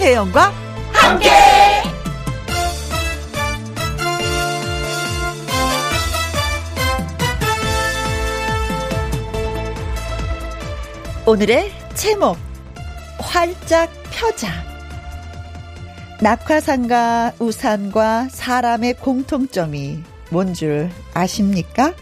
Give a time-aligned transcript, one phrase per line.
[0.00, 0.50] 김혜영과
[0.94, 1.28] 함께.
[11.26, 12.38] 오늘의 제목
[13.18, 14.48] 활짝 펴자
[16.22, 21.92] 낙화산과 우산과 사람의 공통점이 뭔 줄 아십니까?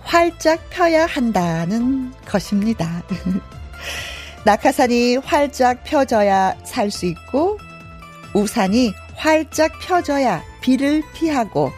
[0.00, 3.02] 활짝 펴야 한다는 것입니다.
[4.44, 7.58] 낙하산이 활짝 펴져야 살 수 있고
[8.34, 11.72] 우산이 활짝 펴져야 비를 피하고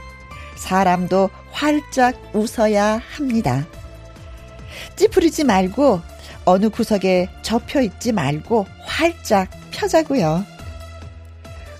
[0.56, 3.66] 사람도 활짝 웃어야 합니다.
[4.97, 6.01] 찌푸리지 말고
[6.45, 10.45] 어느 구석에 접혀 있지 말고 활짝 펴자고요.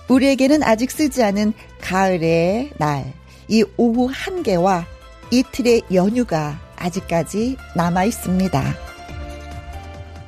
[0.07, 3.13] 우리에게는 아직 쓰지 않은 가을의 날,
[3.47, 4.85] 이 오후 한 개와
[5.31, 8.86] 이틀의 연휴가 아직까지 남아 있습니다.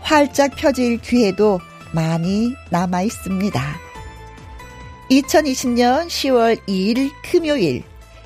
[0.09, 1.59] 활짝 펴질 기회도
[1.93, 3.61] 많이 남아 있습니다.
[5.11, 7.83] 2020년 10월 2일 금요일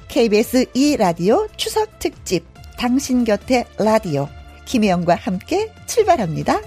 [0.08, 2.46] KBS 2라디오 추석 특집
[2.78, 4.30] 당신 곁에 라디오
[4.64, 6.62] 김혜영과 함께 출발합니다.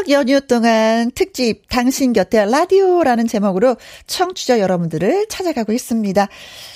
[0.00, 6.26] 추석 연휴 동안 특집 당신 곁에 라디오라는 제목으로 청취자 여러분들을 찾아가고 있습니다.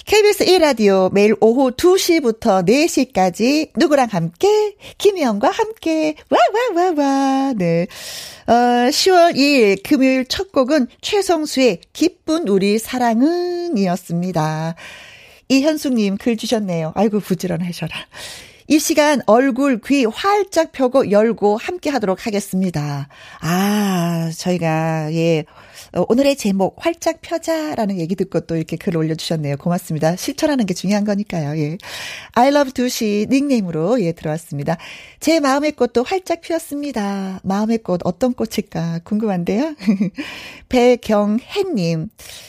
[0.05, 6.39] KBS 1라디오 매일 오후 2시부터 4시까지 누구랑 함께 김혜영과 함께 와
[6.77, 7.87] 와 와 와 네.
[8.47, 14.75] 어, 10월 2일 금요일 첫 곡은 최성수의 기쁜 우리 사랑은 이었습니다.
[15.49, 16.93] 이현숙님 글 주셨네요.
[16.95, 17.95] 아이고 부지런하셔라.
[18.67, 23.09] 이 시간 얼굴, 귀 활짝 펴고 열고 함께 하도록 하겠습니다.
[23.41, 25.64] 아, 저희가, 예, 어,
[25.97, 29.57] 오늘의 제목 활짝 펴자라는 얘기 듣고 또 이렇게 글 올려주셨네요.
[29.57, 30.17] 고맙습니다.
[30.17, 31.57] 실천하는 게 중요한 거니까요.
[31.59, 31.79] 예.
[32.33, 34.77] I love 두시 닉네임으로 예 들어왔습니다.
[35.21, 37.41] 제 마음의 꽃도 활짝 피었습니다.
[37.45, 39.77] 마음의 꽃 어떤 꽃일까 궁금한데요.
[40.69, 42.09] 배경혜님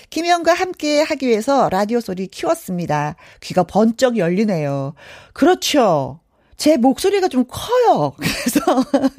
[0.10, 3.16] 김영과 함께 하기 위해서 라디오 소리 키웠습니다.
[3.42, 4.96] 귀가 번쩍 열리네요.
[5.34, 6.20] 그렇죠.
[6.58, 8.14] 제 목소리가 좀 커요.
[8.18, 8.60] 그래서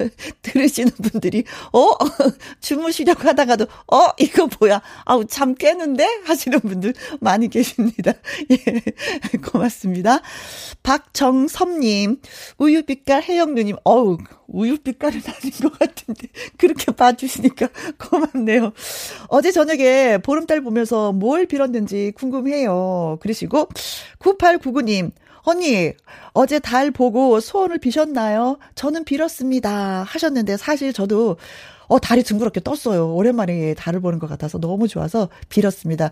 [0.41, 1.89] 들으시는 분들이 어
[2.61, 4.81] 주무시려고 하다가도 어 이거 뭐야?
[5.05, 8.13] 아우 잠 깨는데 하시는 분들 많이 계십니다.
[8.51, 9.37] 예.
[9.39, 10.21] 고맙습니다.
[10.83, 12.17] 박정섭 님
[12.57, 16.27] 우유빛깔 해영 누님 어우 우유빛깔은 아닌 것 같은데
[16.57, 18.73] 그렇게 봐주시니까 고맙네요.
[19.27, 23.17] 어제 저녁에 보름달 보면서 뭘 빌었는지 궁금해요.
[23.21, 23.67] 그러시고
[24.19, 25.11] 9899님
[25.49, 25.93] 언니,
[26.33, 28.57] 어제 달 보고 소원을 비셨나요?
[28.75, 30.03] 저는 빌었습니다.
[30.03, 31.37] 하셨는데 사실 저도
[31.87, 33.13] 어, 달이 둥그렇게 떴어요.
[33.15, 36.11] 오랜만에 달을 보는 것 같아서 너무 좋아서 빌었습니다.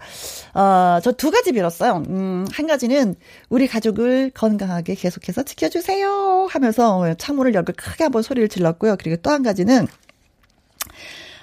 [0.53, 2.03] 어, 저 두 가지 빌었어요.
[2.07, 3.15] 음, 한 가지는
[3.49, 8.95] 우리 가족을 건강하게 계속해서 지켜주세요 하면서 창문을 열고 크게 한번 소리를 질렀고요.
[8.97, 9.85] 그리고 또 한 가지는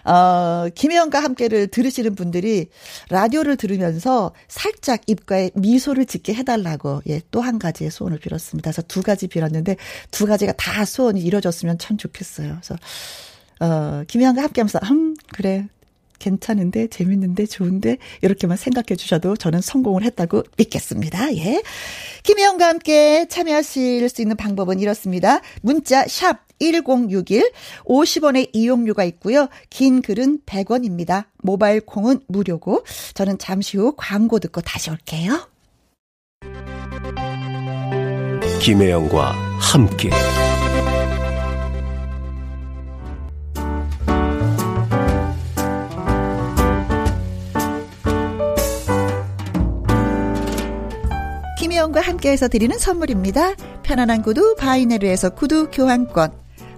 [0.04, 2.68] 어, 김혜영과 함께를 들으시는 분들이
[3.10, 8.70] 라디오를 들으면서 살짝 입가에 미소를 짓게 해달라고, 예, 또 한 가지의 소원을 빌었습니다.
[8.70, 9.76] 그래서 두 가지 빌었는데,
[10.10, 12.58] 두 가지가 다 소원이 이루어졌으면 참 좋겠어요.
[12.60, 12.76] 그래서,
[13.60, 15.66] 어, 김혜영과 함께 하면서, 음, 그래.
[16.22, 21.34] 괜찮은데, 재밌는데, 좋은데, 이렇게만 생각해 주셔도 저는 성공을 했다고 믿겠습니다.
[21.36, 21.62] 예.
[22.22, 25.40] 김혜영과 함께 참여하실 수 있는 방법은 이렇습니다.
[25.62, 27.50] 문자, 샵 1061
[27.84, 29.48] 50원의 이용료가 있고요.
[29.68, 31.24] 긴 글은 100원입니다.
[31.42, 32.84] 모바일 콩은 무료고
[33.14, 35.48] 저는 잠시 후 광고 듣고 다시 올게요.
[38.60, 40.10] 김혜영과 함께
[51.82, 53.54] 김혜영과 함께해서 드리는 선물입니다.
[53.82, 56.32] 편안한 구두 바이네르에서 구두 교환권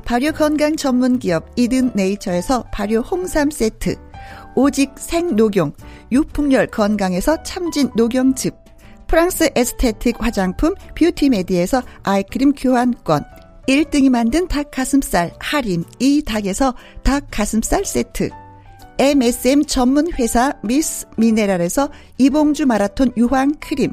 [0.04, 3.96] 발효 건강 전문 기업 이든 네이처에서 발효 홍삼 세트,
[4.54, 5.72] 오직 생녹용,
[6.10, 8.54] 유풍열 건강에서 참진 녹용즙,
[9.06, 13.24] 프랑스 에스테틱 화장품 뷰티메디에서 아이크림 교환권,
[13.68, 18.30] 1등이 만든 닭가슴살 할인 이 닭에서 닭가슴살 세트,
[18.98, 23.92] MSM 전문 회사 미스 미네랄에서 이봉주 마라톤 유황 크림,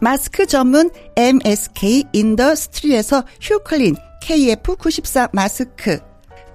[0.00, 5.98] 마스크 전문 MSK 인더스트리에서 휴클린 KF94 마스크.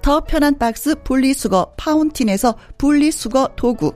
[0.02, 3.94] 더 편한 박스 분리수거 파운틴에서 분리수거 도구.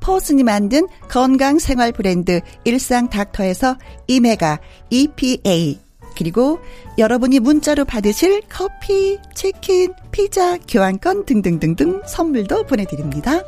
[0.00, 3.76] 포스니 만든 건강생활 브랜드 일상닥터에서
[4.06, 4.60] 오메가
[4.90, 5.80] EPA.
[6.16, 6.60] 그리고
[6.98, 13.40] 여러분이 문자로 받으실 커피, 치킨, 피자, 교환권 등등등등 선물도 보내드립니다.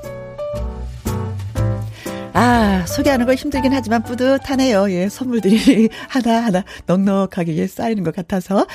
[2.39, 4.91] 아, 소개하는 거 힘들긴 하지만 뿌듯하네요.
[4.91, 8.67] 예, 선물들이 하나하나 넉넉하게 쌓이는 것 같아서.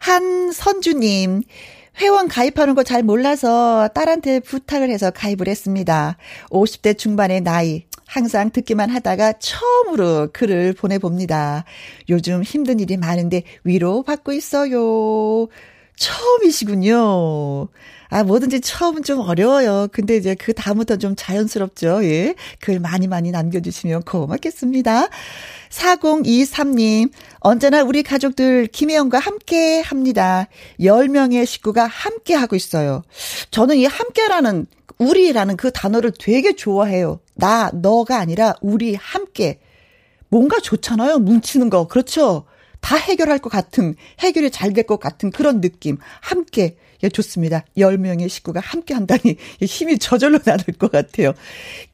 [0.00, 1.42] 한선주님,
[2.02, 6.18] 회원 가입하는 거 잘 몰라서 딸한테 부탁을 해서 가입을 했습니다.
[6.50, 7.84] 50대 중반의 나이.
[8.06, 11.64] 항상 듣기만 하다가 처음으로 글을 보내봅니다.
[12.10, 15.48] 요즘 힘든 일이 많은데 위로 받고 있어요.
[15.96, 17.68] 처음이시군요.
[18.10, 19.88] 아, 뭐든지 처음은 좀 어려워요.
[19.92, 22.04] 근데 이제 그 다음부터 좀 자연스럽죠.
[22.04, 22.34] 예.
[22.60, 25.08] 글 많이 많이 남겨주시면 고맙겠습니다.
[25.70, 27.10] 4023님,
[27.40, 30.48] 언제나 우리 가족들 김혜영과 함께 합니다.
[30.80, 33.02] 10명의 식구가 함께 하고 있어요.
[33.50, 34.66] 저는 이 함께라는,
[34.98, 37.20] 우리라는 그 단어를 되게 좋아해요.
[37.34, 39.60] 나, 너가 아니라 우리 함께.
[40.30, 41.18] 뭔가 좋잖아요.
[41.20, 41.86] 뭉치는 거.
[41.88, 42.44] 그렇죠?
[42.80, 45.98] 다 해결할 것 같은, 해결이 잘 될 것 같은 그런 느낌.
[46.20, 46.76] 함께.
[47.02, 47.64] 예, 좋습니다.
[47.76, 51.32] 10명의 식구가 함께 한다니 힘이 저절로 나는 것 같아요.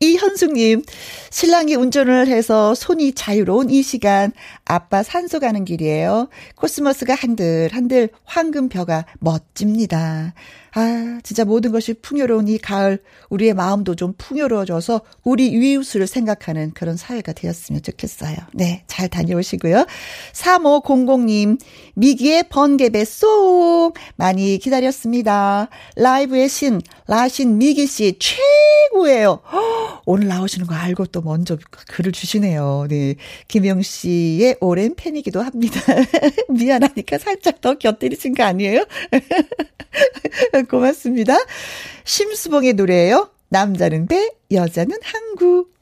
[0.01, 0.83] 이현숙님,
[1.31, 4.33] 신랑이 운전을 해서 손이 자유로운 이 시간,
[4.65, 6.29] 아빠 산소 가는 길이에요.
[6.57, 10.35] 코스모스가 한들 한들 황금 벼가 멋집니다.
[10.77, 13.01] 아, 진짜 모든 것이 풍요로운 이 가을,
[13.31, 18.37] 우리의 마음도 좀 풍요로워져서 우리 이웃을 생각하는 그런 사회가 되었으면 좋겠어요.
[18.53, 19.87] 네, 잘 다녀오시고요.
[20.33, 21.61] 3500님,
[21.95, 23.93] 미기의 번개배 송!
[24.17, 25.69] 많이 기다렸습니다.
[25.95, 29.43] 라이브의 신, 라신 미기 씨 최고예요.
[30.07, 31.57] 오늘 나오시는 거 알고 또 먼저
[31.89, 32.87] 글을 주시네요.
[32.89, 33.15] 네.
[33.47, 35.81] 김영 씨의 오랜 팬이기도 합니다.
[36.49, 38.85] 미안하니까 살짝 더 곁들이신 거 아니에요?
[40.71, 41.37] 고맙습니다.
[42.05, 43.31] 심수봉의 노래예요.
[43.49, 45.74] 남자는 배, 여자는 항구.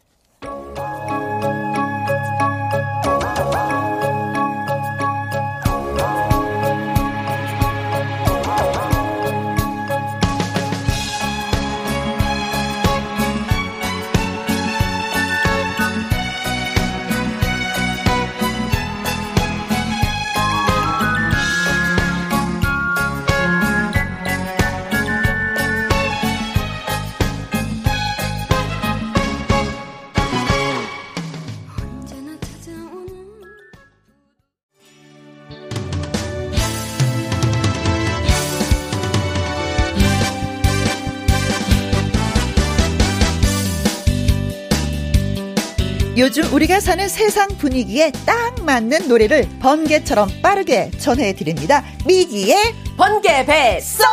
[46.35, 51.85] 요즘 우리가 사는 세상 분위기에 딱 맞는 노래를 번개처럼 빠르게 전해드립니다.
[52.07, 52.57] 미기의
[52.97, 54.07] 번개 배송!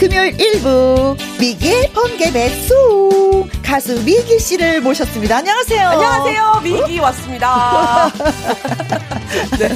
[0.00, 5.36] 금요일 1부 미기의 번개 배 송 가수 미기 씨를 모셨습니다.
[5.38, 5.88] 안녕하세요.
[5.90, 6.60] 안녕하세요.
[6.64, 8.10] 미기 왔습니다.
[9.60, 9.68] 네.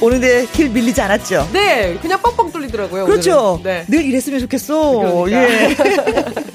[0.00, 1.48] 오는데 길 밀리지 않았죠?
[1.52, 3.04] 네, 그냥 뻥뻥 뚫리더라고요.
[3.06, 3.60] 그렇죠.
[3.64, 3.84] 네.
[3.88, 5.24] 늘 이랬으면 좋겠어.
[5.26, 5.42] 그러니까.
[5.42, 5.76] 예.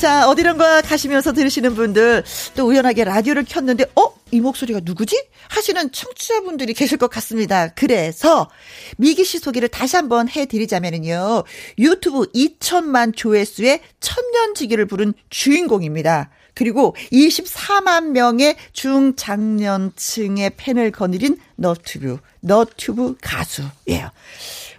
[0.00, 2.24] 자, 어디론가 가시면서 들으시는 분들
[2.56, 4.14] 또 우연하게 라디오를 켰는데 어?
[4.30, 5.22] 이 목소리가 누구지?
[5.50, 7.68] 하시는 청취자분들이 계실 것 같습니다.
[7.74, 8.48] 그래서
[8.96, 11.44] 미기 씨 소개를 다시 한번 해드리자면요.
[11.76, 16.30] 유튜브 2천만 조회수의 천년지기를 부른 주인공입니다.
[16.54, 24.10] 그리고 24만 명의 중장년층의 팬을 거느린 너튜브, 너튜브 가수예요.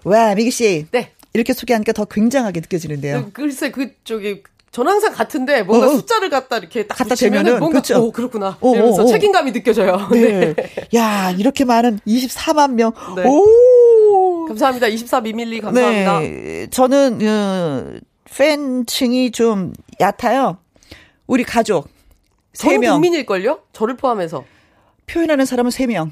[0.03, 0.87] 와, 미기 씨.
[0.89, 1.11] 네.
[1.33, 3.25] 이렇게 소개하니까 더 굉장하게 느껴지는데요.
[3.25, 5.95] 그, 글쎄, 그쪽이 전 항상 같은데 뭔가 어, 어.
[5.95, 8.01] 숫자를 갖다 이렇게 딱 갖다 대면은 뭔가 그렇죠.
[8.01, 10.07] 오 그렇구나 어, 어 이러면서 어, 책임감이 느껴져요.
[10.11, 10.53] 네.
[10.53, 10.55] 네.
[10.95, 12.93] 야 이렇게 많은 24만 명.
[13.17, 13.23] 네.
[13.27, 14.87] 오 감사합니다.
[14.87, 16.19] 24 미밀리 감사합니다.
[16.19, 16.67] 네.
[16.71, 17.99] 저는 어,
[18.33, 20.57] 팬층이 좀 얕아요.
[21.27, 21.89] 우리 가족
[22.53, 22.93] 3명.
[22.93, 23.59] 국민일 걸요?
[23.73, 24.45] 저를 포함해서.
[25.05, 26.11] 표현하는 사람은 3명.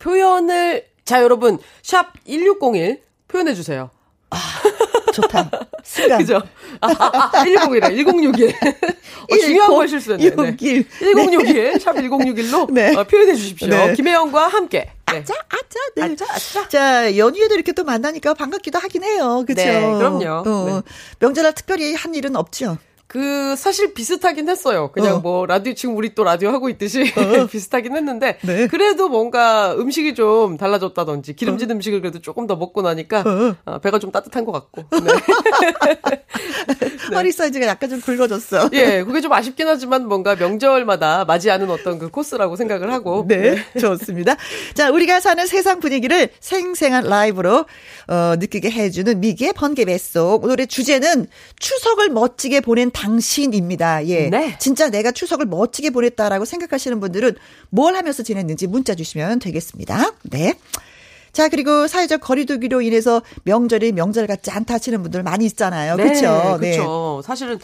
[0.00, 3.90] 표현을 자 여러분 샵 1601 표현해 주세요.
[4.30, 4.36] 아.
[5.12, 5.50] 좋다.
[5.82, 6.18] 순간.
[6.18, 6.42] 그죠?
[6.80, 8.54] 아, 아, 아 101에 1061.
[9.30, 10.30] 어, 중요한 걸 실수했네.
[10.30, 10.84] 1061.
[11.00, 11.14] 네.
[11.14, 12.94] 1061, 샵 1061로 네.
[12.96, 13.68] 어, 표현해 주십시오.
[13.68, 13.92] 네.
[13.94, 14.90] 김혜영과 함께.
[15.12, 15.18] 네.
[15.18, 16.02] 아짜, 아짜, 네.
[16.02, 16.68] 아짜, 아짜.
[16.68, 19.44] 자, 연휴에도 이렇게 또 만나니까 반갑기도 하긴 해요.
[19.46, 19.62] 그죠?
[19.62, 20.48] 네, 그럼요.
[20.48, 20.92] 어, 네.
[21.18, 22.78] 명절날 특별히 한 일은 없죠?
[23.10, 24.92] 그 사실 비슷하긴 했어요.
[24.92, 25.18] 그냥 어.
[25.18, 27.46] 뭐 라디오 지금 우리 또 라디오 하고 있듯이 어.
[27.50, 28.68] 비슷하긴 했는데 네.
[28.68, 31.74] 그래도 뭔가 음식이 좀 달라졌다든지 기름진 어.
[31.74, 33.56] 음식을 그래도 조금 더 먹고 나니까 어.
[33.64, 34.84] 어 배가 좀 따뜻한 것 같고.
[35.02, 35.12] 네.
[36.08, 36.24] 네.
[37.14, 38.70] 허리 사이즈가 약간 좀 굵어졌어.
[38.74, 43.24] 예, 그게 좀 아쉽긴 하지만 뭔가 명절마다 맞이하는 어떤 그 코스라고 생각을 하고.
[43.26, 43.80] 네, 네.
[43.80, 44.36] 좋습니다.
[44.74, 47.66] 자, 우리가 사는 세상 분위기를 생생한 라이브로
[48.06, 51.26] 어, 느끼게 해주는 미기의 번개 뱃속 오늘의 주제는
[51.58, 54.06] 추석을 멋지게 보낸 당신입니다.
[54.06, 54.28] 예.
[54.28, 54.56] 네.
[54.58, 57.36] 진짜 내가 추석을 멋지게 보냈다라고 생각하시는 분들은
[57.70, 60.12] 뭘 하면서 지냈는지 문자 주시면 되겠습니다.
[60.24, 60.54] 네.
[61.32, 65.96] 자, 그리고 사회적 거리두기로 인해서 명절이 명절 같지 않다 하시는 분들 많이 있잖아요.
[65.96, 66.58] 네, 그렇죠.
[66.60, 66.72] 네.
[66.72, 67.22] 그렇죠.
[67.24, 67.58] 사실은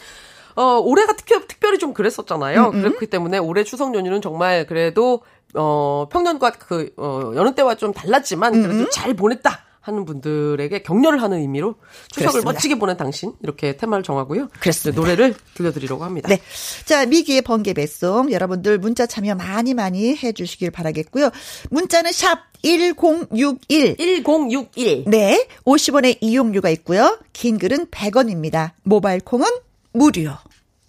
[0.54, 2.70] 어, 올해가 특히, 특별히 좀 그랬었잖아요.
[2.70, 2.82] 음음.
[2.82, 5.20] 그렇기 때문에 올해 추석 연휴는 정말 그래도
[5.54, 8.90] 어, 평년과 그 어, 여느 때와 좀 달랐지만 그래도 음음.
[8.90, 9.64] 잘 보냈다.
[9.86, 11.76] 하는 분들에게 격려를 하는 의미로
[12.10, 12.52] 추석을 그렇습니다.
[12.52, 14.48] 멋지게 보낸 당신 이렇게 테마를 정하고요.
[14.58, 15.00] 그렇습니다.
[15.00, 16.28] 노래를 들려드리려고 합니다.
[16.28, 16.40] 네.
[16.84, 21.30] 자, 미기의 번개 배송 여러분들 문자 참여 많이 많이 해 주시길 바라겠고요.
[21.70, 23.96] 문자는 샵 1061.
[23.96, 25.04] 1061.
[25.06, 25.48] 네.
[25.64, 27.18] 50원의 이용료가 있고요.
[27.32, 28.72] 긴 글은 100원입니다.
[28.82, 29.46] 모바일 콩은
[29.92, 30.32] 무료.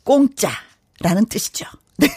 [0.03, 1.65] 공짜라는 뜻이죠.
[1.97, 2.07] 네.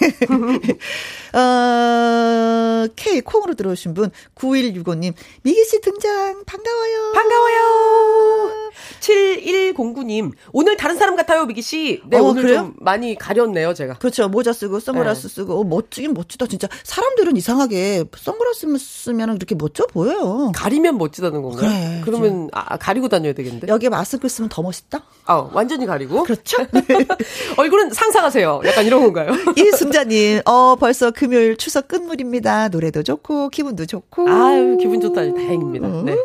[1.39, 7.13] 어, K 콩으로 들어오신 분 9165님 미기 씨 등장 반가워요.
[7.15, 8.71] 반가워요.
[9.01, 12.03] 7109님 오늘 다른 사람 같아요 미기 씨.
[12.07, 12.57] 네 어, 오늘 그래요?
[12.59, 13.95] 좀 많이 가렸네요 제가.
[13.99, 15.35] 그렇죠 모자 쓰고 선글라스 네.
[15.35, 20.53] 쓰고 어, 멋지긴 멋지다 진짜 사람들은 이상하게 선글라스 쓰면 이렇게 멋져 보여요.
[20.55, 21.61] 가리면 멋지다는 건가요?
[21.71, 23.69] 그래, 그러면 아, 가리고 다녀야 되겠는데.
[23.69, 25.05] 여기에 마스크 쓰면 더 멋있다.
[25.25, 26.23] 아 완전히 가리고.
[26.25, 26.59] 그렇죠.
[27.57, 28.63] 얼굴은 상상하세요.
[28.67, 29.31] 약간 이런 건가요?
[29.75, 32.69] 이승자님 어 벌써 금요일 추석 끝물입니다.
[32.69, 34.29] 노래도 좋고 기분도 좋고.
[34.29, 35.87] 아유 기분 좋다니 다행입니다.
[35.87, 36.05] 음.
[36.05, 36.17] 네.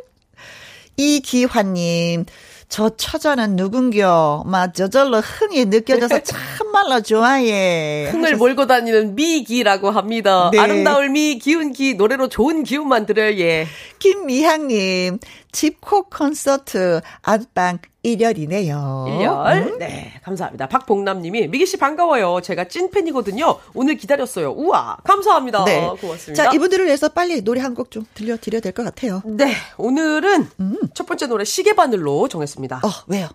[0.98, 2.25] 이기환님
[2.68, 4.44] 저 처자는 누군겨?
[4.46, 8.10] 막 저절로 흥이 느껴져서 참말로 좋아해.
[8.10, 8.38] 흥을 하셨...
[8.38, 10.50] 몰고 다니는 미기라고 합니다.
[10.52, 10.60] 네.
[10.60, 13.68] 아름다울 미, 기운 기, 노래로 좋은 기운만 들어요, 예.
[14.00, 15.20] 김미향님,
[15.60, 18.68] 집콕 콘서트 안방 1열이네요.
[19.08, 19.54] 1열.
[19.72, 19.78] 음?
[19.80, 20.68] 네, 감사합니다.
[20.68, 22.42] 박봉남 님이 미기 씨 반가워요.
[22.42, 23.58] 제가 찐팬이거든요.
[23.74, 24.52] 오늘 기다렸어요.
[24.52, 25.64] 우와, 감사합니다.
[25.64, 25.88] 네.
[26.02, 26.44] 고맙습니다.
[26.44, 29.22] 자, 이분들을 위해서 빨리 노래 한 곡 좀 들려드려야 될 것 같아요.
[29.26, 30.78] 네, 오늘은 음.
[30.94, 32.82] 첫 번째 노래 시계바늘로 정했습니다.
[32.84, 33.30] 어, 왜요?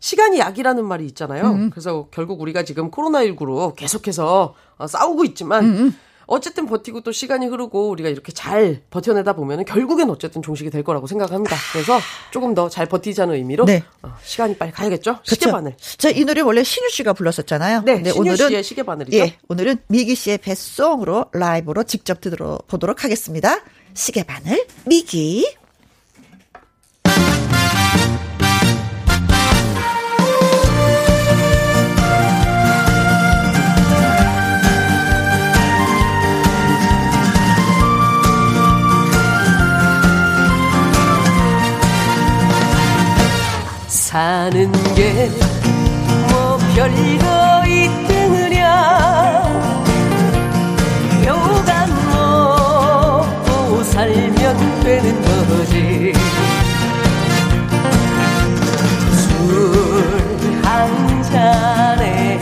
[0.00, 1.44] 시간이 약이라는 말이 있잖아요.
[1.46, 1.70] 음.
[1.70, 5.70] 그래서 결국 우리가 지금 코로나19로 계속해서 어, 싸우고 있지만 음.
[5.76, 5.96] 음.
[6.26, 11.06] 어쨌든 버티고 또 시간이 흐르고 우리가 이렇게 잘 버텨내다 보면은 결국엔 어쨌든 종식이 될 거라고
[11.06, 11.56] 생각합니다.
[11.72, 11.98] 그래서
[12.30, 13.84] 조금 더 잘 버티자는 의미로 네.
[14.02, 15.18] 어, 시간이 빨리 가야겠죠.
[15.22, 15.76] 시계바늘.
[15.96, 17.82] 자, 이 노래 원래 신유 씨가 불렀었잖아요.
[17.82, 19.16] 네, 네 신유 오늘은 씨의 시계바늘이죠.
[19.16, 23.60] 예, 오늘은 미기 씨의 뱃송으로 라이브로 직접 들어보도록 하겠습니다.
[23.94, 25.63] 시계바늘 미기.
[44.14, 45.28] 사는 게
[46.30, 48.62] 뭐 별거 있드느냐?
[51.26, 56.12] 여간 먹고 살면 되는 거지.
[59.16, 62.38] 술 한 잔에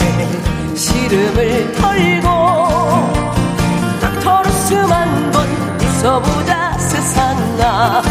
[0.75, 2.29] 시름을 털고
[4.01, 5.47] 닥터루스만 번
[5.81, 8.03] 있어보자 세상아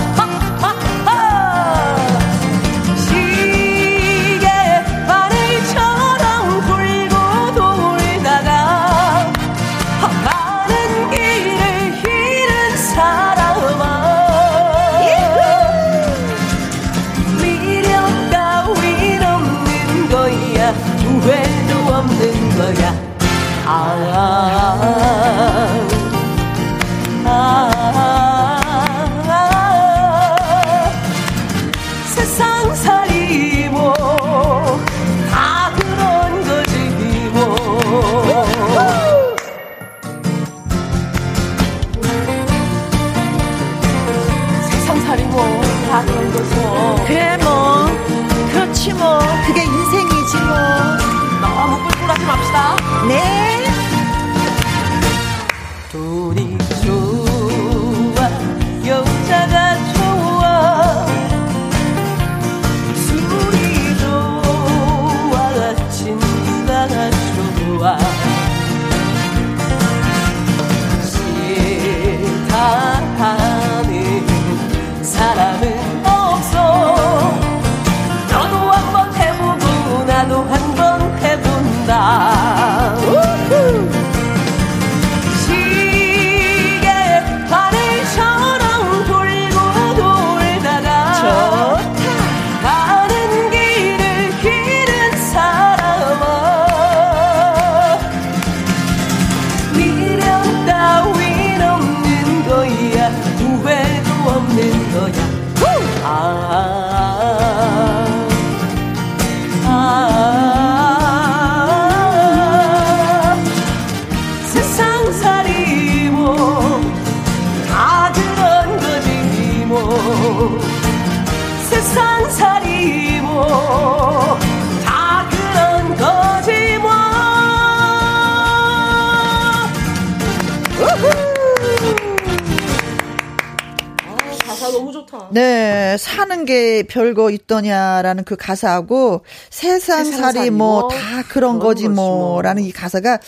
[135.34, 142.64] 네, 사는 게 별거 있더냐라는 그 가사하고 세상살이 세상살이 뭐뭐다 그런 그런 거지 거지 뭐라는
[142.64, 142.70] 뭐.
[142.70, 143.20] 이 가사가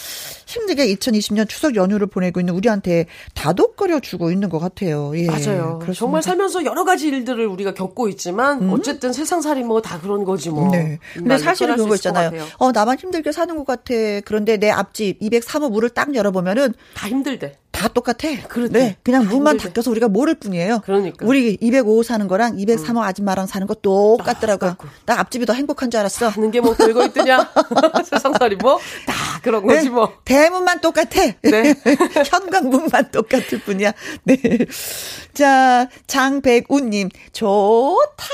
[0.53, 5.11] 힘들게 2020년 추석 연휴를 보내고 있는 우리한테 다독거려 주고 있는 것 같아요.
[5.15, 5.79] 예, 맞아요.
[5.79, 5.93] 그렇습니다.
[5.93, 10.69] 정말 살면서 여러 가지 일들을 우리가 겪고 있지만 어쨌든 세상살이 뭐 다 그런 거지 뭐.
[10.71, 10.99] 네.
[11.13, 12.47] 근데 말 사실은 표현할 그런 거수 있을 것 있잖아요.
[12.59, 13.93] 어, 나만 힘들게 사는 것 같아.
[14.25, 17.57] 그런데 내 앞집 203호 문을 딱 열어보면은 다 힘들대.
[17.71, 18.27] 다 똑같아.
[18.47, 18.71] 그렇대.
[18.79, 18.97] 네.
[19.03, 19.69] 그냥 다 문만 힘들대.
[19.69, 20.81] 바뀌어서 우리가 모를 뿐이에요.
[20.85, 21.25] 그러니까.
[21.25, 24.71] 우리 205호 사는 거랑 203호 아줌마랑 사는 거 똑같더라고요.
[24.77, 24.87] 똑같고.
[25.07, 26.29] 나 앞집이 더 행복한 줄 알았어.
[26.29, 27.49] 하는 게 뭐 별거 있더냐?
[28.05, 30.13] 세상살이 뭐 다 그런 거지 뭐.
[30.25, 30.42] 네.
[30.43, 31.21] 대문만 똑같아.
[31.41, 31.73] 네.
[32.27, 33.93] 현관문만 똑같을 뿐이야.
[34.23, 34.37] 네.
[35.33, 38.25] 자, 장백우님, 좋다.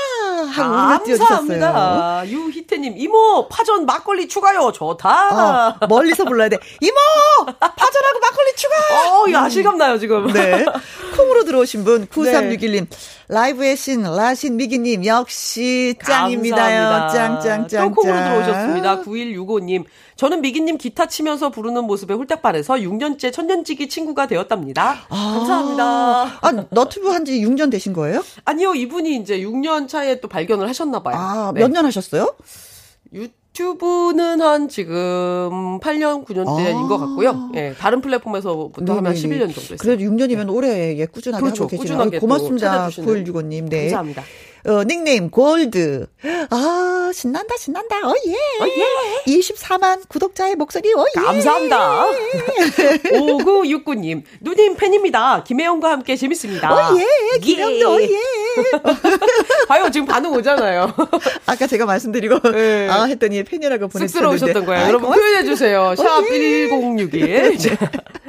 [0.50, 1.36] 하고 띄워주셨어요.
[1.60, 2.22] 감사합니다.
[2.28, 4.72] 유희태님 이모 파전 막걸리 추가요.
[4.72, 5.78] 좋다.
[5.80, 6.56] 어, 멀리서 불러야 돼.
[6.80, 6.96] 이모!
[7.46, 8.74] 파전하고 막걸리 추가!
[9.20, 10.32] 어, 야 실감 나요 지금.
[10.32, 10.64] 네.
[11.16, 12.86] 콩으로 들어오신 분, 9361님.
[13.28, 17.10] 라이브의 신, 라신 미기님, 역시 짱입니다요.
[17.12, 17.88] 짱, 짱, 짱.
[17.88, 18.24] 또 콩으로 짱.
[18.24, 19.02] 들어오셨습니다.
[19.02, 19.84] 9165님.
[20.20, 24.96] 저는 미기님 기타 치면서 부르는 모습에 홀딱 반해서 6년째 천년지기 친구가 되었답니다.
[25.08, 25.84] 감사합니다.
[26.42, 28.22] 아, 너튜브 한 지 6년 되신 거예요?
[28.44, 31.16] 아니요, 이분이 이제 6년 차에 또 발견을 하셨나봐요.
[31.16, 31.60] 아, 네.
[31.60, 32.34] 몇년 하셨어요?
[33.14, 36.88] 유튜브는 한 지금 8년, 9년째인 아.
[36.88, 37.50] 것 같고요.
[37.54, 39.20] 예, 다른 플랫폼에서부터 하면 네네네.
[39.38, 39.78] 11년 정도 했어요.
[39.80, 41.62] 그래도 6년이면 오래 예, 꾸준하게 그렇죠.
[41.64, 41.96] 하고 계시네요.
[41.96, 42.66] 꾸준하게 고맙습니다.
[42.90, 43.24] 찾아주시는.
[43.24, 43.68] 9165님.
[43.70, 43.80] 네.
[43.84, 44.22] 감사합니다.
[44.66, 46.06] 어, 닉네임 골드.
[46.50, 47.96] 아, 신난다, 신난다.
[48.06, 49.32] 어, 예.
[49.32, 51.20] 24만 구독자의 목소리, 어, 예.
[51.20, 52.06] 감사합니다.
[53.10, 55.42] 5969님, 누님 팬입니다.
[55.44, 56.72] 김혜영과 함께 재밌습니다.
[56.72, 57.38] 어, 예.
[57.38, 58.08] 김영도, 어, 예.
[59.68, 60.94] 봐요, 지금 반응 오잖아요.
[61.46, 62.88] 아까 제가 말씀드리고, 네.
[62.88, 64.08] 아, 했더니 팬이라고 보내주셨는데.
[64.38, 64.82] 쑥스러우셨던 거예요.
[64.82, 65.10] 아이, 여러분.
[65.12, 65.94] 표현해주세요.
[65.96, 66.68] 샵 어, 예.
[66.68, 67.58] 1061.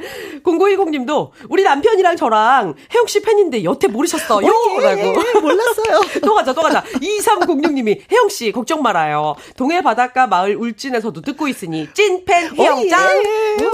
[0.42, 4.46] 0910님도 우리 남편이랑 저랑 혜영 씨 팬인데 여태 모르셨어요.
[4.46, 5.00] 예, 라고.
[5.00, 6.00] 예, 몰랐어요.
[6.24, 6.82] 또 가자, 또 가자.
[6.82, 9.34] 2306님이 혜영 씨 걱정 말아요.
[9.56, 13.22] 동해 바닷가 마을 울진에서도 듣고 있으니 찐팬 혜영짱.
[13.24, 13.64] 예.
[13.64, 13.70] 우,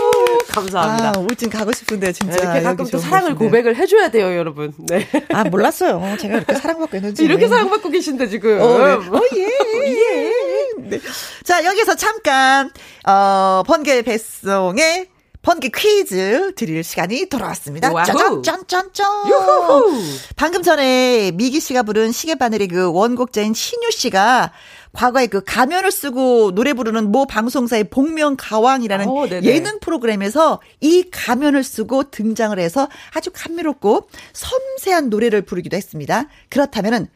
[0.48, 1.12] 감사합니다.
[1.16, 2.36] 아, 울진 가고 싶은데, 진짜.
[2.36, 3.44] 네, 이렇게 가끔 또 사랑을 곳인데.
[3.44, 4.72] 고백을 해줘야 돼요, 여러분.
[4.76, 5.06] 네.
[5.32, 6.02] 아, 몰랐어요.
[6.18, 7.24] 제가 이렇게 사랑받고 있는지.
[7.24, 8.60] 이렇게 사랑받고 계신데, 지금.
[8.60, 8.84] 어, 네.
[8.94, 9.48] 어, 예.
[9.86, 10.32] 예.
[10.78, 11.00] 네.
[11.44, 12.70] 자, 여기서 잠깐,
[13.06, 15.06] 어, 번개 배송의
[15.48, 17.90] 번개 퀴즈 드릴 시간이 돌아왔습니다.
[17.90, 18.04] 와우.
[18.04, 19.28] 짜잔, 짠, 짠, 짠.
[19.30, 19.98] 유후.
[20.36, 24.52] 방금 전에 미기 씨가 부른 시계바늘의 그 원곡자인 신유 씨가
[24.92, 29.48] 과거에 그 가면을 쓰고 노래 부르는 모 방송사의 복면 가왕이라는 어, 네네.
[29.48, 36.26] 예능 프로그램에서 이 가면을 쓰고 등장을 해서 아주 감미롭고 섬세한 노래를 부르기도 했습니다.
[36.50, 37.08] 그렇다면은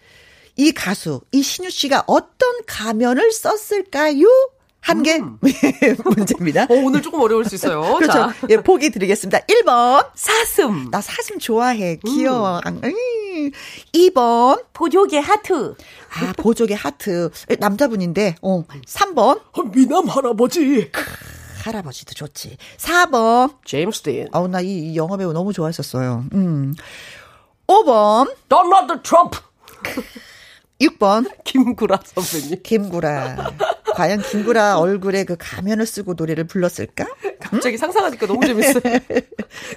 [0.56, 4.26] 이 가수, 이 신유 씨가 어떤 가면을 썼을까요?
[4.82, 5.20] 한게
[6.04, 6.64] 문제입니다.
[6.64, 7.80] 어, 오늘 조금 어려울 수 있어요.
[7.96, 8.12] 그렇죠.
[8.12, 9.38] 자, 예, 보기 드리겠습니다.
[9.46, 10.08] 1번.
[10.14, 10.90] 사슴.
[10.90, 11.96] 나 사슴 좋아해.
[12.04, 12.60] 귀여워.
[12.66, 12.80] 음.
[13.94, 14.64] 2번.
[14.72, 15.74] 보조개 하트.
[16.14, 17.30] 아, 보조개 하트.
[17.48, 18.64] 에, 남자분인데, 어.
[18.86, 19.40] 3번.
[19.72, 20.90] 미남 할아버지.
[21.64, 22.56] 할아버지도 좋지.
[22.76, 23.54] 4번.
[23.64, 24.28] 제임스 딘.
[24.32, 26.24] 아우, 나 이 영화 배우 너무 좋아했었어요.
[26.34, 26.74] 음.
[27.68, 28.34] 5번.
[28.48, 29.40] 도널드 트럼프.
[30.80, 31.30] 6번.
[31.44, 32.62] 김구라 선배님.
[32.64, 33.52] 김구라.
[33.94, 37.07] 과연 김구라 얼굴에 그 가면을 쓰고 노래를 불렀을까?
[37.40, 38.83] 갑자기 상상하니까 너무 재밌어요.
[39.12, 39.26] 일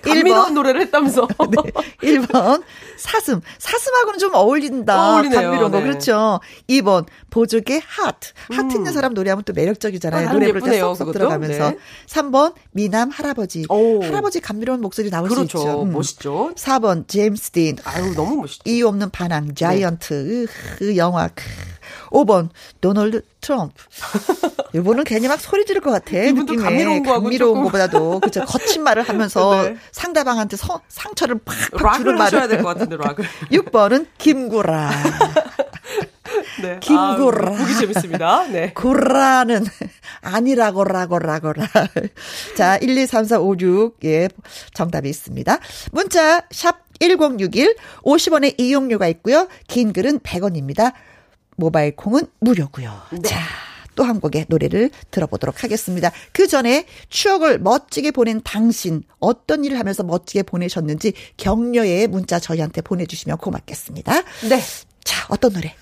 [0.01, 0.53] 감미로운 번.
[0.53, 1.27] 노래를 했다면서.
[2.01, 2.17] 네.
[2.19, 2.63] 1번
[2.97, 3.41] 사슴.
[3.57, 5.13] 사슴하고는 좀 어울린다.
[5.15, 5.41] 어울리네요.
[5.41, 5.79] 감미로운 거.
[5.79, 5.83] 네.
[5.85, 6.39] 그렇죠.
[6.69, 8.29] 2번 보조개 하트.
[8.51, 10.29] 하트 있는 사람 노래하면 또 매력적이잖아요.
[10.29, 11.11] 아, 노래 부를 때 쏙쏙.
[11.11, 11.71] 들어가면서.
[11.71, 11.77] 네.
[12.07, 13.65] 3번 미남 할아버지.
[13.69, 14.01] 오.
[14.03, 15.57] 할아버지 감미로운 목소리 나올 수 그렇죠.
[15.59, 15.81] 있죠.
[15.83, 15.91] 음.
[15.91, 16.51] 멋있죠.
[16.55, 17.77] 4번 제임스 딘.
[17.83, 18.61] 아유, 너무 멋있죠.
[18.65, 20.47] 이유 없는 반항 자이언트
[20.79, 21.43] 으흐, 영화 크.
[22.09, 22.49] 5번
[22.81, 23.73] 도널드 트럼프.
[24.75, 26.17] 이분은 괜히 막 소리 지를 것 같아.
[26.17, 26.63] 이분도 느낌에.
[26.69, 27.63] 감미로운 거하고 감미로운 조금.
[27.65, 29.77] 거보다도 그쵸 거친 말을 하면서 네.
[29.91, 32.55] 상대방한테 서, 상처를 팍팍 주는 락을 하셔야 말을.
[32.57, 33.25] 될것 같은데, 락을.
[33.51, 34.91] 6번은 김구라.
[36.61, 36.79] 네.
[36.81, 37.53] 김구라.
[37.53, 38.47] 아, 보기 재밌습니다.
[38.47, 38.73] 네.
[38.73, 39.65] 구라는
[40.21, 41.67] 아니라고라고라고라.
[42.57, 43.97] 자, 1, 2, 3, 4, 5, 6.
[44.05, 44.27] 예,
[44.73, 45.57] 정답이 있습니다.
[45.91, 49.47] 문자 샵 1061 50원의 이용료가 있고요.
[49.67, 50.93] 긴 글은 100원입니다.
[51.55, 52.91] 모바일 콩은 무료고요.
[53.23, 53.39] 자,
[53.95, 56.11] 또 한 곡의 노래를 들어보도록 하겠습니다.
[56.33, 63.37] 그 전에 추억을 멋지게 보낸 당신 어떤 일을 하면서 멋지게 보내셨는지 격려의 문자 저희한테 보내주시면
[63.37, 64.21] 고맙겠습니다.
[64.49, 64.61] 네.
[65.03, 65.73] 자, 어떤 노래?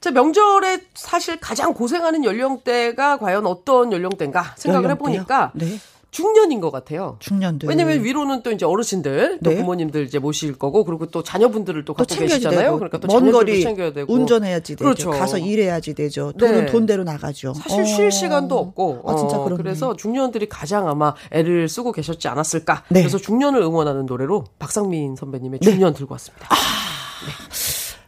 [0.00, 5.12] 자, 명절에 사실 가장 고생하는 연령대가 과연 어떤 연령대인가 생각을 연령대요?
[5.12, 5.78] 해보니까 네.
[6.12, 7.16] 중년인 것 같아요.
[7.20, 7.68] 중년들.
[7.68, 9.56] 왜냐면 위로는 또 이제 어르신들, 또 네.
[9.56, 12.76] 부모님들 이제 모실 거고, 그리고 또 자녀분들을 또또 갖고 계시잖아요.
[12.78, 14.12] 그러니까 또 먼 거리 챙겨야 되고.
[14.12, 14.84] 운전해야지 되죠.
[14.84, 15.10] 그렇죠.
[15.10, 16.32] 가서 일해야지 되죠.
[16.38, 16.70] 돈은 네.
[16.70, 17.54] 돈대로 나가죠.
[17.54, 18.10] 사실 쉴 어.
[18.10, 19.02] 시간도 없고.
[19.06, 19.62] 아 진짜 어, 그렇네.
[19.62, 22.84] 그래서 중년들이 가장 아마 애를 쓰고 계셨지 않았을까.
[22.90, 23.00] 네.
[23.00, 26.46] 그래서 중년을 응원하는 노래로 박상민 선배님의 중년 들고 왔습니다.
[26.50, 26.54] 아,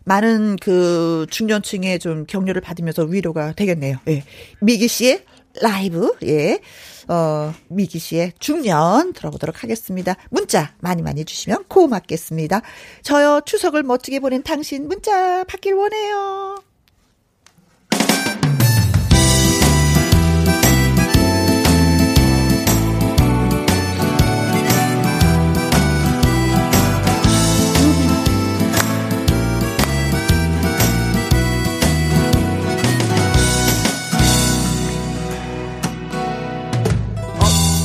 [0.05, 3.97] 많은 그 중년층의 좀 격려를 받으면서 위로가 되겠네요.
[4.09, 4.25] 예.
[4.61, 5.25] 미기 씨의
[5.63, 6.61] 라이브, 예.
[7.09, 10.15] 어, 미기 씨의 중년 들어보도록 하겠습니다.
[10.31, 12.63] 문자 많이 많이 주시면 고맙겠습니다.
[13.03, 16.57] 저요, 추석을 멋지게 보낸 당신 문자 받길 원해요.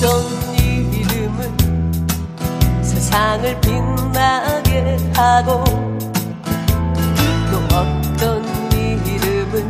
[0.01, 0.23] 어떤
[0.57, 1.91] 이름은
[2.81, 5.61] 세상을 빛나게 하고
[7.51, 8.41] 또 어떤
[8.73, 9.69] 이름은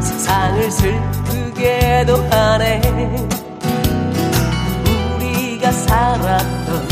[0.00, 2.80] 세상을 슬프게도 하네.
[5.16, 6.88] 우리가 살았던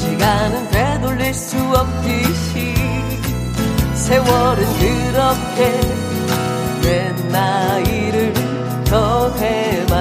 [0.00, 2.74] 시간은 되돌릴 수 없듯이
[3.94, 5.80] 세월은 그렇게
[6.82, 8.34] 내 나이를
[8.84, 9.91] 더해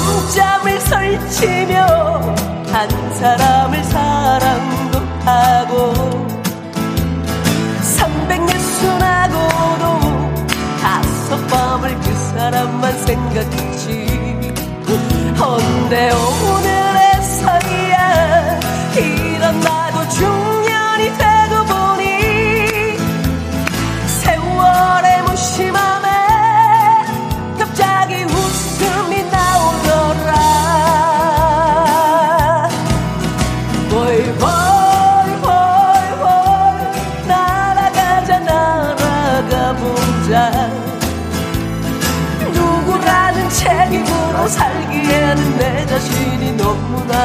[0.00, 1.86] 밤잠을 설치며
[2.72, 5.92] 한 사람을 사랑도 하고
[7.98, 9.84] 360하고도
[10.80, 14.10] 다섯 밤을 그 사람만 생각했지.
[15.38, 16.10] 헌데
[16.50, 17.94] 오늘에서야
[18.96, 19.79] 이런 나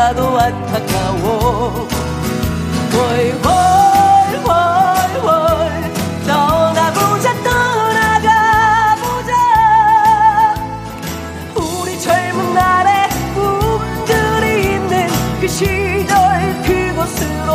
[0.06, 1.88] 나도 안타까워.
[4.44, 4.52] 월월월월
[6.28, 9.34] 떠나보자 떠나가보자.
[11.56, 15.08] 우리 젊은 날의 꿈들이 있는
[15.42, 16.16] 그 시절
[16.62, 17.50] 그곳으로.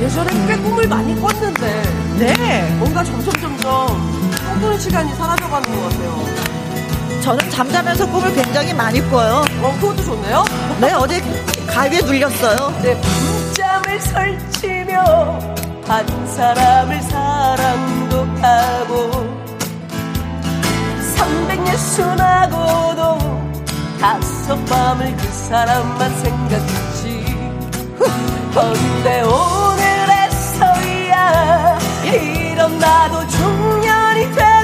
[0.00, 1.82] 예전에 꽤 꿈을 많이 꿨는데,
[2.18, 2.74] 네.
[2.80, 4.05] 뭔가 점점 점점
[4.76, 6.24] 꿈꾸는 시간이 사라져가는 것 같아요.
[7.22, 9.42] 저는 잠자면서 꿈을 굉장히 많이 꿔요.
[9.62, 10.44] 어, 그것도 좋네요.
[10.80, 11.20] 네, 어제
[11.66, 12.72] 가위에 눌렸어요.
[12.82, 15.38] 내 밤잠을 설치며
[15.86, 19.34] 한 사람을 사랑도 하고
[21.16, 23.18] 360하고도
[24.00, 27.24] 다섯 밤을 그 사람만 생각했지
[28.54, 31.16] 헌데 오늘에서야
[32.04, 34.55] 이런 나도 중년이 되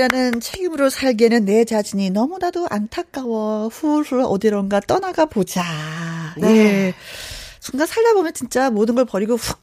[0.00, 3.68] 중년이라는 책임으로 살기에는 내 자신이 너무나도 안타까워.
[3.68, 5.62] 훌훌 어디론가 떠나가 보자.
[6.38, 6.52] 네.
[6.52, 6.94] 네.
[7.60, 9.58] 순간 살다 보면 진짜 모든 걸 버리고 훅,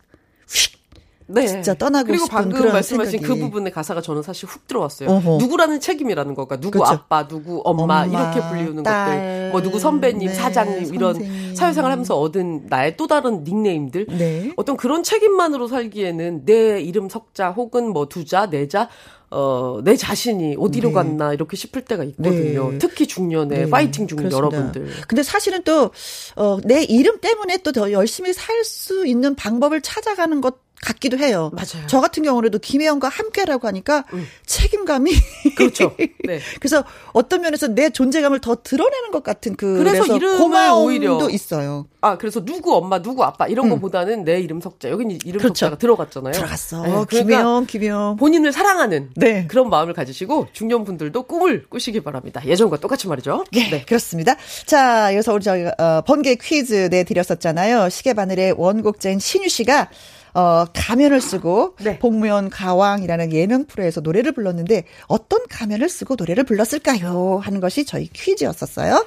[0.47, 0.78] 휙
[1.26, 1.47] 네.
[1.47, 3.34] 진짜 떠나고 그리고 싶은 방금 말씀하신 생각이.
[3.34, 5.10] 그 부분의 가사가 저는 사실 훅 들어왔어요.
[5.10, 5.38] 어허.
[5.39, 6.93] 누구라는 책임이라는 거가 누구 그렇죠.
[6.93, 11.56] 아빠, 누구 엄마, 엄마, 이렇게 불리우는 딸, 것들, 뭐 누구 선배님, 네, 사장님 이런 선생님.
[11.56, 14.54] 사회생활하면서 얻은 나의 또 다른 닉네임들, 네.
[14.56, 18.88] 어떤 그런 책임만으로 살기에는 내 이름 석자 혹은 뭐 두자, 네자
[19.29, 20.93] 어, 내 자신이 어디로 네.
[20.93, 22.71] 갔나 이렇게 싶을 때가 있거든요.
[22.71, 22.77] 네.
[22.77, 24.57] 특히 중년에 네, 파이팅 중인 그렇습니다.
[24.57, 24.89] 여러분들.
[25.07, 25.91] 근데 사실은 또,
[26.35, 31.51] 어, 내 이름 때문에 또 더 열심히 살 수 있는 방법을 찾아가는 것 같기도 해요.
[31.53, 31.83] 맞아요.
[31.83, 31.87] 음.
[31.87, 34.05] 저 같은 경우에도 김혜영과 함께라고 하니까
[34.45, 35.11] 책임감이.
[35.57, 35.95] 그렇죠.
[36.25, 36.39] 네.
[36.59, 39.77] 그래서 어떤 면에서 내 존재감을 더 드러내는 것 같은 그.
[39.77, 41.87] 그래서 이름을 고마움도 오히려 있어요.
[42.01, 44.89] 아, 그래서 누구 엄마, 누구 아빠 이런 거보다는 내 이름 석자.
[44.89, 45.41] 여기는 이름 음.
[45.41, 45.65] 그렇죠.
[45.65, 46.33] 석자가 들어갔잖아요.
[46.33, 46.81] 들어갔어.
[46.83, 48.17] 네, 그러니까 김혜영, 김혜영.
[48.17, 49.47] 본인을 사랑하는 네.
[49.47, 52.41] 그런 마음을 가지시고 중년 분들도 꿈을 꾸시기 바랍니다.
[52.45, 53.45] 예전과 똑같이 말이죠.
[53.55, 54.35] 예, 그렇습니다.
[54.65, 57.89] 자, 여기서 우리 저희 어, 번개 퀴즈 내드렸었잖아요.
[57.89, 59.89] 시계 바늘의 원곡자인 신유 씨가
[60.38, 61.97] 어, 가면을 쓰고 네.
[61.97, 67.39] 복무원 가왕이라는 예능 프로에서 노래를 불렀는데 어떤 가면을 쓰고 노래를 불렀을까요?
[67.41, 69.04] 하는 것이 저희 퀴즈였었어요.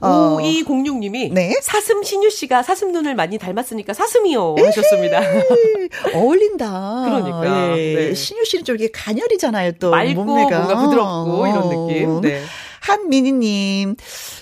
[0.00, 1.52] 어, 5206님이 네.
[1.60, 4.66] 사슴 신유 씨가 사슴 눈을 많이 닮았으니까 사슴이요 예.
[4.66, 5.20] 하셨습니다.
[6.14, 7.02] 어울린다.
[7.06, 8.14] 그러니까, 예, 네.
[8.14, 9.90] 신유 씨는 좀 이렇게 가녀리잖아요, 또.
[9.90, 10.60] 맑고 몸매가.
[10.60, 11.88] 뭔가 부드럽고 이런 어.
[11.88, 12.20] 느낌.
[12.20, 12.40] 네.
[12.80, 13.96] 한민희님,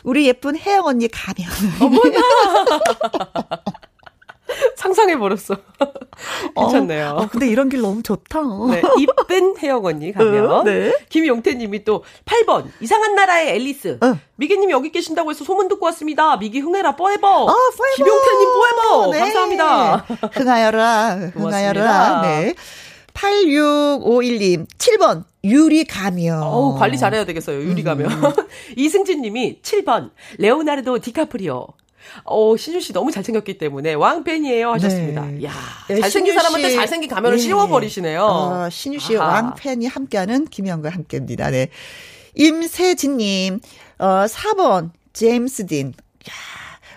[0.05, 1.49] 우리 예쁜 혜영 언니 가면.
[4.77, 5.57] 상상해 버렸어.
[6.57, 7.11] 괜찮네요.
[7.19, 8.40] 어, 근데 이런 길 너무 좋다.
[8.71, 10.51] 네, 이쁜 혜영 언니 가면.
[10.51, 10.95] 어, 네.
[11.09, 13.99] 김용태님이 또 8번 이상한 나라의 앨리스.
[14.01, 14.19] 어.
[14.37, 16.37] 미기님 여기 계신다고 해서 소문 듣고 왔습니다.
[16.37, 17.49] 미기 흥해라 뽀에버.
[17.49, 17.95] 아, 포에버.
[17.97, 19.12] 김용태님 뽀에버.
[19.12, 19.19] 네.
[19.21, 19.97] 감사합니다.
[20.33, 22.23] 흥하여라, 흥하여라.
[22.23, 22.55] 네.
[23.14, 26.42] 8651님, 7번, 유리 가면.
[26.42, 27.62] 어우, 관리 잘해야 되겠어요.
[27.62, 28.11] 유리 가면.
[28.11, 28.33] 음.
[28.77, 31.66] 이승진 님이 7번, 레오나르도 디카프리오.
[32.25, 35.27] 어, 신유 씨 너무 잘생겼기 때문에 왕팬이에요 하셨습니다.
[35.27, 35.38] 네.
[35.40, 35.53] 이야,
[35.88, 37.42] 네, 잘생긴 사람한테 씨- 잘생긴 가면을 네.
[37.42, 38.23] 씌워버리시네요.
[38.25, 39.33] 어, 신유 씨의 아하.
[39.42, 41.51] 왕팬이 함께하는 김영과 함께입니다.
[41.51, 41.69] 네.
[42.35, 43.61] 임세진님,
[43.99, 45.88] 어, 4번, 제임스 딘.
[46.29, 46.33] 야,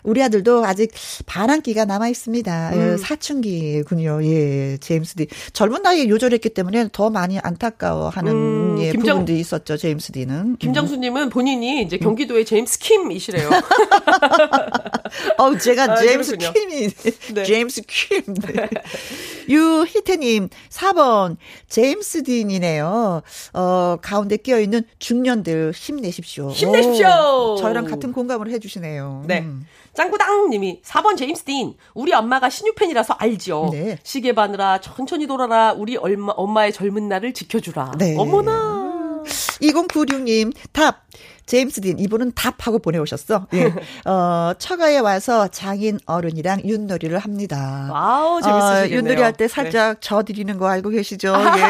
[0.04, 0.92] 우리 아들도 아직
[1.26, 2.72] 반항기가 남아 있습니다.
[2.74, 2.94] 음.
[2.94, 4.20] 예, 사춘기군요.
[4.24, 5.28] 예, 제임스 딘.
[5.54, 9.78] 젊은 나이에 요절했기 때문에 더 많이 안타까워하는 음, 예, 김정- 부분도 있었죠.
[9.78, 10.58] 제임스 딘은.
[10.58, 11.86] 김장수님은 본인이 음.
[11.88, 13.50] 이제 경기도의 제임스 킴이시래요.
[15.38, 16.54] 어, 제가 아, 제임스 그렇군요.
[16.54, 16.90] 킴이,
[17.34, 17.44] 네.
[17.44, 18.24] 제임스 킴.
[18.36, 18.70] 네.
[19.50, 23.22] 유희태님, 4번, 제임스 딘이네요.
[23.54, 26.50] 어, 가운데 끼어있는 중년들 힘내십시오.
[26.52, 27.08] 힘내십시오.
[27.08, 29.24] 오, 저희랑 같은 공감을 해주시네요.
[29.28, 29.40] 네.
[29.40, 29.66] 음.
[29.94, 31.74] 짱구당님이 4번 제임스 딘.
[31.94, 33.70] 우리 엄마가 신유팬이라서 알죠.
[33.72, 33.98] 네.
[34.04, 35.74] 시계 바느라 천천히 돌아라.
[35.74, 37.94] 우리 얼마, 엄마의 젊은 날을 지켜주라.
[37.98, 38.16] 네.
[38.18, 38.89] 어머나.
[39.24, 41.04] 2096님, 답.
[41.46, 43.48] 제임스 딘, 이분은 답하고 보내오셨어.
[43.56, 43.74] 예.
[44.06, 47.90] 어, 처가에 와서 장인 어른이랑 윷놀이를 합니다.
[47.92, 48.84] 와우, 재밌으시겠네요.
[48.84, 51.34] 어, 윷놀이 할 때 살짝 져 드리는 거 알고 계시죠?
[51.34, 51.64] 예.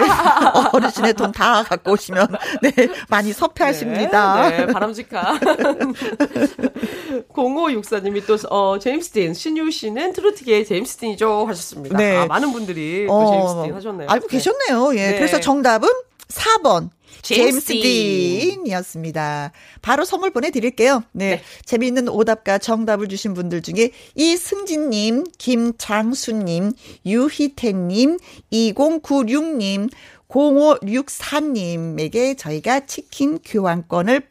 [0.75, 2.27] 어르신의 돈 다 갖고 오시면,
[2.62, 2.73] 네,
[3.07, 4.49] 많이 섭외하십니다.
[4.49, 5.39] 네, 네, 바람직한.
[7.33, 11.45] 0564님이 또, 어, 제임스 딘, 신유 씨는 트로트계의 제임스 딘이죠.
[11.47, 11.97] 하셨습니다.
[11.97, 12.17] 네.
[12.17, 14.09] 아, 많은 분들이 또 어, 제임스 딘 하셨네요.
[14.09, 14.38] 알고 네.
[14.38, 14.95] 계셨네요.
[14.95, 15.12] 예.
[15.12, 15.15] 네.
[15.15, 15.88] 그래서 정답은
[16.27, 16.89] 4번.
[17.21, 19.51] 제임스 제임스 딘이었습니다.
[19.82, 21.03] 바로 선물 보내드릴게요.
[21.12, 21.36] 네.
[21.36, 21.41] 네.
[21.65, 26.73] 재미있는 오답과 정답을 주신 분들 중에 이승진님, 김장수님,
[27.05, 28.17] 유희태님,
[28.51, 29.89] 2096님,
[30.29, 34.21] 0564님에게 저희가 치킨 교환권을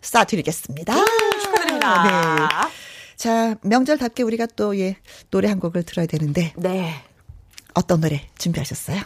[0.00, 0.94] 쏴드리겠습니다.
[1.40, 2.04] 축하드립니다.
[2.04, 2.10] 네.
[3.16, 4.96] 자, 명절답게 우리가 또, 예,
[5.30, 6.94] 노래 한 곡을 들어야 되는데, 네.
[7.74, 9.02] 어떤 노래 준비하셨어요?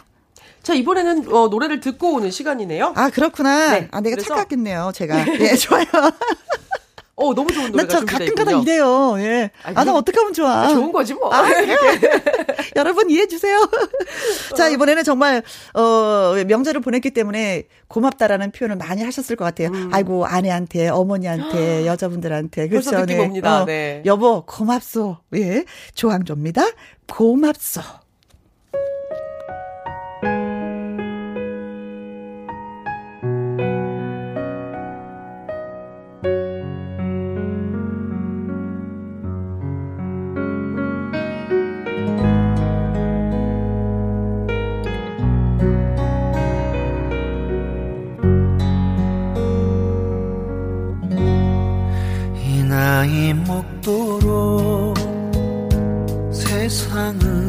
[0.69, 2.93] 자, 이번에는 어, 노래를 듣고 오는 시간이네요.
[2.95, 3.71] 아, 그렇구나.
[3.71, 5.25] 네, 아, 내가 그래서- 착각했네요, 제가.
[5.39, 5.83] 예, 좋아요.
[7.15, 8.51] 어, 너무 좋은 노래가 가끔가다.
[8.61, 9.15] 이래요.
[9.17, 9.49] 예.
[9.63, 10.67] 아, 나 그럼- 어떻게 하면 좋아.
[10.67, 11.33] 좋은 거지 뭐.
[11.33, 11.75] 아, 그래요?
[12.75, 13.57] 여러분 이해해 주세요.
[14.55, 15.41] 자, 이번에는 정말,
[15.73, 19.71] 어, 명절을 보냈기 때문에 고맙다라는 표현을 많이 하셨을 것 같아요.
[19.91, 22.65] 아이고, 아내한테, 어머니한테, 여자분들한테.
[22.65, 22.69] 음.
[22.69, 23.05] 벌써 그렇죠.
[23.07, 23.25] 느낌 네.
[23.25, 23.63] 옵니다.
[23.63, 24.03] 어, 네.
[24.05, 25.17] 여보, 고맙소.
[25.35, 25.65] 예.
[25.95, 26.61] 조항조입니다.
[27.11, 27.81] 고맙소.
[52.99, 54.93] 나이 먹도록
[56.33, 57.48] 세상은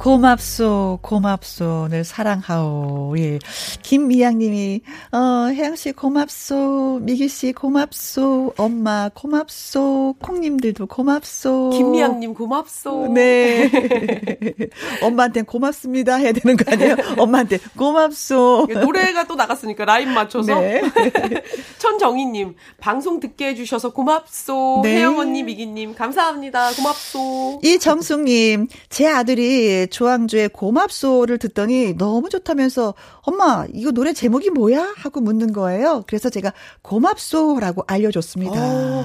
[0.00, 3.12] 고맙소, 고맙소, 늘 사랑하오.
[3.18, 3.38] 예.
[3.82, 4.80] 김미양 님이,
[5.12, 11.68] 어, 혜영씨 고맙소, 미기씨 고맙소, 엄마 고맙소, 콩님들도 고맙소.
[11.74, 13.08] 김미양 님 고맙소.
[13.12, 13.70] 네.
[15.04, 16.96] 엄마한테 고맙습니다 해야 되는 거 아니에요?
[17.18, 18.68] 엄마한테 고맙소.
[18.72, 20.58] 노래가 또 나갔으니까 라인 맞춰서.
[20.60, 20.80] 네.
[21.76, 24.80] 천정희 님, 방송 듣게 해주셔서 고맙소.
[24.82, 24.96] 네.
[24.96, 26.70] 혜영 언니, 미기 님, 감사합니다.
[26.72, 27.60] 고맙소.
[27.62, 35.20] 이정숙 님, 제 아들이 조항조의 고맙소를 듣더니 너무 좋다면서 엄마 이거 노래 제목이 뭐야 하고
[35.20, 36.04] 묻는 거예요.
[36.06, 38.52] 그래서 제가 고맙소라고 알려줬습니다.
[38.52, 39.04] 오,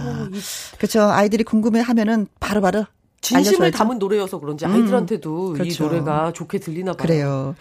[0.78, 1.02] 그렇죠.
[1.02, 2.86] 아이들이 궁금해하면은 바로바로
[3.22, 3.78] 진심을 알려줘야죠.
[3.78, 5.84] 담은 노래여서 그런지 아이들한테도 음, 그렇죠.
[5.84, 7.08] 이 노래가 좋게 들리나 봐요.
[7.08, 7.56] 그래요.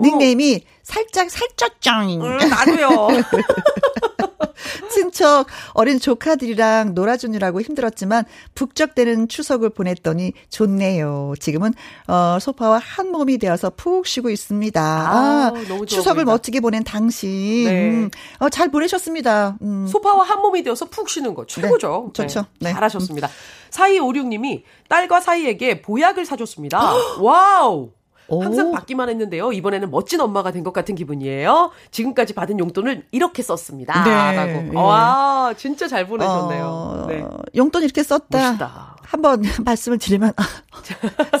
[0.00, 2.10] 닉네임이 살짝 살짝 짱.
[2.10, 3.08] 음, 나도요.
[4.90, 11.34] 친척 어린 조카들이랑 놀아주느라고 힘들었지만 북적대는 추석을 보냈더니 좋네요.
[11.38, 11.72] 지금은
[12.08, 14.80] 어 소파와 한 몸이 되어서 푹 쉬고 있습니다.
[14.80, 16.32] 아, 아 추석을 보인다.
[16.32, 17.64] 멋지게 보낸 당신.
[17.64, 17.90] 네.
[17.90, 19.58] 음, 어, 잘 보내셨습니다.
[19.62, 19.86] 음.
[19.86, 22.12] 소파와 한 몸이 되어서 푹 쉬는 거 최고죠.
[22.14, 22.46] 네, 좋죠.
[22.60, 22.72] 네.
[22.72, 23.28] 잘하셨습니다.
[23.70, 26.92] 4256님이 딸과 사위에게 보약을 사줬습니다.
[27.20, 27.90] 와우!
[28.30, 29.52] 항상 받기만 했는데요.
[29.52, 31.72] 이번에는 멋진 엄마가 된 것 같은 기분이에요.
[31.90, 34.04] 지금까지 받은 용돈을 이렇게 썼습니다.
[34.04, 34.36] 네.
[34.36, 34.52] 라고.
[34.70, 34.76] 네.
[34.78, 36.64] 와, 진짜 잘 보내셨네요.
[36.64, 37.24] 어, 네.
[37.56, 38.38] 용돈 이렇게 썼다.
[38.38, 38.89] 멋있다.
[39.10, 40.32] 한번 말씀을 드리면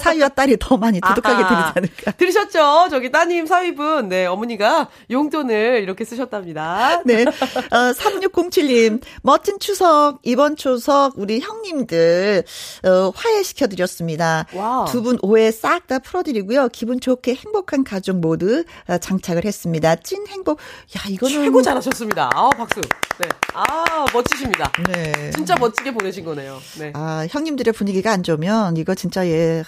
[0.00, 2.10] 사위와 딸이 더 많이 두둑하게 들리지 않을까.
[2.12, 2.88] 들으셨죠?
[2.90, 7.02] 저기 따님 사위분, 네 어머니가 용돈을 이렇게 쓰셨답니다.
[7.04, 12.42] 네, 어, 3607님 멋진 추석 이번 추석 우리 형님들
[12.84, 14.46] 어, 화해시켜 드렸습니다.
[14.90, 16.68] 두 분 오해 싹 다 풀어드리고요.
[16.68, 19.96] 기분 좋게 행복한 가족 모두 어, 장착을 했습니다.
[19.96, 20.58] 찐 행복.
[20.98, 22.30] 야 이거는 최고 잘하셨습니다.
[22.34, 22.80] 아 박수.
[23.18, 24.70] 네, 아 멋지십니다.
[24.88, 26.58] 네, 진짜 멋지게 보내신 거네요.
[26.78, 29.62] 네, 아 형님 사람들의 분위기가 안 좋으면 이거 진짜 예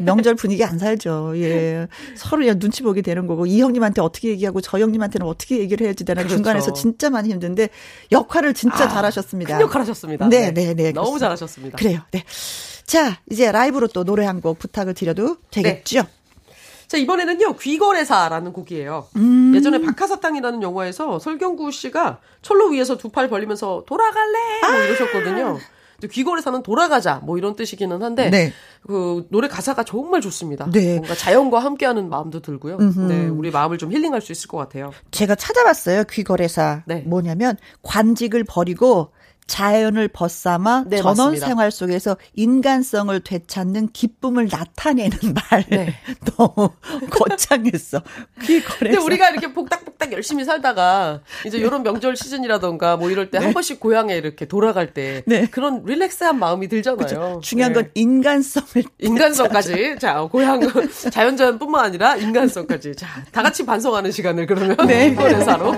[0.00, 1.32] 명절 분위기 안 살죠.
[1.36, 5.86] 예 서로 그냥 눈치 보게 되는 거고 이 형님한테 어떻게 얘기하고 저 형님한테는 어떻게 얘기를
[5.86, 6.36] 해야지 되나 그렇죠.
[6.36, 7.68] 중간에서 진짜 많이 힘든데
[8.12, 9.56] 역할을 진짜 아, 잘하셨습니다.
[9.58, 10.28] 큰 역할하셨습니다.
[10.28, 10.74] 네, 네, 네.
[10.74, 11.76] 네 너무 잘하셨습니다.
[11.78, 12.00] 그래요.
[12.10, 12.24] 네.
[12.86, 16.02] 자 이제 라이브로 또 노래 한 곡 부탁을 드려도 되겠죠?
[16.02, 16.08] 네.
[16.86, 19.06] 자, 이번에는요, 귀거래사라는 곡이에요.
[19.16, 19.52] 음.
[19.56, 24.38] 예전에 박하사탕이라는 영화에서 설경구 씨가 철로 위에서 두 팔 벌리면서 돌아갈래!
[24.60, 24.84] 뭐 아.
[24.84, 25.58] 이러셨거든요.
[26.10, 28.52] 귀걸이 사는 돌아가자 뭐 이런 뜻이기는 한데 네.
[28.86, 30.68] 그 노래 가사가 정말 좋습니다.
[30.70, 30.96] 네.
[30.96, 32.76] 뭔가 자연과 함께하는 마음도 들고요.
[32.76, 33.00] 음흠.
[33.00, 34.92] 네, 우리 마음을 좀 힐링할 수 있을 것 같아요.
[35.10, 37.02] 제가 찾아봤어요 귀거래사 네.
[37.06, 39.10] 뭐냐면 관직을 버리고
[39.46, 41.46] 자연을 벗삼아 네, 전원 맞습니다.
[41.46, 45.18] 생활 속에서 인간성을 되찾는 기쁨을 나타내는
[45.50, 45.64] 말.
[45.68, 45.94] 네.
[46.36, 46.70] 너무
[47.10, 48.02] 거창했어.
[48.78, 53.52] 근데 우리가 이렇게 복닥복닥 열심히 살다가 이제 이런 명절 시즌이라던가 뭐 이럴 때한 네.
[53.54, 55.46] 번씩 고향에 이렇게 돌아갈 때 네.
[55.46, 56.96] 그런 릴렉스한 마음이 들잖아요.
[56.96, 57.40] 그렇죠.
[57.42, 57.90] 중요한 건 네.
[57.94, 59.96] 인간성을 인간성까지.
[60.00, 60.60] 자, 고향
[61.10, 62.96] 자연자연뿐만 아니라 인간성까지.
[62.96, 65.10] 자, 다 같이 반성하는 시간을 그러면 네.
[65.10, 65.72] 귀거래사로.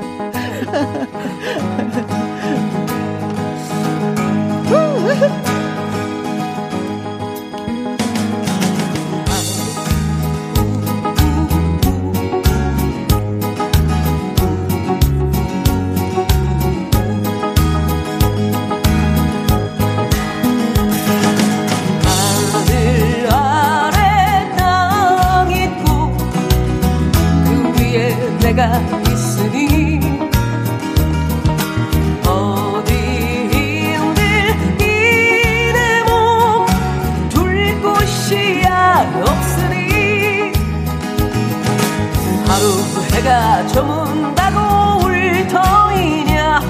[43.76, 46.60] 저문다고 울 터이냐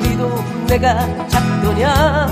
[0.00, 2.28] 그리도 내가 작더냐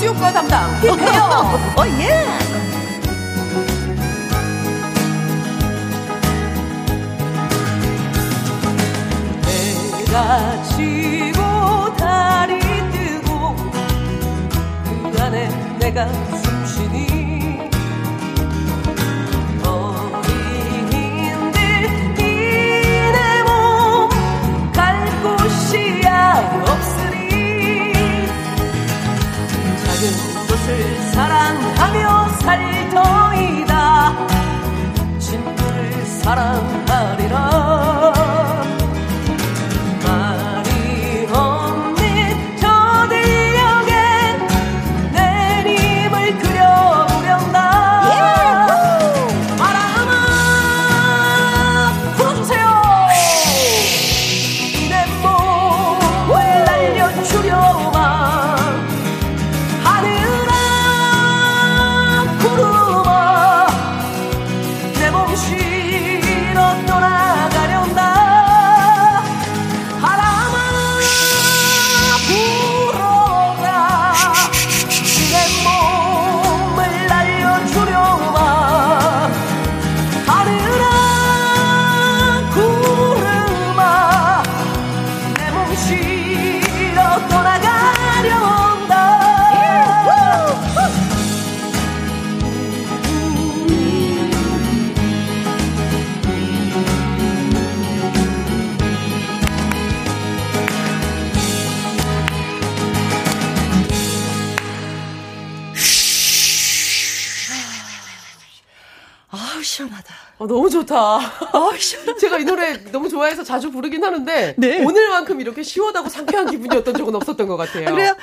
[0.00, 1.30] 수효과 담당 김혜영.
[1.76, 2.08] 어, 예.
[9.98, 13.56] 내가 지고 달이 뜨고
[15.12, 15.48] 그 안에
[15.78, 16.08] 내가
[111.78, 112.18] 시원하다.
[112.18, 114.84] 제가 이 노래 너무 좋아해서 자주 부르긴 하는데 네.
[114.84, 117.90] 오늘만큼 이렇게 시원하고 상쾌한 기분이었던 적은 없었던 것 같아요.
[117.90, 118.16] 그래요?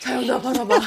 [0.00, 0.80] 자연아 바라봐.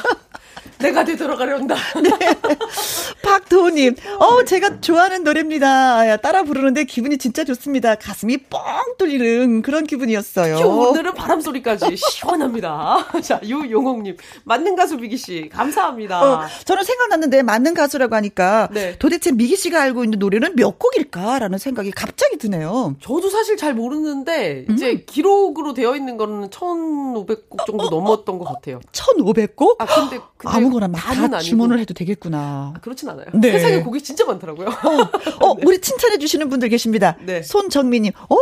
[0.78, 1.74] 내가 되돌아가려온다.
[3.22, 6.08] 박도우님, 어, 제가 좋아하는 노래입니다.
[6.08, 7.94] 야, 따라 부르는데 기분이 진짜 좋습니다.
[7.94, 8.60] 가슴이 뻥
[8.98, 10.56] 뚫리는 그런 기분이었어요.
[10.56, 13.06] 휴, 오늘은 바람 소리까지 시원합니다.
[13.22, 16.22] 자, 유용옥님 맞는 가수 미기 씨 감사합니다.
[16.22, 18.96] 어, 저는 생각났는데 맞는 가수라고 하니까 네.
[18.98, 22.96] 도대체 미기 씨가 알고 있는 노래는 몇 곡일까라는 생각이 갑자기 드네요.
[23.00, 25.02] 저도 사실 잘 모르는데 이제 음.
[25.06, 28.80] 기록으로 되어 있는 거는 1,500곡 어, 정도 넘었던 것 같아요.
[28.92, 29.76] 1,500곡?
[29.78, 31.38] 아 근데, 근데 아무거나 막 다.
[31.38, 32.72] 주문을 해도 되겠구나.
[32.76, 33.26] 아, 그렇진 않아요.
[33.34, 33.52] 네.
[33.52, 34.68] 세상에 곡이 진짜 많더라고요.
[34.68, 37.16] 어, 우리 칭찬해 주시는 분들 계십니다.
[37.24, 37.42] 네.
[37.42, 38.36] 손정민님, 오,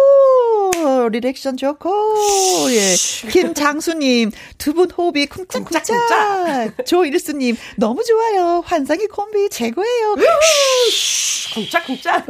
[1.11, 1.91] 리액션 좋고,
[2.71, 2.95] 예.
[3.31, 5.27] 김장수님, 두 분 호흡이.
[5.27, 6.85] 쿵짝쿵짝.
[6.87, 8.63] 조일수님, 너무 좋아요.
[8.67, 10.17] 환상의 콤비 최고예요.
[11.55, 12.27] 쿵짝쿵짝.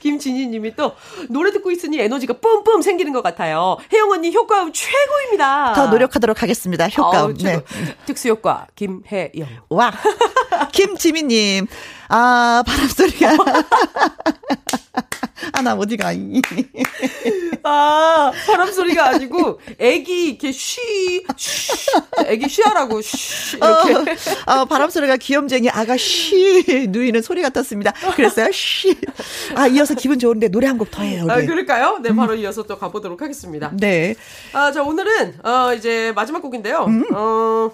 [0.00, 0.92] 김진희님이 또
[1.28, 3.76] 노래 듣고 있으니 에너지가 뿜뿜 생기는 것 같아요.
[3.92, 5.72] 혜영 언니 효과음 최고입니다.
[5.74, 6.86] 더 노력하도록 하겠습니다.
[6.88, 7.36] 효과음.
[7.36, 7.64] 최고.
[7.66, 7.96] 네.
[8.06, 9.48] 특수효과 김혜영.
[9.70, 9.92] 와.
[10.72, 11.66] 김지미님,
[12.08, 13.36] 아, 바람소리가.
[15.60, 16.10] 아, 나 어디 가.
[17.62, 20.80] 아 바람 소리가 아니고 애기 이렇게 쉬,
[21.36, 21.72] 쉬
[22.26, 24.16] 애기 쉬하라고 쉬 이렇게.
[24.46, 27.92] 어, 바람 소리가 귀염쟁이 아가 쉬 누이는 소리 같았습니다.
[28.16, 28.50] 그랬어요?
[28.52, 28.96] 쉬.
[29.54, 31.26] 아, 이어서 기분 좋은데 노래 한 곡 더 해요.
[31.28, 31.46] 아, 우리.
[31.46, 31.98] 그럴까요?
[32.02, 33.70] 네, 바로 이어서 또 가보도록 하겠습니다.
[33.78, 34.14] 네.
[34.54, 36.86] 아, 자, 오늘은, 어, 이제 마지막 곡인데요.
[36.88, 37.04] 음.
[37.12, 37.70] 어,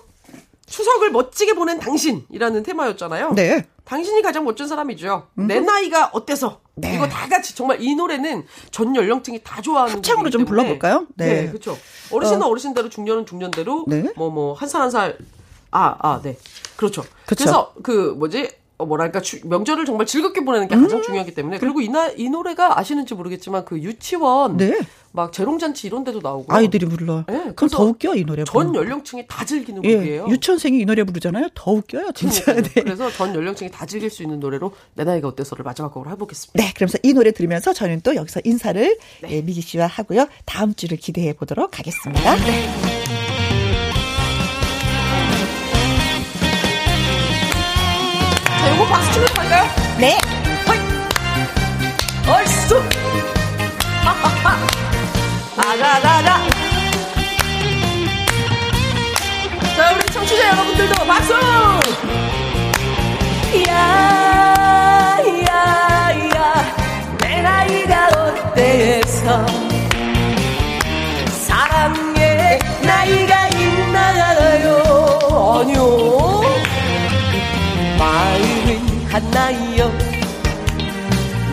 [0.67, 3.33] 추석을 멋지게 보낸 당신이라는 테마였잖아요.
[3.35, 3.67] 네.
[3.85, 5.29] 당신이 가장 멋진 사람이죠.
[5.35, 6.61] 내 나이가 어때서?
[6.75, 6.95] 네.
[6.97, 10.45] 이거 다 같이 정말 이 노래는 전 연령층이 다 좋아하는 합창으로 좀.
[10.45, 11.07] 불러볼까요?
[11.15, 11.43] 네.
[11.43, 11.79] 네, 그렇죠.
[12.11, 12.53] 어르신은 어.
[12.53, 14.13] 르신대로 중년은 중년대로 네.
[14.17, 15.17] 뭐뭐 한 살 한 살
[15.71, 16.37] 아, 아, 네.
[16.77, 17.03] 그렇죠.
[17.27, 17.45] 그쵸.
[17.45, 18.51] 그래서 그 뭐지?
[18.79, 20.83] 어, 뭐랄까 주- 명절을 정말 즐겁게 보내는 게 음.
[20.83, 24.79] 가장 중요하기 때문에 그리고 이, 나, 이 노래가 아시는지 모르겠지만 그 유치원 네.
[25.17, 27.25] 막 재롱잔치 이런 데도 나오고 아이들이 불러.
[27.27, 28.45] 네, 그럼 그래서 더 웃겨, 이 노래.
[28.45, 28.75] 전.
[28.75, 30.27] 연령층이 다 즐기는 예, 곡이에요.
[30.29, 31.49] 유치원생이 이 노래 부르잖아요.
[31.55, 32.53] 더 웃겨요, 진짜.
[32.55, 32.63] 네.
[32.75, 36.63] 그래서 전 연령층이 다 즐길 수 있는 노래로 내 나이가 어때서를 마지막 곡으로 해보겠습니다.
[36.63, 38.99] 네, 그러면서 이 노래 들으면서 저는 또 여기서 인사를
[39.29, 40.29] 예, 미기 씨와 하고요.
[40.45, 42.37] 다음 주를 기대해 보도록 하겠습니다.
[48.59, 49.65] 자, 요거 박수 치면서 갈까요?
[49.99, 50.46] 네.
[55.57, 56.47] 아가가가!
[59.75, 61.33] 자, 우리 청취자 여러분들도 박수!
[63.69, 66.77] 야, 야, 야,
[67.19, 69.47] 내 나이가 어때서
[71.47, 74.25] 사랑의 나이가 있나요?
[75.61, 76.43] 아니요.
[77.99, 79.91] 마음은 하나요.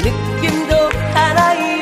[0.04, 1.73] 느낌도 하나요.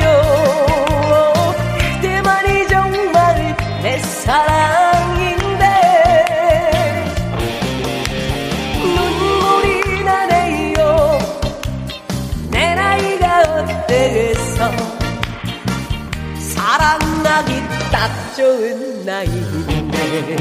[18.35, 20.35] 좋은 나이인데.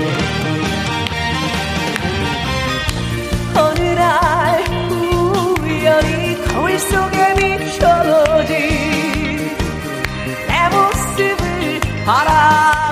[3.57, 4.65] 어느 날
[5.61, 8.57] 우연히 거울 속에 비춰진
[10.47, 12.90] 내 모습을 바라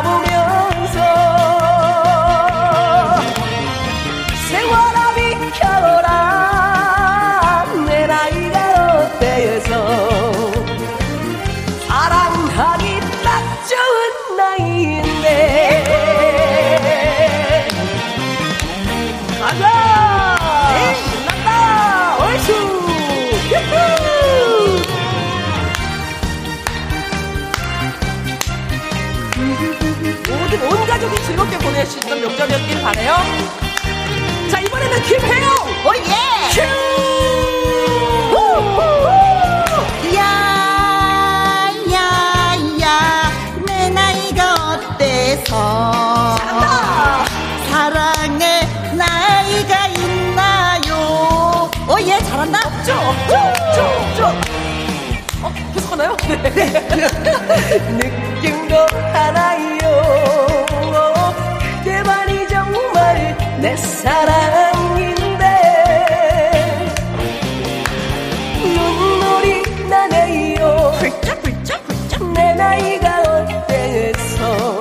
[31.39, 33.15] 즐겁게 보낼 수 있는 명절이었길 바래요.
[34.51, 35.55] 자, 이번에는 김혜영!
[35.87, 36.11] 오예!
[40.17, 43.31] 야, 야, 야,
[43.67, 46.37] 내 나이가 어때서
[47.71, 48.67] 사랑의
[48.97, 51.71] 나이가 있나요?
[51.89, 52.59] 오, 예, 잘한다.
[52.83, 52.95] 쭉,
[53.29, 53.37] 쭉,
[53.75, 54.23] 쭉, 쭉.
[55.45, 56.17] 어, 계속 하나요?
[56.27, 58.09] 네.
[58.41, 58.75] 느낌도
[59.13, 59.58] 하나요
[64.03, 65.45] 사랑인데
[68.63, 70.93] 눈물이 나네요.
[72.35, 74.79] 내 나이가 어때서?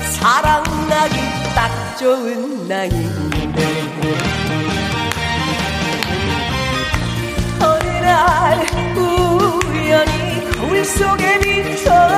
[0.00, 1.16] 사랑하기
[1.54, 3.32] 딱 좋은 나이인데.
[8.02, 12.11] 날 우연히 거울 속에 비춰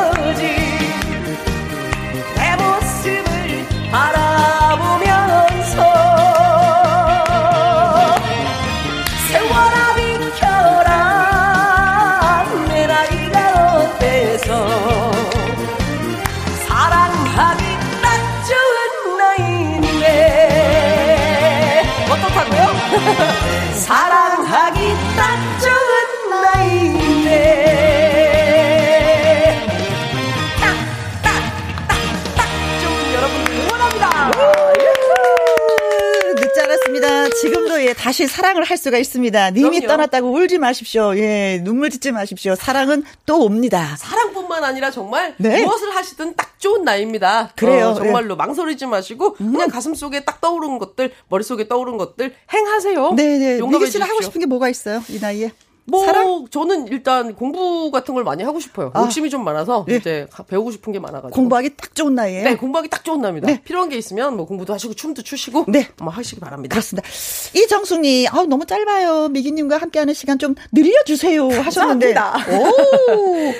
[38.14, 39.50] 다시 사랑을 할 수가 있습니다.
[39.50, 39.88] 님이 그럼요.
[39.88, 41.16] 떠났다고 울지 마십시오.
[41.16, 42.54] 예, 눈물 짓지 마십시오.
[42.54, 43.96] 사랑은 또 옵니다.
[43.98, 45.64] 사랑뿐만 아니라 정말 네.
[45.64, 47.50] 무엇을 하시든 딱 좋은 나이입니다.
[47.56, 47.76] 그래요.
[47.76, 47.82] 네.
[47.82, 53.14] 어, 정말로 망설이지 마시고 그냥 가슴 속에 딱 떠오르는 것들, 머릿속에 떠오르는 것들 행하세요.
[53.14, 53.58] 네 네.
[53.58, 54.22] 용감해 미기 씨는 하고.
[54.22, 55.02] 싶은 게 뭐가 있어요?
[55.08, 55.50] 이 나이에?
[55.86, 56.46] 뭐 사랑?
[56.50, 58.90] 저는 일단 공부 같은 걸 많이 하고 싶어요.
[58.94, 59.02] 아.
[59.02, 59.96] 욕심이 좀 많아서 예.
[59.96, 62.44] 이제 가- 배우고 싶은 게 많아가지고 공부하기 딱 좋은 나이에요.
[62.44, 63.46] 네, 공부하기 딱 좋은 날입니다.
[63.48, 63.60] 네.
[63.62, 65.88] 필요한 게 있으면 뭐 공부도 하시고 춤도 추시고 네.
[65.98, 66.72] 한번 하시기 바랍니다.
[66.74, 67.06] 그렇습니다.
[67.54, 69.28] 이정숙님, 아 너무 짧아요.
[69.28, 72.14] 미기님과 함께하는 시간 좀 늘려주세요 하셨는데.
[72.50, 73.52] 오.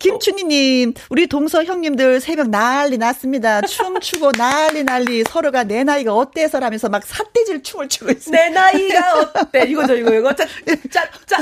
[0.00, 3.60] 김춘희님, 우리 동서 형님들 새벽 난리 났습니다.
[3.60, 8.32] 춤추고 난리 난리 서로가 내 나이가 어때서라면서 막 삿대질 춤을 추고 있어요.
[8.34, 9.64] 내 나이가 어때?
[9.68, 10.34] 이거죠, 이거, 이거.
[10.34, 10.46] 짜,
[10.90, 11.36] 짜, 짜.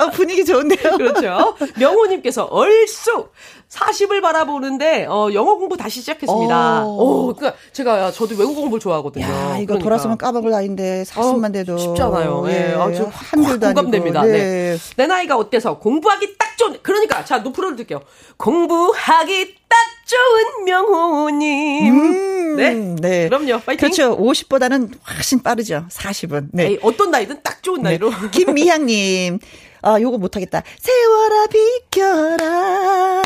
[0.00, 0.96] 어, 분위기 좋은데요.
[0.96, 1.54] 그렇죠.
[1.76, 3.30] 명호님께서 얼쑥
[3.68, 6.84] 40을 바라보는데 어, 영어 공부 다시 시작했습니다.
[6.84, 7.28] 오.
[7.28, 9.24] 오, 그러니까 제가 저도 외국 공부를 좋아하거든요.
[9.24, 9.78] 야, 이거 그러니까.
[9.78, 12.44] 돌아서면 까먹을 나이인데 40만 돼도 쉽잖아요.
[12.48, 14.20] 예, 아, 저 한글도 확 공감됩니다.
[14.20, 14.36] 아니고.
[14.36, 14.76] 네.
[14.96, 18.02] 내 나이가 어때서 공부하기 딱 좋은 그러니까 자 노프로를 들게요.
[18.36, 19.76] 공부하기 딱
[20.06, 21.92] 좋은 명호님.
[21.92, 22.74] 음, 네.
[22.74, 23.28] 네.
[23.28, 23.60] 그럼요.
[23.60, 23.76] 파이팅.
[23.76, 24.16] 그렇죠.
[24.18, 25.86] 50보다는 훨씬 빠르죠.
[25.90, 26.48] 40은.
[26.52, 26.66] 네.
[26.68, 28.10] 에이, 어떤 나이든 딱 좋은 나이로.
[28.32, 29.38] 김미향님.
[29.84, 30.62] 아, 요거 못하겠다.
[30.78, 31.46] 세월아
[31.90, 33.22] 비켜라.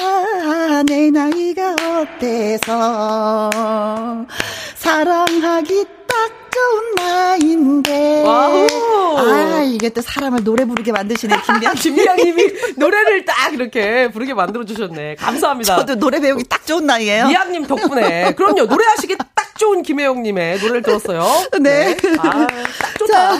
[0.84, 3.50] 내 나이가 어때서.
[4.76, 8.22] 사랑하기 딱 좋은 나이인데.
[8.24, 8.66] 와우.
[9.18, 11.74] 아, 이게 또 사람을 노래 부르게 만드시네, 김미향.
[11.74, 12.44] 김미양님이
[12.76, 15.16] 노래를 딱 이렇게 부르게 만들어 주셨네.
[15.16, 15.76] 감사합니다.
[15.76, 17.28] 저도 노래 배우기 딱 좋은 나이에요.
[17.28, 21.24] 미양님 덕분에 그럼요 노래하시기 딱 좋은 김혜영님의 노래를 들었어요.
[21.60, 21.96] 네.
[22.18, 22.48] 아딱
[22.98, 23.32] 좋다.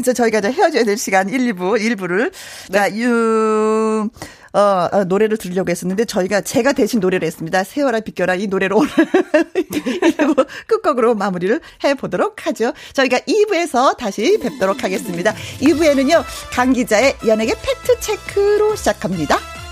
[0.00, 2.32] 이제 저희가 이제 헤어져야 될 시간 1, 2부, 1부를.
[2.72, 4.08] 자, 유,
[4.56, 7.62] 어, 어, 노래를 들으려고 했었는데 저희가 제가 대신 노래를 했습니다.
[7.62, 8.90] 세월아 비껴라 이 노래로 오늘
[9.52, 12.72] 1부 끝곡으로 마무리를 해보도록 하죠.
[12.94, 15.34] 저희가 2부에서 다시 뵙도록 하겠습니다.
[15.60, 19.65] 2부에는요, 강 기자의 연예계 팩트 체크로 시작합니다.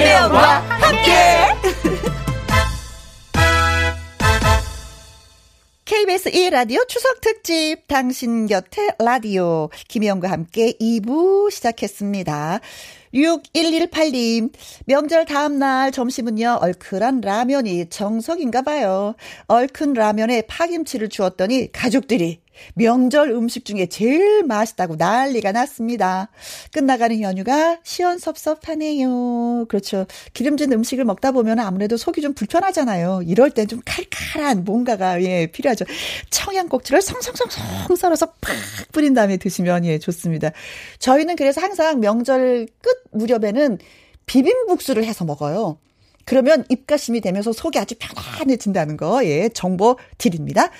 [0.00, 1.12] 김혜영과 함께.
[5.84, 12.60] KBS 1라디오 추석 특집 당신 곁에 라디오 김희영과 함께 2부 시작했습니다.
[13.12, 14.54] 6118님,
[14.86, 19.14] 명절 다음날 점심은요, 얼큰한 라면이 정석인가 봐요.
[19.48, 22.40] 얼큰 라면에 파김치를 주었더니 가족들이
[22.74, 26.28] 명절 음식 중에 제일 맛있다고 난리가 났습니다.
[26.72, 29.66] 끝나가는 연휴가 시원섭섭하네요.
[29.68, 30.06] 그렇죠.
[30.32, 33.22] 기름진 음식을 먹다 보면 아무래도 속이 좀 불편하잖아요.
[33.26, 35.84] 이럴 땐 좀 칼칼한 뭔가가 예 필요하죠.
[36.30, 38.54] 청양고추를 성성성성 썰어서 팍
[38.90, 40.50] 뿌린 다음에 드시면 예 좋습니다.
[40.98, 43.78] 저희는 그래서 항상 명절 끝 무렵에는
[44.26, 45.78] 비빔국수를 해서 먹어요.
[46.24, 50.70] 그러면 입가심이 되면서 속이 아주 편안해진다는 거, 예, 정보 드립니다.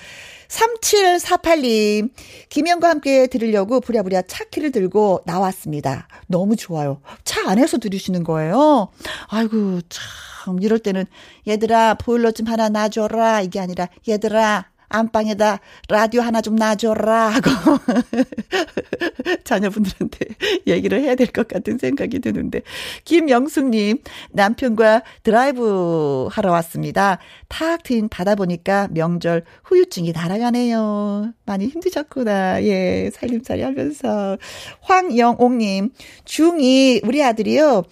[0.51, 2.09] 3748님,
[2.49, 6.07] 김영과 함께 들으려고 부랴부랴 차키를 들고 나왔습니다.
[6.27, 7.01] 너무 좋아요.
[7.23, 8.89] 차 안에서 들으시는 거예요.
[9.27, 11.05] 아이고, 참, 이럴 때는,
[11.47, 13.41] 얘들아, 보일러 좀 하나 놔줘라.
[13.41, 17.49] 이게 아니라, 얘들아, 안방에다 라디오 하나 좀 놔줘라 하고
[19.43, 20.25] 자녀분들한테
[20.67, 22.61] 얘기를 해야 될 것 같은 생각이 드는데
[23.05, 23.99] 김영숙님
[24.31, 27.19] 남편과 드라이브 하러 왔습니다.
[27.47, 31.31] 탁 트인 바다 보니까 명절 후유증이 날아가네요.
[31.45, 32.63] 많이 힘드셨구나.
[32.63, 34.37] 예, 살림살이 하면서
[34.81, 35.91] 황영옥님
[36.25, 37.83] 중2 우리 아들이요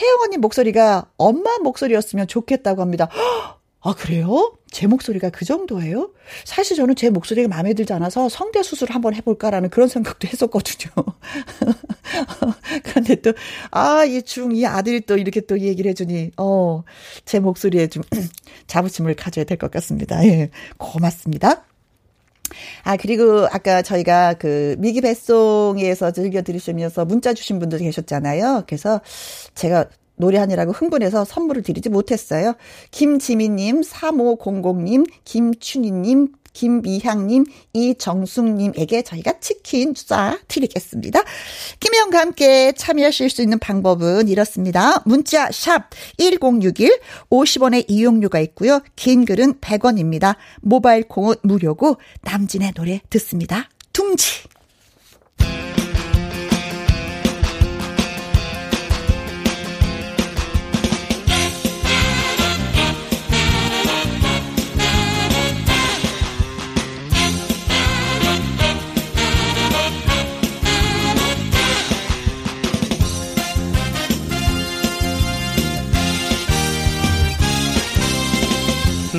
[0.00, 3.08] 혜영 언니 목소리가 엄마 목소리였으면 좋겠다고 합니다.
[3.12, 4.56] 헉, 아, 그래요?
[4.70, 6.10] 제 목소리가 그 정도예요?
[6.44, 10.90] 사실 저는 제 목소리가 마음에 들지 않아서 성대 수술을 한번 해볼까라는 그런 생각도 했었거든요.
[12.84, 13.32] 그런데 또,
[13.70, 16.82] 아, 이 중, 이 아들이 또 이렇게 또 얘기를 해주니, 어,
[17.24, 18.02] 제 목소리에 좀
[18.66, 20.24] 자부심을 가져야 될 것 같습니다.
[20.26, 21.64] 예, 고맙습니다.
[22.82, 28.64] 아, 그리고 아까 저희가 그 미기 배송에서 즐겨 들으시면서 문자 주신 분들 계셨잖아요.
[28.66, 29.00] 그래서
[29.54, 29.86] 제가
[30.18, 32.54] 노래하느라고 흥분해서 선물을 드리지 못했어요.
[32.90, 41.22] 김지민님, 3500님, 김춘희님, 김미향님, 이정숙님에게 저희가 치킨 쏴 드리겠습니다.
[41.78, 45.00] 김혜영과 함께 참여하실 수 있는 방법은 이렇습니다.
[45.06, 46.98] 문자 샵 1061,
[47.30, 48.80] 50원의 이용료가 있고요.
[48.96, 50.34] 긴 글은 100원입니다.
[50.60, 53.68] 모바일 콩은 무료고 남진의 노래 듣습니다.
[53.92, 54.57] 둥지.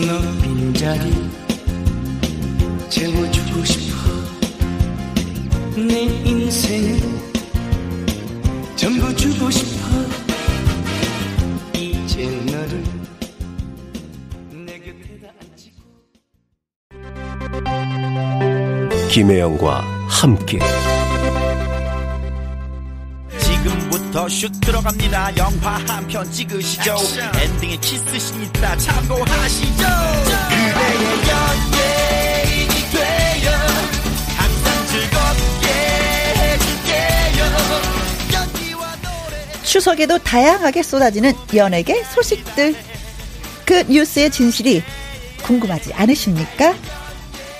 [0.07, 1.11] 너 빈 자리
[2.89, 4.09] 채워주고 싶어.
[5.75, 6.99] 내 인생을
[8.75, 9.87] 전부 주고 싶어.
[11.73, 12.83] 이제 너를
[14.65, 15.79] 내 곁에다 앉히고.
[19.09, 20.59] 김혜영과 함께
[24.29, 25.37] 슛 들어갑니다.
[25.37, 26.95] 영화 한 편 찍으시죠.
[27.41, 29.83] 엔딩에 키스신 있다 참고하시죠.
[30.49, 33.51] 그대의 연예인이 되어
[34.35, 35.67] 항상 즐겁게
[36.35, 37.45] 해줄게요.
[38.33, 39.63] 연기와 노래.
[39.63, 42.75] 추석에도 다양하게 쏟아지는 연예계 소식들.
[43.65, 44.81] 그 뉴스의 진실이
[45.43, 46.75] 궁금하지 않으십니까?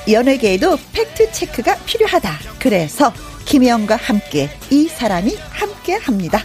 [0.09, 2.39] 연예계에도 팩트 체크가 필요하다.
[2.57, 3.13] 그래서
[3.49, 6.39] 김혜영과 함께 이 사람이 함께 합니다.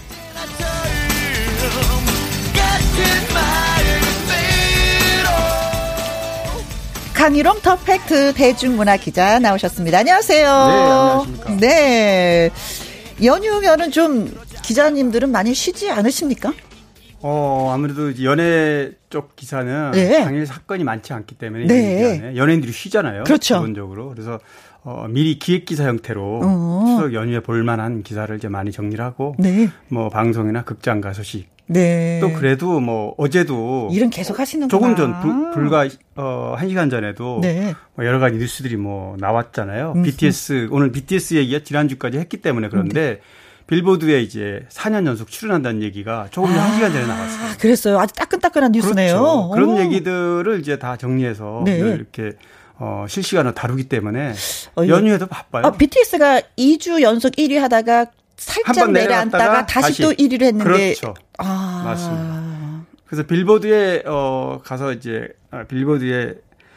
[7.12, 9.98] 강희롱 더 팩트 대중문화 기자 나오셨습니다.
[9.98, 10.46] 안녕하세요.
[10.46, 11.56] 네, 안녕하십니까.
[11.60, 12.50] 네.
[13.22, 16.54] 연휴면은 좀 기자님들은 많이 쉬지 않으십니까?
[17.20, 20.24] 어, 아무래도 연예 쪽 기사는 네.
[20.24, 22.32] 당일 사건이 많지 않기 때문에 네.
[22.34, 23.24] 연예인들이 쉬잖아요.
[23.24, 23.56] 그렇죠.
[23.56, 24.08] 기본적으로.
[24.08, 24.40] 그래서
[24.84, 26.84] 어, 미리 기획 기사 형태로 어.
[26.86, 29.68] 추석 연휴에 볼 만한 기사를 이제 많이 정리를 하고 네.
[29.88, 32.18] 뭐 방송이나 극장 가 소식 네.
[32.20, 34.68] 또 그래도 뭐 어제도 일은 계속 하시는구나.
[34.68, 37.74] 조금 전 불, 불과 어, 1시간 전에도 네.
[37.94, 39.94] 뭐 여러 가지 뉴스들이 뭐 나왔잖아요.
[39.96, 40.02] 음.
[40.02, 43.20] BTS 오늘 BTS 얘기가 지난주까지 했기 때문에 그런데
[43.66, 47.46] 빌보드에 이제 4년 연속 출연한다는 얘기가 조금 전 1시간 전에 나왔어요.
[47.46, 47.98] 아, 그랬어요.
[47.98, 49.16] 아주 따끈따끈한 뉴스네요.
[49.16, 49.50] 그렇죠.
[49.54, 49.80] 그런 오.
[49.80, 51.78] 얘기들을 이제 다 정리해서 네.
[51.78, 52.36] 늘 이렇게
[52.78, 54.34] 어, 실시간으로 다루기 때문에
[54.76, 55.66] 어, 연휴에도 바빠요.
[55.66, 58.06] 아, BTS가 2주 연속 1위 하다가
[58.36, 60.02] 살짝 내려앉다가 다시, 다시.
[60.02, 61.14] 또 1위를 했는데 그렇죠.
[61.38, 61.82] 아.
[61.84, 62.86] 맞습니다.
[63.06, 66.34] 그래서 빌보드에 어 가서 이제 아, 빌보드에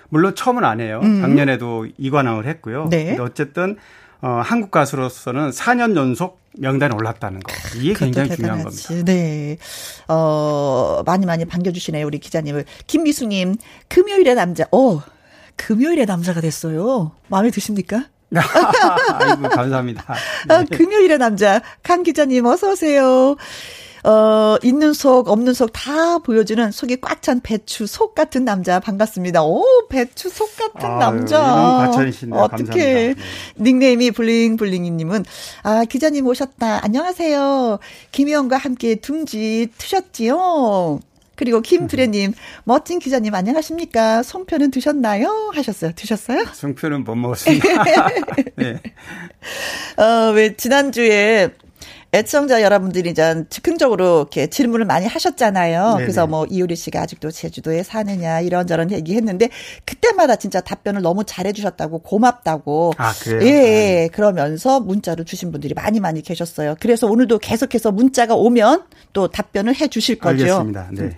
[0.09, 0.99] 물론 처음은 안 해요.
[1.03, 1.21] 음.
[1.21, 2.87] 작년에도 이관왕을 했고요.
[2.89, 3.05] 네.
[3.05, 3.77] 근데 어쨌든
[4.21, 7.53] 어 한국 가수로서는 4년 연속 명단에 올랐다는 거.
[7.79, 8.63] 이게 굉장히 중요한.
[8.63, 8.93] 겁니다.
[9.05, 9.57] 네.
[10.07, 12.65] 어, 많이 많이 반겨 주시네요, 우리 기자님을.
[12.87, 13.55] 김미수 님,
[13.89, 14.65] 금요일의 남자.
[14.71, 15.01] 어,
[15.57, 17.11] 금요일의 남자가 됐어요.
[17.27, 18.05] 마음에 드십니까?
[18.33, 20.15] 아이고 감사합니다.
[20.49, 20.77] 아, 네.
[20.77, 21.61] 금요일의 남자.
[21.83, 23.35] 강 기자님, 어서오세요.
[24.03, 29.43] 어, 있는 속, 없는 속 다 보여주는 속이 꽉 찬 배추 속 같은 남자 반갑습니다.
[29.43, 31.39] 오, 배추 속 같은 아유, 남자.
[31.41, 32.39] 과찬이시네요.
[32.39, 32.73] 어떻게.
[32.73, 33.15] 네.
[33.59, 35.25] 닉네임이 블링블링이님은
[35.63, 36.85] 아 기자님 오셨다.
[36.85, 37.79] 안녕하세요.
[38.11, 40.99] 김희영과 함께 둥지 트셨지요.
[41.37, 42.33] 그리고 김두래님
[42.65, 44.23] 멋진 기자님 안녕하십니까?
[44.23, 45.51] 송편은 드셨나요?
[45.53, 45.91] 하셨어요.
[45.95, 46.45] 드셨어요?
[46.51, 47.67] 송편은 못 먹었습니다.
[48.57, 48.81] 네.
[49.97, 51.51] 어, 왜 지난주에
[52.17, 55.93] 애청자 여러분들이 이제 즉흥적으로 이렇게 질문을 많이 하셨잖아요.
[55.93, 56.03] 네네.
[56.03, 59.49] 그래서 뭐 이효리 씨가 아직도 제주도에 사느냐 이런저런 얘기했는데
[59.85, 62.93] 그때마다 진짜 답변을 너무 잘해주셨다고 고맙다고.
[62.97, 63.41] 아, 그래요?
[63.43, 64.09] 예, 예.
[64.11, 66.75] 그러면서 문자를 주신 분들이 많이 많이 계셨어요.
[66.79, 70.43] 그래서 오늘도 계속해서 문자가 오면 또 답변을 해주실 거죠.
[70.43, 70.89] 알겠습니다.
[70.93, 71.15] 네.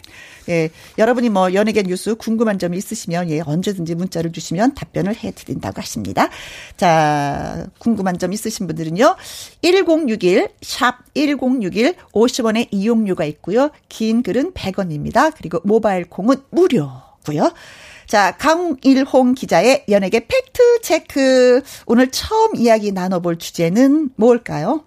[0.49, 6.29] 예, 여러분이 뭐 연예계 뉴스 궁금한 점이 있으시면 예, 언제든지 문자를 주시면 답변을 해드린다고 하십니다.
[6.75, 9.15] 자, 궁금한 점 있으신 분들은요.
[9.61, 13.69] 1061, 샵 1061, 50원의 이용료가 있고요.
[13.87, 15.33] 긴 글은 100원입니다.
[15.37, 17.51] 그리고 모바일 콩은 무료고요.
[18.07, 21.61] 자, 강일홍 기자의 연예계 팩트 체크.
[21.85, 24.83] 오늘 처음 이야기 나눠볼 주제는 뭘까요?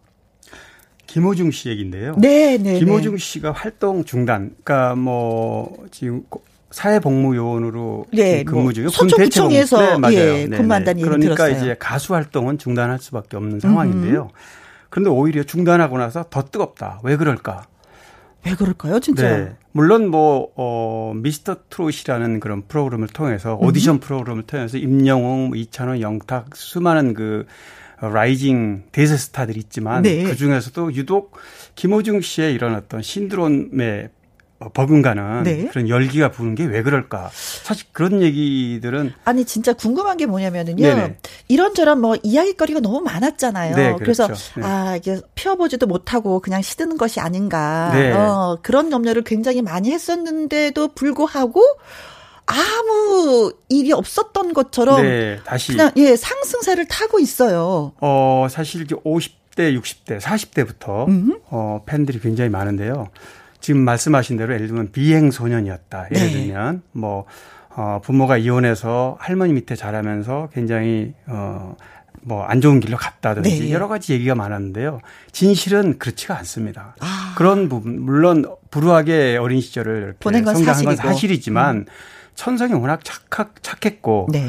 [1.07, 2.14] 김호중 씨 얘기인데요.
[2.18, 2.78] 네, 네.
[2.78, 4.55] 김호중 씨가 활동 중단.
[4.64, 6.22] 그러니까 뭐 지금
[6.70, 10.16] 사회복무요원으로 네, 근무 뭐 중에 서초구청에서 네, 맞아요.
[10.16, 10.46] 예.
[10.46, 11.57] 근무한다는 얘기 그러니까 들었어요.
[11.57, 14.30] 이제 가수 활동은 중단할 수밖에 없는 상황인데요.
[14.88, 17.00] 그런데 오히려 중단하고 나서 더 뜨겁다.
[17.03, 17.66] 왜 그럴까?
[18.44, 19.36] 왜 그럴까요, 진짜?
[19.36, 19.53] 네.
[19.70, 23.66] 물론 뭐, 어, 미스터 트롯이라는 그런 프로그램을 통해서 음.
[23.66, 27.46] 오디션 프로그램을 통해서 임영웅, 뭐 이찬원, 영탁 수많은 그
[28.09, 30.24] 라이징 대세 스타들이 있지만 네.
[30.24, 31.36] 그 중에서도 유독
[31.74, 34.09] 김호중 씨의 이런 어떤 신드롬에
[34.59, 35.66] 어, 버금가는 네.
[35.72, 37.30] 그런 열기가 부는 게 왜 그럴까?
[37.32, 40.82] 사실 그런 얘기들은 아니 진짜 궁금한 게 뭐냐면은요.
[40.82, 41.18] 네네.
[41.48, 43.76] 이런저런 뭐 이야기거리가 너무 많았잖아요.
[43.76, 44.61] 네, 그래서 그렇죠.
[44.61, 44.66] 네.
[44.66, 47.90] 아 이게 피워보지도 못하고 그냥 시드는 것이 아닌가.
[47.92, 48.12] 네.
[48.12, 51.61] 어, 그런 염려를 굉장히 많이 했었는데도 불구하고
[52.53, 57.92] 아무 일이 없었던 것처럼 네, 다시 그냥 예 상승세를 타고 있어요.
[58.00, 61.38] 어, 사실 이제 50대, 60대, 40대부터 음.
[61.50, 63.09] 어, 팬들이 굉장히 많은데요.
[63.61, 66.09] 지금 말씀하신 대로 예를 들면 비행 소년이었다.
[66.14, 66.32] 예를 네.
[66.32, 67.26] 들면 뭐
[67.70, 71.76] 어, 부모가 이혼해서 할머니 밑에 자라면서 굉장히 어,
[72.24, 73.72] 뭐 안 좋은 길로 갔다든지 네.
[73.72, 75.00] 여러 가지 얘기가 많았는데요.
[75.32, 76.94] 진실은 그렇지가 않습니다.
[77.00, 77.34] 아.
[77.36, 81.09] 그런 부분 물론 불우하게 어린 시절을 보낸 건 성장한 건 사실이고.
[81.09, 81.12] 음.
[81.12, 81.86] 사실이지만
[82.35, 84.49] 천성이 워낙 착각 착했고 네.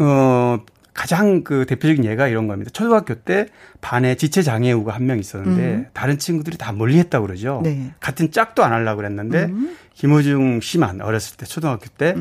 [0.00, 0.58] 어,
[0.94, 2.70] 가장 그 대표적인 예가 이런 겁니다.
[2.74, 3.46] 초등학교 때
[3.80, 7.58] 반에 지체 장애우가 한 명 있었는데 다른 친구들이 다 멀리했다고 그러죠.
[7.58, 7.62] 음.
[7.62, 7.92] 네.
[8.00, 9.76] 같은 짝도 안 하려고 그랬는데 음.
[9.94, 12.14] 김호중 씨만 어렸을 때 초등학교 때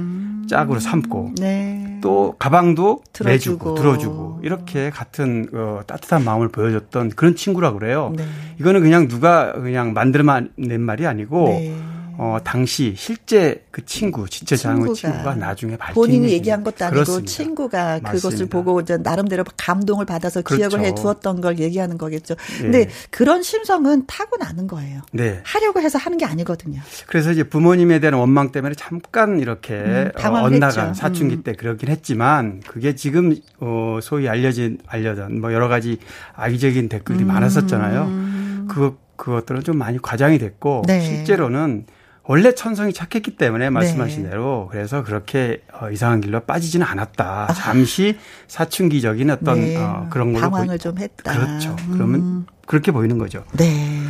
[0.48, 1.98] 짝으로 삼고 네.
[2.02, 3.30] 또 가방도 들어주고.
[3.32, 8.14] 내주고 들어주고 이렇게 같은 어, 따뜻한 마음을 보여줬던 그런 친구라 그래요.
[8.16, 8.26] 네.
[8.60, 11.76] 이거는 그냥 누가 그냥 만들어낸 말이 아니고 네.
[12.20, 16.32] 어, 당시 실제 그 친구, 지체 장애 친구가 나중에 밝힌 본인이.
[16.32, 17.32] 얘기한 것도 아니고 그렇습니다.
[17.32, 18.57] 친구가 그것을 맞습니다.
[18.57, 20.68] 보고 이제 나름대로 감동을 받아서 그렇죠.
[20.70, 22.36] 기억을 해 두었던 걸 얘기하는 거겠죠.
[22.57, 22.61] 예.
[22.63, 25.01] 근데 그런 심성은 타고나는 거예요.
[25.11, 25.41] 네.
[25.43, 26.82] 하려고 해서 하는 게 아니거든요.
[27.05, 30.93] 그래서 이제 부모님에 대한 원망 때문에 잠깐 이렇게 음, 어, 엇나간 했죠.
[30.95, 31.43] 사춘기 음.
[31.43, 35.99] 때 그러긴 했지만 그게 지금 어 소위 알려진 알려진 뭐 여러 가지
[36.34, 37.28] 악의적인 댓글이 음.
[37.28, 38.65] 많았었잖아요.
[38.70, 41.01] 그 그것들은 좀 많이 과장이 됐고 네.
[41.01, 41.86] 실제로는
[42.30, 44.30] 원래 천성이 착했기 때문에 말씀하신 네.
[44.30, 47.48] 대로 그래서 그렇게 어, 이상한 길로 빠지지는 않았다.
[47.56, 48.18] 잠시
[48.48, 49.62] 사춘기적인 어떤 아.
[49.62, 49.78] 네.
[49.78, 51.34] 어, 그런 걸로 방황을 보이- 좀 했다.
[51.34, 51.76] 그렇죠.
[51.94, 52.46] 그러면 음.
[52.66, 53.46] 그렇게 보이는 거죠.
[53.54, 54.04] 네.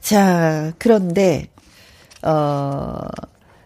[0.00, 1.48] 자, 그런데,
[2.22, 2.98] 어,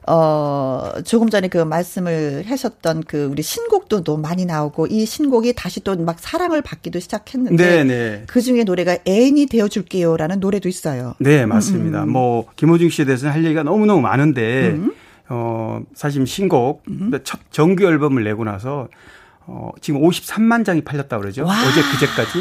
[0.08, 5.80] 어, 조금 전에 그 말씀을 하셨던 그 우리 신곡도 또 많이 나오고 이 신곡이 다시
[5.80, 8.22] 또 막 사랑을 받기도 시작했는데 네, 네.
[8.26, 11.14] 그 중에 노래가 애인이 되어 줄게요라는 노래도 있어요.
[11.18, 12.04] 네, 맞습니다.
[12.06, 14.78] 뭐 김호중 씨에 대해서는 할 얘기가 너무너무 많은데
[15.28, 16.84] 어 사실 신곡
[17.24, 18.88] 첫 정규 앨범을 내고 나서
[19.46, 21.44] 어 지금 53만 장이 팔렸다 그러죠.
[21.44, 21.54] 와.
[21.62, 22.38] 어제 그제까지.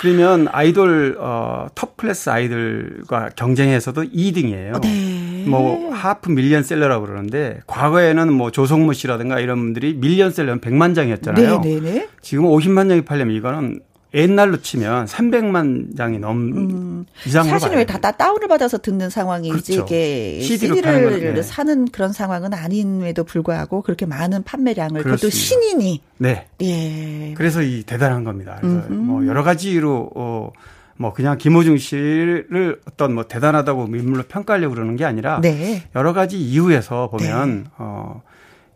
[0.00, 4.80] 그러면 아이돌 어 톱 클래스 아이돌과 경쟁해서도 2등이에요.
[4.82, 5.15] 네.
[5.46, 11.60] 뭐 half 밀리언셀러라고 그러는데 과거에는 뭐 조성모 씨라든가 이런 분들이 밀리언셀러는 100만 장이었잖아요.
[11.60, 12.08] 네, 네, 네.
[12.20, 13.80] 지금 50만 장이 팔려면 이거는
[14.14, 17.58] 옛날로 치면 300만 장이 넘 이상으로 음.
[17.58, 19.84] 사실은 봐야 왜다 다운을 받아서 듣는 상황이지 그렇죠.
[19.84, 21.42] 이게 CD 로 CD를 네.
[21.42, 25.28] 사는 그런 상황은 아님에도 불구하고 그렇게 많은 판매량을 그것도.
[25.28, 26.46] 신인이 네.
[26.62, 27.34] 예.
[27.36, 28.58] 그래서 이 대단한 겁니다.
[28.60, 30.50] 그래서 뭐 여러 가지로 어,
[30.96, 35.82] 뭐 그냥 김호중 씨를 어떤 뭐 대단하다고 인물로 평가하려고 그러는 게 아니라 네.
[35.94, 38.22] 여러 가지 이유에서 보면 어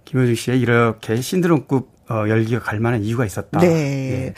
[0.05, 3.61] 김호중 씨의 이렇게 신드롬급 어, 열기가 갈 만한 이유가 있었다.
[3.61, 3.67] 네.
[4.27, 4.35] 예.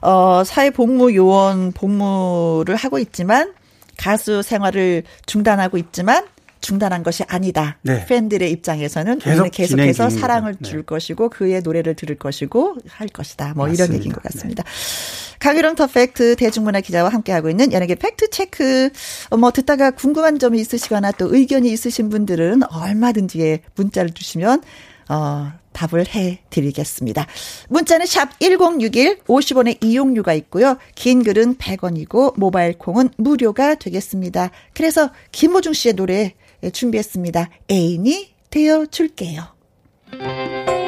[0.00, 3.52] 어, 사회복무요원 복무를 하고 있지만
[3.98, 6.24] 가수 생활을 중단하고 있지만
[6.60, 7.78] 중단한 것이 아니다.
[7.82, 8.04] 네.
[8.06, 10.10] 팬들의 입장에서는 계속 계속해서.
[10.10, 10.68] 사랑을 네.
[10.68, 13.54] 줄 것이고 그의 노래를 들을 것이고 할 것이다.
[13.54, 13.92] 뭐 이런 맞습니다.
[13.92, 13.98] 네.
[13.98, 14.64] 얘기인 것 같습니다.
[15.38, 18.90] 강유령 터팩트 대중문화 기자와 함께하고 있는 연예계 팩트 체크.
[19.30, 24.62] 어, 뭐 듣다가 궁금한 점이 있으시거나 또 의견이 있으신 분들은 얼마든지 문자를 주시면
[25.08, 27.26] 어, 답을 해 드리겠습니다.
[27.68, 30.76] 문자는 샵 1061, 50원의 이용료가 있고요.
[30.94, 34.50] 긴 글은 100원이고 모바일 콩은 무료가 되겠습니다.
[34.74, 36.34] 그래서 김호중 씨의 노래
[36.72, 37.48] 준비했습니다.
[37.70, 40.79] 애인이 되어 줄게요.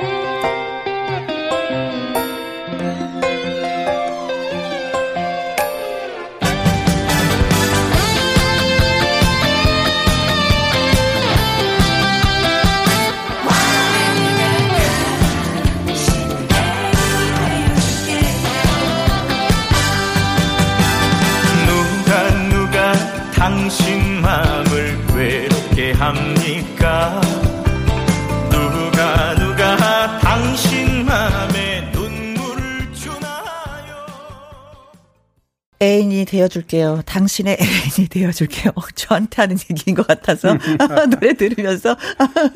[35.82, 37.02] 애인이 되어줄게요.
[37.04, 38.70] 당신의 애인이 되어줄게요.
[38.94, 40.56] 저한테 하는 얘기인 것 같아서
[41.10, 41.96] 노래 들으면서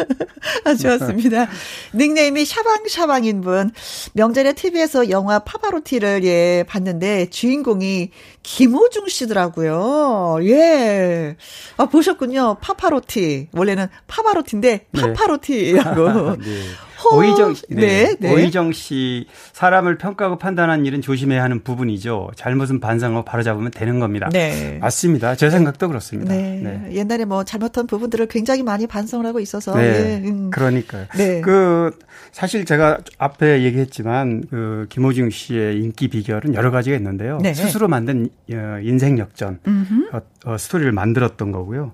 [0.81, 1.49] 좋았습니다.
[1.93, 3.73] 닉네임이 샤방샤방인 분.
[4.13, 8.11] 명절에 TV에서 영화 파바로티를 예 봤는데 주인공이
[8.47, 10.39] 김호중 씨더라고요.
[10.45, 11.37] 예.
[11.77, 12.59] 아 보셨군요.
[12.61, 13.49] 파파로티.
[13.53, 15.01] 원래는 파바로티인데 네.
[15.01, 16.37] 파파로티라고.
[16.39, 16.61] 네.
[17.05, 17.77] 호- 오희정 씨, 네.
[17.81, 18.33] 네, 네.
[18.33, 22.31] 오희정 씨 사람을 평가하고 판단하는 일은 조심해야 하는 부분이죠.
[22.37, 24.29] 잘못은 반성하고 바로잡으면 되는 겁니다.
[24.33, 24.79] 네.
[24.81, 25.35] 맞습니다.
[25.35, 26.33] 제 생각도 그렇습니다.
[26.33, 26.61] 네.
[26.63, 26.95] 네.
[26.95, 29.75] 옛날에 뭐 잘못한 부분들을 굉장히 많이 반성을 하고 있어서.
[29.77, 29.83] 네.
[30.23, 30.51] 예, 음.
[30.51, 31.07] 그러니까요.
[31.17, 31.41] 네.
[31.43, 31.91] 그
[32.33, 37.39] 사실 제가 앞에 얘기했지만 그 김호중 씨의 인기 비결은 여러 가지가 있는데요.
[37.43, 37.53] 네.
[37.53, 39.59] 스스로 만든 어, 인생 역전
[40.13, 41.93] 어, 어, 스토리를 만들었던 거고요.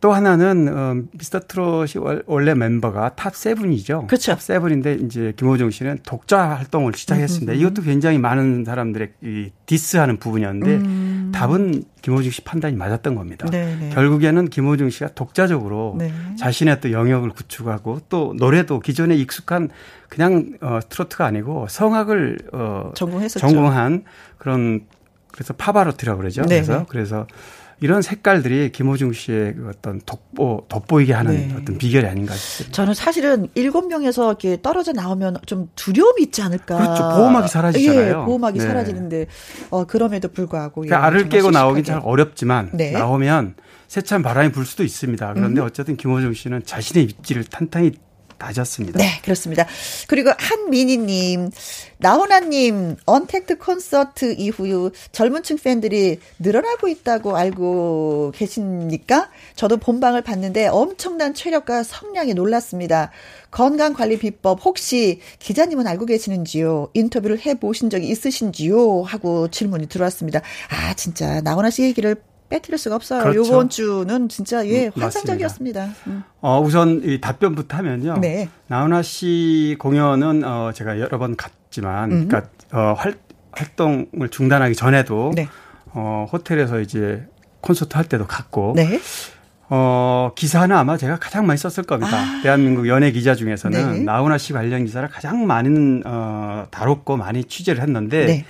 [0.00, 4.06] 또 하나는 어, 미스터 트롯이 월- 원래 멤버가 top seven이죠.
[4.06, 4.32] 그렇죠.
[4.32, 7.54] top seven인데 이제 김호중 씨는 독자 활동을 시작했습니다.
[7.54, 13.46] 이것도 굉장히 많은 사람들의 이 디스하는 부분이었는데 답은 김호중 씨 판단이 맞았던 겁니다.
[13.48, 13.50] 음.
[13.52, 13.88] 네, 네.
[13.94, 16.12] 결국에는 김호중 씨가 독자적으로 네.
[16.38, 19.70] 자신의 또 영역을 구축하고 또 노래도 기존에 익숙한
[20.10, 23.38] 그냥 어, 트로트가 아니고 성악을 어, 전공했었죠.
[23.46, 24.04] 전공한
[24.36, 24.82] 그런
[25.34, 26.42] 그래서 파바로티라고 그러죠.
[26.42, 26.84] 네, 그래서 네.
[26.88, 27.26] 그래서
[27.80, 31.56] 이런 색깔들이 김호중 씨의 그 어떤 돋보 돋보이게 하는 네.
[31.60, 32.72] 어떤 비결이 아닌가 싶습니다.
[32.72, 36.76] 저는 사실은 일곱 명에서 이렇게 떨어져 나오면 좀 두려움이 있지 않을까.
[36.76, 37.02] 그렇죠.
[37.16, 38.08] 보호막이 사라지잖아요.
[38.08, 38.64] 예, 보호막이 네.
[38.64, 39.26] 사라지는데
[39.70, 41.82] 어 그럼에도 불구하고 예, 그 알을 깨고 나오긴.
[41.82, 42.92] 참 어렵지만 네.
[42.92, 43.56] 나오면
[43.88, 45.34] 세찬 바람이 불 수도 있습니다.
[45.34, 47.90] 그런데 어쨌든 김호중 씨는 자신의 입지를 탄탄히
[48.38, 48.98] 다졌습니다.
[48.98, 49.66] 네, 그렇습니다.
[50.08, 51.50] 그리고 한민희님,
[51.98, 59.30] 나훈아님, 언택트 콘서트 이후 젊은층 팬들이 늘어나고 있다고 알고 계십니까?
[59.56, 63.10] 저도 본방을 봤는데 엄청난 체력과 성량에 놀랐습니다.
[63.50, 66.90] 건강관리 비법 혹시 기자님은 알고 계시는지요?
[66.92, 69.02] 인터뷰를 해보신 적이 있으신지요?
[69.02, 70.40] 하고 질문이 들어왔습니다.
[70.68, 72.16] 아, 진짜 나훈아 씨 얘기를
[72.48, 73.22] 빼뜨릴 수가 없어요.
[73.22, 73.38] 그렇죠.
[73.38, 74.92] 요번 주는 진짜 예 음.
[74.96, 75.88] 환상적이었습니다.
[76.06, 76.22] 음.
[76.40, 78.18] 어, 우선 이 답변부터 하면요.
[78.20, 78.48] 네.
[78.68, 82.28] 나훈아 씨 공연은 어, 제가 여러 번 갔지만, 음.
[82.28, 83.14] 그러니까 어, 활,
[83.52, 85.48] 활동을 중단하기 전에도 네.
[85.86, 87.26] 어, 호텔에서 이제
[87.60, 89.00] 콘서트 할 때도 갔고, 네.
[89.70, 92.16] 어, 기사는 아마 제가 가장 많이 썼을 겁니다.
[92.16, 92.40] 아.
[92.42, 94.00] 대한민국 연예 기자 중에서는 네.
[94.00, 98.44] 나훈아 씨 관련 기사를 가장 많은 어, 다뤘고 많이 취재를 했는데 네.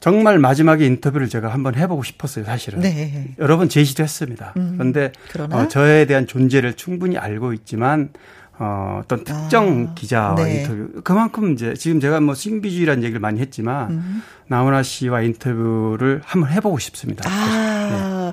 [0.00, 2.80] 정말 마지막에 인터뷰를 제가 한번 해보고 싶었어요, 사실은.
[2.80, 3.34] 네.
[3.38, 4.52] 여러 번 제시도 했습니다.
[4.56, 5.56] 음, 그런데 그러나?
[5.56, 8.10] 어, 저에 대한 존재를 충분히 알고 있지만
[8.58, 10.60] 어, 어떤 특정 아, 기자와 네.
[10.60, 14.22] 인터뷰 그만큼 이제 지금 제가 뭐 신비주의라는 얘기를 많이 했지만 음.
[14.48, 17.28] 나훈아 씨와 인터뷰를 한번 해보고 싶습니다.
[17.28, 18.32] 아,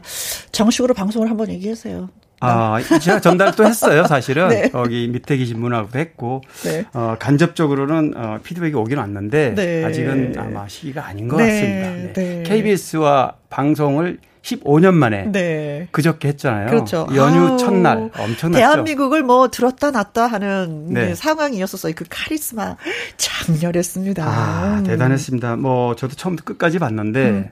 [0.51, 2.09] 정식으로 방송을 한번 얘기하세요.
[2.45, 4.49] 아, 제가 전달도 했어요, 사실은.
[4.53, 4.69] 네.
[4.69, 6.85] 거기 밑에 계신 분하고도 했고, 네.
[6.93, 9.83] 어, 간접적으로는 어, 피드백이 오긴 왔는데, 네.
[9.85, 11.89] 아직은 아마 시기가 아닌 것 네, 같습니다.
[11.89, 12.13] 네.
[12.13, 12.43] 네.
[12.43, 15.87] KBS와 방송을 15년 만에 네.
[15.91, 16.67] 그저께 했잖아요.
[16.69, 17.07] 그렇죠.
[17.15, 18.51] 연휴 아우, 첫날 엄청났죠.
[18.51, 21.07] 대한민국을 뭐 들었다 놨다 하는 네.
[21.07, 21.93] 네, 상황이었었어요.
[21.95, 22.75] 그 카리스마
[23.17, 24.23] 장렬했습니다.
[24.25, 24.83] 아, 음.
[24.83, 25.55] 대단했습니다.
[25.55, 27.51] 뭐 저도 처음부터 끝까지 봤는데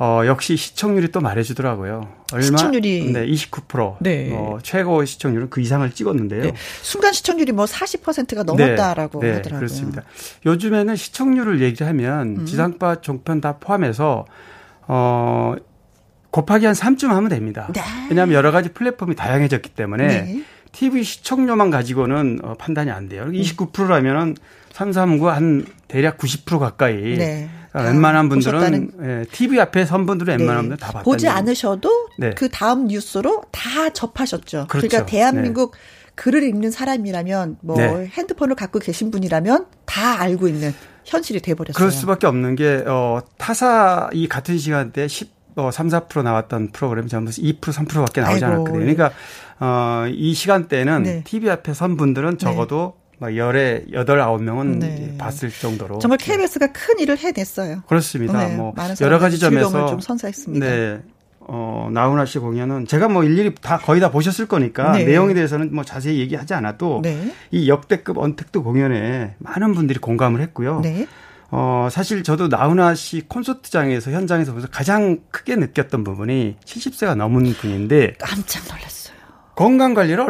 [0.00, 2.08] 어, 역시 시청률이 또 말해주더라고요.
[2.32, 2.42] 얼마?
[2.44, 3.12] 시청률이?
[3.12, 3.96] 네, 29%.
[4.00, 4.30] 네.
[4.32, 6.42] 어, 최고 시청률은 그 이상을 찍었는데요.
[6.42, 6.52] 네.
[6.82, 9.58] 순간 시청률이 뭐 40%가 넘었다라고 네, 네, 하더라고요.
[9.58, 10.02] 그렇습니다.
[10.46, 12.46] 요즘에는 시청률을 얘기하면 음.
[12.46, 14.26] 지상파, 종편 다 포함해서
[14.86, 15.54] 어
[16.30, 17.68] 곱하기 한 3쯤 하면 됩니다.
[17.74, 17.80] 네.
[18.08, 20.42] 왜냐하면 여러 가지 플랫폼이 다양해졌기 때문에 네.
[20.70, 23.24] TV 시청료만 가지고는 어, 판단이 안 돼요.
[23.24, 23.32] 음.
[23.32, 24.36] 29%라면은
[24.70, 27.16] 3, 3, 9, 한 대략 90% 가까이.
[27.72, 30.42] 다 웬만한 분들은 보셨다는- 예, TV 앞에 선 분들은 네.
[30.42, 31.02] 웬만한 분들 다 봤다.
[31.04, 32.30] 보지 않으셔도 네.
[32.34, 34.66] 그 다음 뉴스로 다 접하셨죠.
[34.68, 34.96] 그 그렇죠.
[34.96, 35.74] 러니까 대한민국
[36.14, 38.10] 글을 읽는 사람이라면 뭐 네.
[38.12, 41.76] 핸드폰을 갖고 계신 분이라면 다 알고 있는 현실이 돼버렸어요.
[41.76, 47.08] 그럴 수밖에 없는 게, 어, 타사 이 같은 시간대에 10, 어, 3, 4% 나왔던 프로그램이
[47.08, 48.80] 전부 2%, 3%밖에 나오지 아이고, 않았거든요.
[48.90, 48.94] 예.
[48.94, 49.10] 그러니까,
[49.60, 51.22] 어, 이 시간대에는 네.
[51.24, 55.14] TV 앞에 선 분들은 적어도 막 열에 여덟, 아홉 명은 네.
[55.18, 55.98] 봤을 정도로.
[55.98, 56.24] 정말 네.
[56.24, 57.82] KBS가 큰 일을 해냈어요.
[57.88, 58.46] 그렇습니다.
[58.46, 59.86] 네, 뭐, 여러 가지 점에서.
[59.86, 60.66] 좀 선사했습니다.
[60.66, 61.00] 네.
[61.50, 65.04] 어, 나훈아 씨 공연은 제가 뭐 일일이 다 거의 다 보셨을 거니까 네.
[65.04, 67.32] 내용에 대해서는 뭐 자세히 얘기하지 않아도 네.
[67.50, 70.80] 이 역대급 언택트 공연에 많은 분들이 공감을 했고요.
[70.80, 71.06] 네.
[71.50, 78.12] 어, 사실 저도 나훈아 씨 콘서트장에서 현장에서 보면서 가장 크게 느꼈던 부분이 70세가 넘은 분인데
[78.20, 79.16] 깜짝 놀랐어요.
[79.58, 80.20] 건강 관리를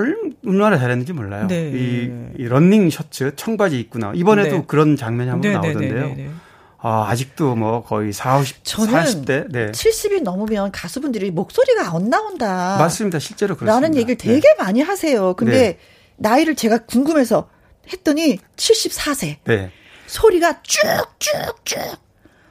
[0.43, 1.49] 얼마나 잘했는지 몰라요.
[1.49, 1.70] 네.
[1.70, 4.64] 이, 이 런닝 셔츠, 청바지 입고 나 이번에도 네.
[4.66, 6.07] 그런 장면이 한번 네, 네, 나오던데요.
[6.07, 6.31] 네, 네, 네.
[6.79, 9.53] 아, 아직도 뭐 거의 40, 저는 40대.
[9.53, 9.70] 네.
[9.70, 12.79] 70이 넘으면 가수분들이 목소리가 안 나온다.
[12.79, 13.18] 맞습니다.
[13.18, 13.74] 실제로 그렇습니다.
[13.74, 15.35] 라는 얘기를 되게 많이 하세요.
[15.35, 15.79] 근데 네.
[16.16, 17.51] 나이를 제가 궁금해서
[17.93, 19.37] 했더니 74세.
[19.45, 19.70] 네.
[20.07, 22.07] 소리가 쭉쭉쭉.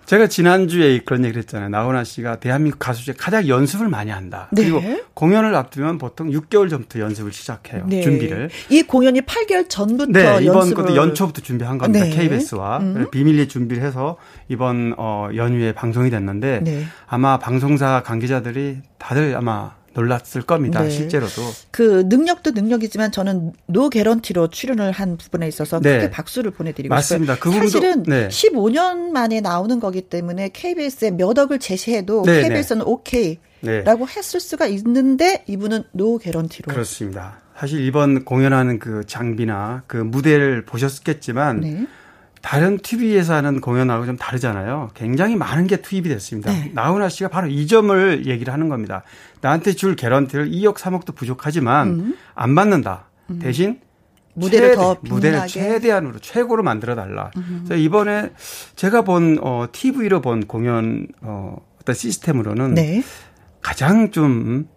[0.08, 1.68] 제가 지난주에 그런 얘기를 했잖아요.
[1.68, 4.48] 나훈아 씨가 대한민국 가수 중에 가장 연습을 많이 한다.
[4.54, 4.64] 네.
[4.64, 4.82] 그리고
[5.14, 7.86] 공연을 앞두면 보통 6개월 전부터 연습을 시작해요.
[7.88, 8.02] 네.
[8.02, 8.50] 준비를.
[8.70, 12.06] 이 공연이 8개월 전부터 네, 이번 연습을 것도 연초부터 준비한 겁니다.
[12.06, 12.12] 네.
[12.12, 13.08] KBS와 음.
[13.12, 14.16] 비밀리에 준비를 해서
[14.48, 16.86] 이번 어 연휴에 방송이 됐는데 네.
[17.06, 20.84] 아마 방송사 관계자들이 다들 아마 놀랐을 겁니다.
[20.84, 20.92] 네.
[20.92, 21.42] 실제로도.
[21.72, 25.98] 그 능력도 능력이지만 저는 no 개런티로 출연을 한 부분에 있어서 네.
[25.98, 27.36] 크게 박수를 보내드리고 맞습니다.
[27.36, 27.54] 싶어요.
[27.54, 28.28] 그 사실은 네.
[28.28, 34.14] 15년 만에 나오는 거기 때문에 KBS에 몇 억을 제시해도 네, KBS는 오케이 라고 네.
[34.16, 36.72] 했을 수가 있는데 이분은 no 개런티로.
[36.72, 37.40] 그렇습니다.
[37.58, 41.88] 사실 이번 공연하는 그 장비나 그 무대를 보셨겠지만 네.
[42.48, 44.92] 다른 TV에서 하는 공연하고 좀 다르잖아요.
[44.94, 46.50] 굉장히 많은 게 투입이 됐습니다.
[46.50, 46.72] 네.
[46.74, 49.04] 나훈아 씨가 바로 이 점을 얘기를 하는 겁니다.
[49.42, 53.10] 나한테 줄 개런티를 2억 3억도 부족하지만 안 받는다.
[53.42, 53.80] 대신 음.
[54.36, 55.46] 무대를 더 무대를.
[55.48, 57.32] 최대한으로 최고로 만들어 달라.
[57.34, 58.32] 그래서 이번에
[58.78, 63.04] 제가 본 어, TV로 본 공연 어, 어떤 시스템으로는 네.
[63.62, 64.70] 가장 좀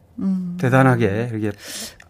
[0.58, 1.52] 대단하게 이렇게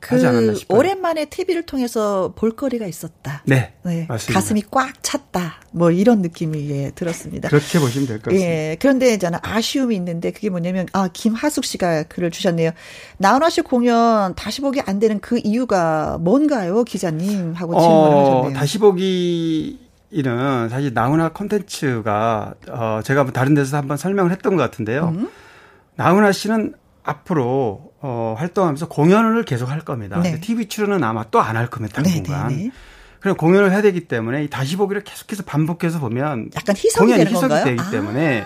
[0.02, 0.78] 하지 않았나 그 싶어요.
[0.78, 3.42] 오랜만에 TV를 통해서 볼거리가 있었다.
[3.46, 4.06] 네, 네.
[4.08, 4.40] 맞습니다.
[4.40, 5.56] 가슴이 꽉 찼다.
[5.72, 7.48] 뭐 이런 느낌이 예, 들었습니다.
[7.48, 8.46] 그렇게 보시면 될 것 같습니다.
[8.50, 8.76] 예.
[8.80, 12.70] 그런데 저는 아쉬움이 있는데 그게 뭐냐면 아 김하숙 씨가 글을 주셨네요.
[13.18, 17.52] 나훈아 씨 공연 다시 보기 안 되는 그 이유가 뭔가요, 기자님?
[17.52, 18.50] 하고 질문을 하셨네요.
[18.50, 24.62] 어, 다시 보기는 사실 나훈아 콘텐츠가 어, 제가 뭐 다른 데서 한번 설명을 했던 것
[24.62, 25.08] 같은데요.
[25.14, 25.28] 음?
[25.96, 30.20] 나훈아 씨는 앞으로 어, 활동하면서 공연을 계속 할 겁니다.
[30.22, 30.40] 네.
[30.40, 32.02] TV 출연은 아마 또 안 할 겁니다.
[32.02, 32.48] 네, 당분간.
[32.48, 32.70] 네, 네.
[33.20, 37.40] 그럼 공연을 해야 되기 때문에 이 다시 보기를 계속해서 반복해서 보면 약간 희석이 공연이 희석이
[37.40, 37.64] 건가요?
[37.64, 37.84] 되기 아.
[37.86, 37.90] 음.
[37.90, 38.44] 때문에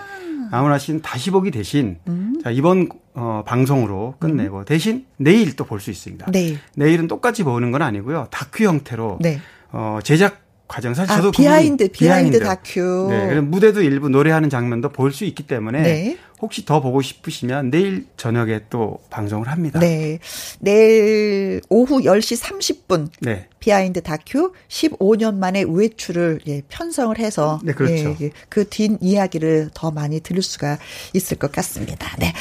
[0.51, 1.97] 나훈아 씨는 다시 보기 대신
[2.43, 6.27] 자, 이번 어, 방송으로 끝내고 대신 내일 또 볼 수 있습니다.
[6.31, 6.57] 네.
[6.75, 8.27] 내일은 똑같이 보는 건 아니고요.
[8.31, 9.39] 다큐 형태로 네.
[9.71, 13.07] 어, 제작 과정 사실 아, 저도 그 behind, 부분이- behind 다큐.
[13.09, 16.17] 네, 무대도 일부 노래하는 장면도 볼 수 있기 때문에 네.
[16.41, 19.79] 혹시 더 보고 싶으시면 내일 저녁에 또 방송을 합니다.
[19.79, 20.19] 네.
[20.59, 23.47] 내일 오후 10시 30분 네.
[23.59, 28.15] behind 다큐 15년 만에 외출을 예, 편성을 해서 네, 그렇죠.
[28.19, 30.77] 예, 예, 그뒷 이야기를 더 많이 들을 수가
[31.13, 32.07] 있을 것 같습니다.
[32.19, 32.33] 네.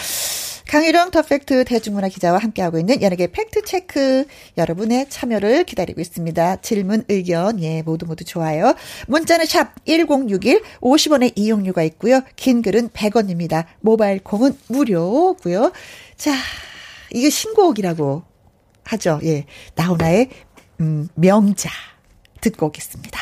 [0.68, 6.56] 강일홍 더팩트 대중문화 기자와 함께하고 있는 연예계 팩트체크 여러분의 참여를 기다리고 있습니다.
[6.62, 8.74] 질문, 의견, 예, 모두 모두 좋아요.
[9.06, 12.22] 문자는 샵 1061, 50원의 이용료가 있고요.
[12.36, 13.66] 긴 글은 100원입니다.
[13.80, 15.72] 모바일 콩은 무료고요.
[16.16, 16.32] 자,
[17.12, 18.22] 이게 신곡이라고
[18.84, 19.20] 하죠.
[19.24, 19.44] 예.
[19.74, 20.30] 나훈아의
[20.80, 21.70] 음, 명자
[22.40, 23.20] 듣고 오겠습니다.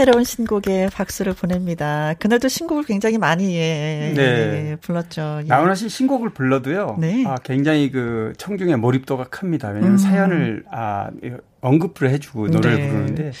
[0.00, 2.14] 새로운 신곡에 박수를 보냅니다.
[2.18, 4.70] 그날도 신곡을 굉장히 많이 예, 네.
[4.70, 5.40] 예, 불렀죠.
[5.42, 5.46] 예.
[5.46, 6.96] 나훈아 씨 신곡을 불러도요.
[6.98, 7.22] 네.
[7.26, 9.68] 아, 굉장히 그 청중의 몰입도가 큽니다.
[9.68, 11.10] 왜냐하면 사연을 아,
[11.60, 12.80] 언급을 해주고 노래를 음.
[12.80, 12.88] 네.
[12.88, 13.32] 부르는데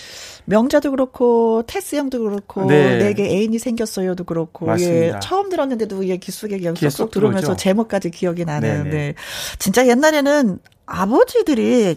[0.44, 2.98] 명자도 그렇고 테스 형도 그렇고 네.
[2.98, 5.16] 내게 애인이 생겼어요도 그렇고 맞습니다.
[5.16, 7.56] 예, 처음 들었는데도 예, 귀 속에 그냥 쏙쏙 들어오죠.
[7.56, 8.84] 제목까지 기억이 나는.
[8.84, 8.90] 네네.
[8.90, 9.14] 네.
[9.58, 11.96] 진짜 옛날에는 아버지들이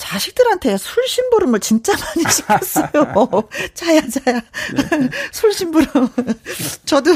[0.00, 3.48] 자식들한테 술 심부름을 진짜 많이 시켰어요.
[3.74, 4.40] 자야 자야
[5.30, 6.08] 술 심부름.
[6.86, 7.10] 저도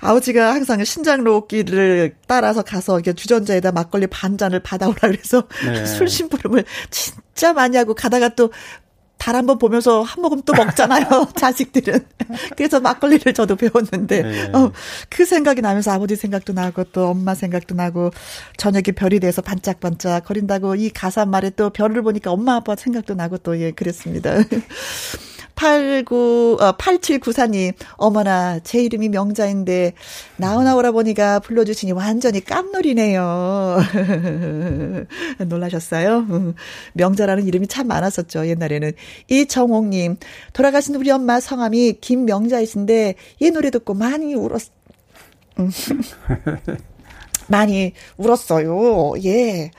[0.00, 5.86] 아버지가 항상 신장 로기를 따라서 가서 주전자에다 막걸리 반 잔을 받아오라 그래서 네.
[5.86, 8.50] 술 심부름을 진짜 많이 하고 가다가 또
[9.18, 12.06] 달 한번 보면서 한 모금 또 먹잖아요, 자식들은.
[12.56, 14.50] 그래서 막걸리를 저도 배웠는데, 네.
[14.52, 14.72] 어,
[15.08, 18.10] 그 생각이 나면서 아버지 생각도 나고 또 엄마 생각도 나고,
[18.56, 23.38] 저녁에 별이 돼서 반짝반짝 거린다고 이 가사 말에 또 별을 보니까 엄마 아빠 생각도 나고
[23.38, 24.34] 또 예, 그랬습니다.
[25.56, 29.94] 89, 어, 8794님, 어머나, 제 이름이 명자인데,
[30.36, 33.78] 나오나 오라버니가 불러주시니 완전히 깜놀이네요.
[35.48, 36.18] 놀라셨어요?
[36.30, 36.54] 음,
[36.92, 38.92] 명자라는 이름이 참 많았었죠, 옛날에는.
[39.28, 40.18] 이정옥님,
[40.52, 44.62] 돌아가신 우리 엄마 성함이 김명자이신데, 이 노래 듣고 많이 울었,
[45.58, 45.70] 음.
[47.48, 49.14] 많이 울었어요.
[49.24, 49.70] 예.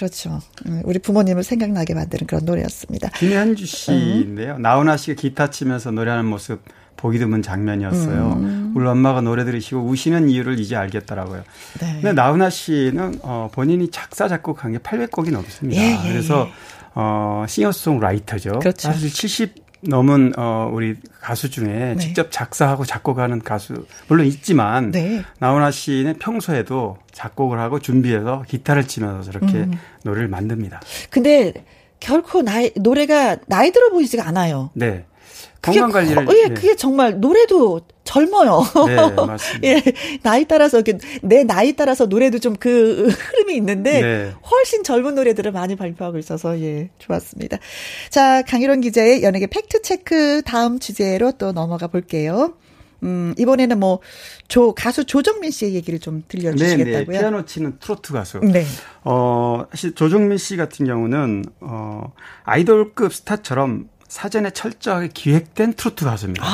[0.00, 0.40] 그렇죠.
[0.64, 3.10] 음, 우리 부모님을 생각나게 만드는 그런 노래였습니다.
[3.10, 4.56] 김현주 씨인데요.
[4.56, 6.62] 나훈아 씨가 기타 치면서 노래하는 모습
[6.96, 8.32] 보기 드문 장면이었어요.
[8.32, 8.72] 음.
[8.74, 11.44] 우리 엄마가 노래 들으시고 우시는 이유를 이제 알겠더라고요.
[11.80, 11.92] 네.
[11.92, 15.82] 근데 나훈아 씨는 어, 본인이 작사 작곡한 게 800곡이 넘습니다.
[15.82, 16.48] 예, 예, 그래서
[16.94, 18.60] 어, 싱어송라이터죠.
[18.60, 18.88] 그렇죠.
[18.88, 21.96] 사실 70 넘은 어 우리 가수 중에 네.
[21.96, 25.24] 직접 작사하고 작곡하는 가수 물론 있지만 네.
[25.38, 29.72] 나훈아 씨는 평소에도 작곡을 하고 준비해서 기타를 치면서 저렇게 음.
[30.04, 30.80] 노래를 만듭니다.
[31.10, 31.52] 근데
[32.00, 34.70] 결코 나이 노래가 나이 들어 보이지가 않아요.
[34.74, 35.04] 네.
[35.60, 36.54] 건강 관리를 거- 예, 네.
[36.54, 38.62] 그게 정말 노래도 젊어요.
[38.86, 38.96] 네,
[39.26, 39.68] 맞습니다.
[39.68, 39.82] 예,
[40.22, 44.32] 나이 따라서 그내 나이 따라서 노래도 좀 그 흐름이 있는데 네.
[44.50, 47.58] 훨씬 젊은 노래들을 많이 발표하고 있어서 예, 좋았습니다.
[48.08, 52.54] 자, 강일홍 기자의 연예계 팩트 체크 다음 주제로 또 넘어가 볼게요.
[53.02, 54.00] 음, 이번에는 뭐
[54.50, 56.50] 조 가수 조정민 씨의 얘기를 좀 네, 네.
[56.56, 57.18] 들려주시겠다고요?
[57.20, 58.40] 피아노 치는 트로트 가수.
[58.40, 58.66] 네.
[59.04, 66.44] 어, 사실 조정민 씨 같은 경우는 어, 아이돌급 스타처럼 사전에 철저하게 기획된 트로트 가수입니다.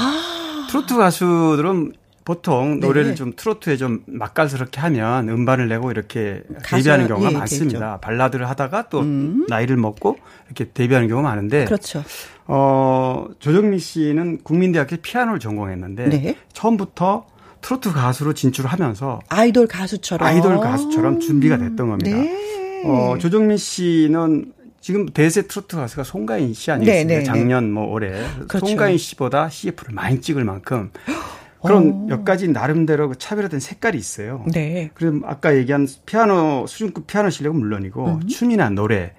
[0.68, 1.94] 트로트 가수들은
[2.26, 2.74] 보통 아.
[2.74, 2.86] 네.
[2.86, 7.98] 노래를 좀 트로트에 좀 맛깔스럽게 하면 음반을 내고 이렇게 가수, 데뷔하는 경우가 예, 많습니다.
[8.00, 9.02] 발라드를 하다가 또
[9.48, 12.04] 나이를 먹고 이렇게 데뷔하는 경우가 많은데 그렇죠.
[12.48, 16.36] 어, 조정민 씨는 국민대학교 피아노를 전공했는데 네.
[16.52, 17.26] 처음부터
[17.60, 22.16] 트로트 가수로 진출을 하면서 아이돌 가수처럼 아이돌 가수처럼 준비가 됐던 겁니다.
[22.16, 22.82] 네.
[22.84, 27.08] 어, 조정민 씨는 지금 대세 트로트 가수가 송가인 씨 아니겠습니까?
[27.08, 27.24] 네, 네, 네.
[27.24, 28.66] 작년 뭐 올해 그렇죠.
[28.66, 30.92] 송가인 씨보다 CF를 많이 찍을 만큼
[31.60, 34.44] 그런 몇 가지 나름대로 그 차별화된 색깔이 있어요.
[34.52, 34.90] 네.
[34.94, 38.28] 그럼 아까 얘기한 피아노 수준급 피아노 실력은 물론이고 음.
[38.28, 39.14] 춤이나 노래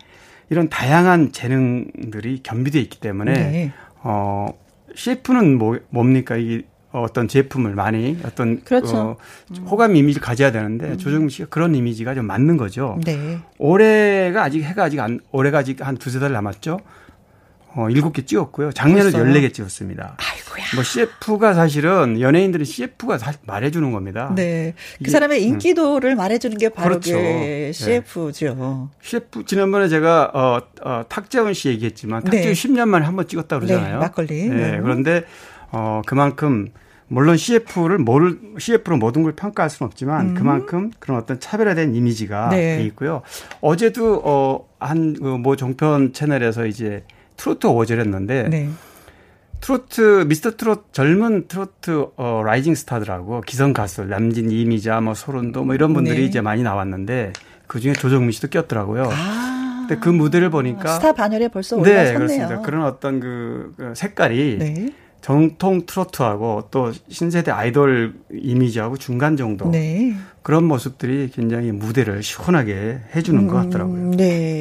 [0.50, 3.74] 이런 다양한 재능들이 겸비되어 있기 때문에 네.
[4.04, 4.48] 어
[4.96, 8.98] CF는 뭐 뭡니까 이게 어떤 제품을 많이 어떤 그렇죠.
[8.98, 9.18] 어,
[9.66, 12.98] 호감 이미지를 가져야 되는데 조정민 씨가 그런 이미지가 좀 맞는 거죠.
[13.04, 13.40] 네.
[13.58, 16.80] 올해가 아직 해가 아직 안 올해가 아직 한 두세 달 남았죠.
[17.76, 18.72] 어, 일곱 개 찍었고요.
[18.72, 19.24] 작년에 벌써요?
[19.26, 20.18] 14개 찍었습니다.
[20.18, 20.66] 아이고야.
[20.76, 24.34] 뭐 CF가 사실은 연예인들은 CF가 사실 말해 주는 겁니다.
[24.36, 24.74] 네.
[24.98, 27.12] 그 이게- 사람의 인기도를 말해 주는 게 바로 그렇죠.
[27.14, 27.72] 그 네.
[27.72, 28.90] CF죠.
[29.02, 32.52] CF 지난번에 제가 어, 어 탁재훈 씨 얘기했지만 탁재훈 네.
[32.54, 33.94] 10년 만에 한 번 찍었다 그러잖아요.
[33.96, 34.50] 네, 막걸리.
[34.50, 34.80] 네, 네.
[34.82, 35.24] 그런데
[35.72, 36.70] 어 그만큼
[37.10, 42.50] 물론 CF를 뭘 CF로 모든 걸 평가할 수는 없지만 그만큼 그런 어떤 차별화된 이미지가 음.
[42.52, 42.78] 네.
[42.78, 43.22] 돼 있고요.
[43.62, 47.04] 어제도 어한뭐 종편 채널에서 이제
[47.38, 48.70] 트로트 awards를 했는데 네.
[49.62, 55.74] 트로트 미스터 트롯 젊은 트로트 어 rising 스타들하고 기성 가수 남진 이미자 뭐 설운도 뭐
[55.74, 56.26] 이런 분들이 네.
[56.26, 57.34] 이제 많이 나왔는데
[57.66, 59.10] 그 중에 조정민 씨도 꼈더라고요.
[59.12, 59.86] 아.
[59.88, 62.18] 근데 그 무대를 보니까 스타 반열에 벌써 네 올라섰네요.
[62.18, 62.62] 그렇습니다.
[62.62, 64.94] 그런 어떤 그, 그 색깔이 네.
[65.22, 70.14] 정통 트로트하고 또 신세대 아이돌 이미지하고 중간 정도 네.
[70.44, 73.96] 그런 모습들이 굉장히 무대를 시원하게 해주는 것 같더라고요.
[73.96, 74.57] 음, 네.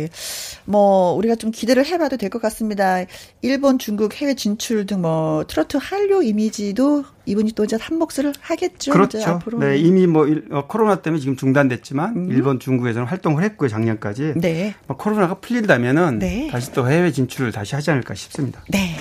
[0.66, 3.04] 뭐, 우리가 좀 기대를 해봐도 될 것 같습니다.
[3.42, 8.92] 일본, 중국, 해외 진출 등 뭐, 트로트 한류 이미지도 이분이 또 이제 한 몫을 하겠죠.
[8.92, 9.22] 그렇죠.
[9.24, 9.58] 앞으로.
[9.58, 14.34] 네, 이미 뭐 일- 어, 코로나 때문에 지금 중단됐지만 일본, 중국에서는 활동을 했고요 작년까지.
[14.36, 14.74] 네.
[14.86, 16.48] 뭐 코로나가 풀린다면은 네.
[16.50, 18.62] 다시 또 해외 진출을 다시 하지 않을까 싶습니다.
[18.68, 18.96] 네.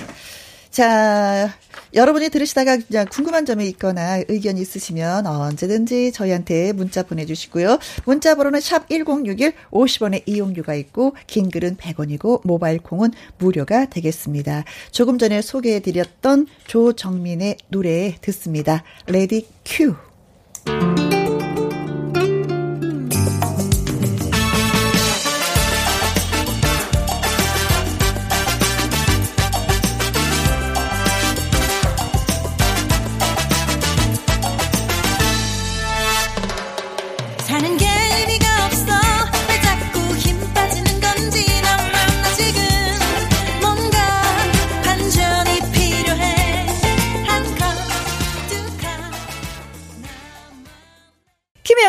[0.76, 1.48] 자,
[1.94, 7.78] 여러분이 들으시다가 그냥 궁금한 점이 있거나 의견 있으시면 언제든지 저희한테 문자 보내주시고요.
[8.04, 14.64] 문자 번호는 샵 1061, 50원의 이용료가 있고, 긴 글은 100원이고, 모바일 콩은 무료가 되겠습니다.
[14.90, 18.84] 조금 전에 소개해드렸던 조정민의 노래 듣습니다.
[19.06, 19.94] Ready Q.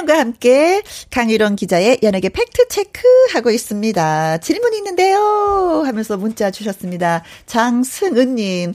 [0.07, 0.81] 김혜영과 함께
[1.11, 3.01] 강유령 기자의 연예계 팩트 체크
[3.33, 4.37] 하고 있습니다.
[4.39, 5.83] 질문 있는데요.
[5.85, 7.23] 하면서 문자 주셨습니다.
[7.45, 8.73] 장승은님.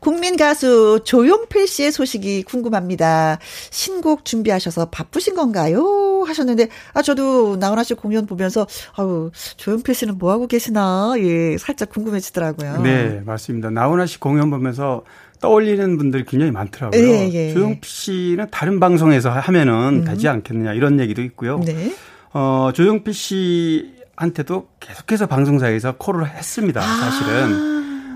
[0.00, 3.38] 국민 가수 조용필 씨의 소식이 궁금합니다.
[3.70, 6.24] 신곡 준비하셔서 바쁘신 건가요?
[6.26, 11.14] 하셨는데, 아, 저도 나훈아 씨 공연 보면서, 아우, 조용필 씨는 뭐 하고 계시나?
[11.18, 12.82] 예, 살짝 궁금해지더라고요.
[12.82, 13.70] 네, 맞습니다.
[13.70, 15.04] 나훈아 씨 공연 보면서
[15.42, 17.02] 떠올리는 분들이 굉장히 많더라고요.
[17.02, 17.52] 예, 예.
[17.52, 21.58] 조용필 씨는 다른 방송에서 하면은 되지 않겠느냐 이런 얘기도 있고요.
[21.58, 21.92] 네.
[22.32, 26.80] 어, 조용필 씨한테도 계속해서 방송사에서 콜을 했습니다.
[26.80, 26.84] 아.
[26.84, 27.72] 사실은.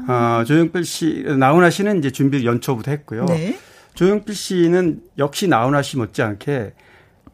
[0.08, 3.26] 어, 조용필 씨, 나훈아 씨는 이제 준비를 연초부터 했고요.
[3.26, 3.58] 네.
[3.94, 6.72] 조용필 씨는 역시 나훈아 씨 못지않게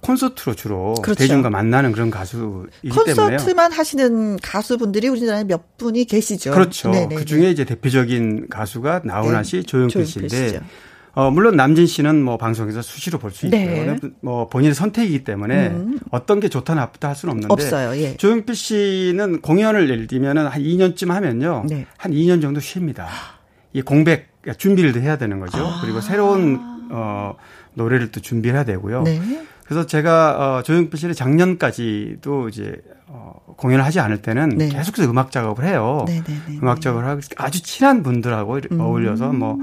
[0.03, 1.19] 콘서트로 주로 그렇죠.
[1.19, 3.37] 대중과 만나는 그런 가수이기 때문에요.
[3.39, 6.51] 콘서트만 하시는 가수분들이 우리나라에 몇 분이 계시죠.
[6.51, 6.91] 그렇죠.
[6.91, 7.15] 네네네.
[7.15, 9.45] 그 중에 이제 대표적인 가수가 나훈아 네.
[9.45, 10.61] 씨, 조용필 조용필 씨인데.
[11.15, 13.61] 어, 물론 남진 씨는 뭐 방송에서 수시로 볼 수 있고요.
[13.61, 13.99] 네.
[14.23, 15.99] 뭐 본인의 선택이기 때문에 음.
[16.11, 17.95] 어떤 게 좋다 나쁘다 할 수는 없는데 없어요.
[18.03, 18.17] 예.
[18.17, 21.65] 조용필 씨는 공연을 예를 들면은 한 2년쯤 하면요.
[21.69, 21.87] 네.
[21.99, 23.09] 한 2년 정도 쉬입니다.
[23.75, 25.59] 이 공백 그러니까 준비를 해야 되는 거죠.
[25.59, 25.81] 아.
[25.83, 26.59] 그리고 새로운
[26.91, 27.37] 어
[27.75, 29.03] 노래를 또 준비해야 되고요.
[29.03, 29.21] 네.
[29.73, 32.77] 그래서 제가 어 조용필 씨를 작년까지도 이제
[33.07, 34.69] 어 공연을 하지 않을 때는 네.
[34.69, 36.05] 계속해서 음악 작업을 해요.
[36.07, 36.59] 네, 네, 네.
[36.63, 38.81] 음악 작업을 하고 아주 친한 분들하고 음.
[38.81, 39.57] 어울려서 뭐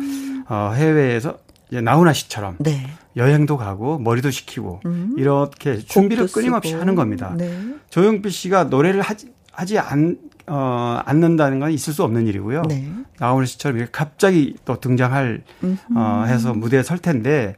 [0.47, 1.37] 어, 해외에서
[1.69, 2.87] 나훈아 씨처럼 네.
[3.15, 4.81] 여행도 가고 머리도 식히고
[5.15, 6.27] 이렇게 준비를 음.
[6.33, 6.81] 끊임없이 쓰고.
[6.81, 7.35] 하는 겁니다.
[7.37, 7.55] 네.
[7.91, 10.17] 조용필 씨가 노래를 하지 하지 않
[10.47, 12.63] 어, 않는다는 건 있을 수 없는 일이고요.
[12.67, 12.89] 네.
[13.19, 15.43] 나훈아 씨처럼 갑자기 또 등장할
[15.95, 17.55] 어, 해서 무대에 설 텐데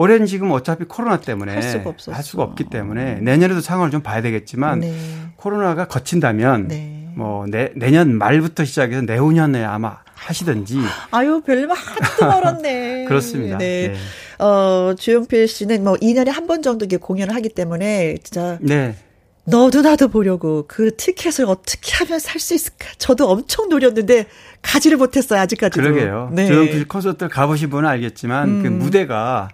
[0.00, 2.12] 올해는 지금 어차피 코로나 때문에 할 수가 없었어.
[2.16, 4.94] 할 수가 없기 때문에 내년에도 상황을 좀 봐야 되겠지만 네.
[5.36, 7.12] 코로나가 거친다면 네.
[7.14, 10.78] 뭐 내, 내년 말부터 시작해서 내후년에 아마 하시든지
[11.12, 13.04] 아유, 별말 하나도 멀었네.
[13.08, 13.58] 그렇습니다.
[13.58, 13.92] 네.
[13.92, 14.44] 네.
[14.44, 18.94] 어, 주영필 씨는 뭐 2년에 한 번 정도 이렇게 공연을 하기 때문에 진짜 네.
[19.44, 22.86] 너도 나도 보려고 그 티켓을 어떻게 하면 살 수 있을까?
[22.96, 24.24] 저도 엄청 노렸는데
[24.62, 25.82] 가지를 못했어요, 아직까지도.
[25.82, 26.30] 그러게요.
[26.32, 26.46] 네.
[26.46, 28.78] 조용필 콘서트 가보신 분은 알겠지만 그 음.
[28.78, 29.48] 무대가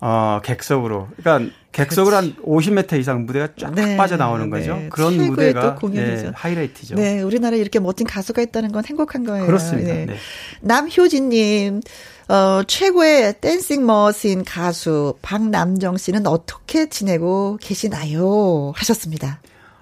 [0.00, 4.58] 어 객석으로 그러니까 객석으로 한 50m 이상 무대가 쫙 네, 빠져나오는 네.
[4.58, 4.80] 거죠.
[4.90, 6.22] 그런 무대가 또 공연이죠.
[6.22, 6.94] 네, 하이라이트죠.
[6.96, 9.46] 네, 우리나라에 이렇게 멋진 가수가 있다는 건 행복한 거예요.
[9.46, 9.92] 그렇습니다.
[9.92, 10.06] 네.
[10.06, 10.16] 네.
[10.62, 11.80] 남효진님,
[12.28, 18.72] 어, 최고의 댄싱 머신 가수 박남정 씨는 어떻게 지내고 계시나요?
[18.76, 19.40] 하셨습니다.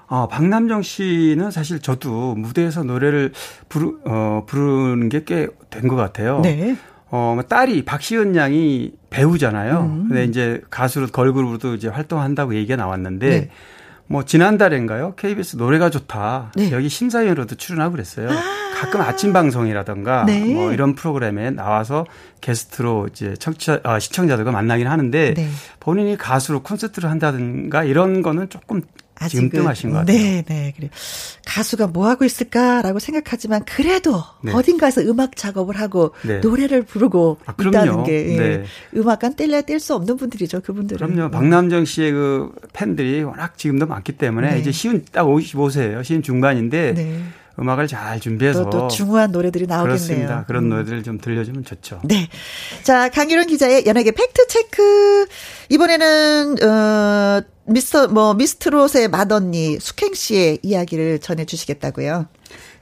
[0.09, 3.33] 어, 박남정 씨는 사실 저도 무대에서 노래를
[3.69, 6.41] 부르, 어, 부르는 게 꽤 된 것 같아요.
[6.41, 6.77] 네.
[7.11, 9.81] 어, 뭐 딸이 박시은 양이 배우잖아요.
[9.81, 10.09] 음.
[10.09, 13.51] 근데 이제 가수로 걸그룹으로도 이제 활동한다고 얘기가 나왔는데 네.
[14.07, 15.15] 뭐 지난달인가요?
[15.17, 16.53] KBS 노래가 좋다.
[16.57, 16.71] 네.
[16.73, 18.29] 여기 심사위원으로도 출연하고 그랬어요.
[18.79, 20.55] 가끔 아침 방송이라던가 네.
[20.55, 22.07] 뭐 이런 프로그램에 나와서
[22.41, 25.49] 게스트로 이제 청취자 아, 시청자들과 만나긴 하는데 네.
[25.81, 28.83] 본인이 가수로 콘서트를 한다든가 이런 거는 조금
[29.27, 30.17] 지금 뜸하신 것 같아요.
[30.17, 30.91] 네, 네, 그래.
[31.47, 34.53] 가수가 뭐 하고 있을까라고 생각하지만 그래도 네.
[34.53, 36.39] 어딘가에서 음악 작업을 하고 네.
[36.41, 37.55] 노래를 부르고 아.
[37.59, 38.37] 있다는 게 예.
[38.37, 38.65] 네.
[38.95, 41.15] 음악관 뗄래야 뗄 수 없는 분들이죠, 그분들은.
[41.15, 41.31] 그럼요.
[41.31, 44.61] 박남정 씨의 그 팬들이 워낙 지금도 많기 때문에 네.
[44.61, 46.05] 이제 시운 딱 55세예요.
[46.05, 47.21] 시운 중반인데 네.
[47.59, 49.97] 음악을 잘 준비해서 또, 또 중후한 노래들이 나오겠네요.
[49.97, 50.45] 그렇습니다.
[50.47, 50.69] 그런 음.
[50.71, 52.01] 노래들을 좀 들려주면 좋죠.
[52.05, 52.29] 네.
[52.83, 55.27] 자, 강일홍 기자의 연예계 팩트 체크.
[55.69, 62.27] 이번에는, 어, 미스터, 뭐, 미스트롯의 맏언니, 숙행 씨의 이야기를 전해주시겠다고요.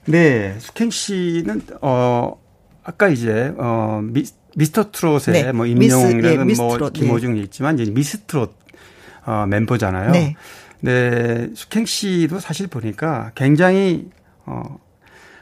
[0.07, 2.41] 네, 숙행 씨는 어
[2.85, 4.25] 아까 이제 어 미,
[4.55, 5.53] 미스터 트롯의 네.
[5.53, 8.55] 뭐 임영웅이라는 예, 뭐 김호중이 있지만 이제 미스트롯
[9.27, 10.13] 어 멤버잖아요.
[10.13, 10.37] 네.
[10.81, 14.09] 네, 숙행 씨도 사실 보니까 굉장히
[14.47, 14.79] 어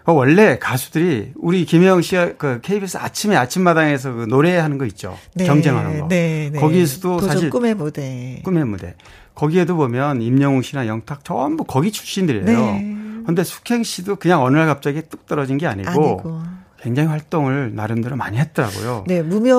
[0.07, 5.17] 어, 원래 가수들이 우리 김혜영 씨가 그 KBS 아침에 아침마당에서 그 노래하는 거 있죠.
[5.35, 5.47] 네.
[5.47, 6.09] 경쟁하는 거.
[6.09, 6.61] 네, 네.
[6.61, 8.41] 거기에서도 사실 꿈의 무대.
[8.45, 8.97] 꿈의 무대.
[9.35, 12.45] 거기에도 보면 임영웅 씨나 영탁 전부 거기 출신들이에요.
[12.45, 12.97] 네.
[13.27, 16.43] 근데 숙행 씨도 그냥 어느 날 갑자기 뚝 떨어진 게 아니고, 아니고.
[16.83, 19.05] 굉장히 활동을 나름대로 많이 했더라고요.
[19.07, 19.57] 네, 무명.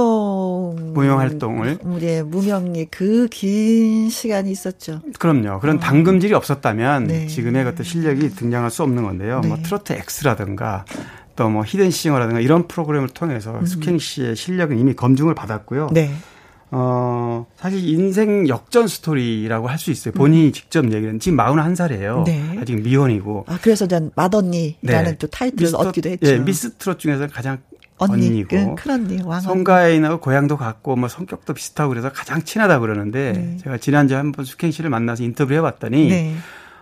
[0.76, 1.80] 무명 활동을.
[2.00, 5.02] 네, 무명의 그 긴 시간이 있었죠.
[5.20, 5.60] 그럼요.
[5.60, 7.08] 그런 당금질이 없었다면 어.
[7.08, 7.28] 네.
[7.28, 9.40] 지금의 그것도 실력이 등장할 수 없는 건데요.
[9.42, 9.48] 네.
[9.48, 10.86] 뭐 트로트 X라든가
[11.36, 13.66] 또 뭐 히든싱어라든가 이런 프로그램을 통해서 음.
[13.66, 15.90] 숙행 씨의 실력은 이미 검증을 받았고요.
[15.92, 16.12] 네.
[16.72, 20.14] 어, 사실 인생 역전 스토리라고 할 수 있어요.
[20.14, 22.20] 본인이 직접 얘기는 지금 41살이에요.
[22.20, 22.24] 음.
[22.24, 22.58] 네.
[22.60, 23.46] 아직 미혼이고.
[23.48, 25.18] 아, 그래서 전 맏언니라는 네.
[25.20, 26.28] 또 타이틀을 미스터- 얻기도 했죠.
[26.32, 27.60] 예, 미스 트롯 중에서 가장
[27.98, 28.76] 언니, 언니고.
[28.76, 29.42] 그, 큰언니, 왕언니.
[29.42, 33.58] 송가인하고 고향도 같고 뭐 성격도 비슷하고 그래서 가장 친하다 그러는데 네.
[33.58, 36.36] 제가 지난주에 한번 숙행 씨를 만나서 인터뷰를 해봤더니 네.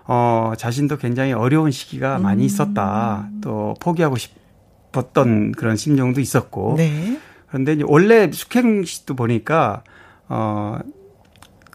[0.06, 2.24] 어 자신도 굉장히 어려운 시기가 음.
[2.24, 3.30] 많이 있었다.
[3.42, 6.76] 또 포기하고 싶었던 그런 심정도 있었고.
[6.78, 7.20] 네.
[7.48, 9.84] 그런데 이제 원래 숙행 씨도 보니까
[10.28, 10.80] 어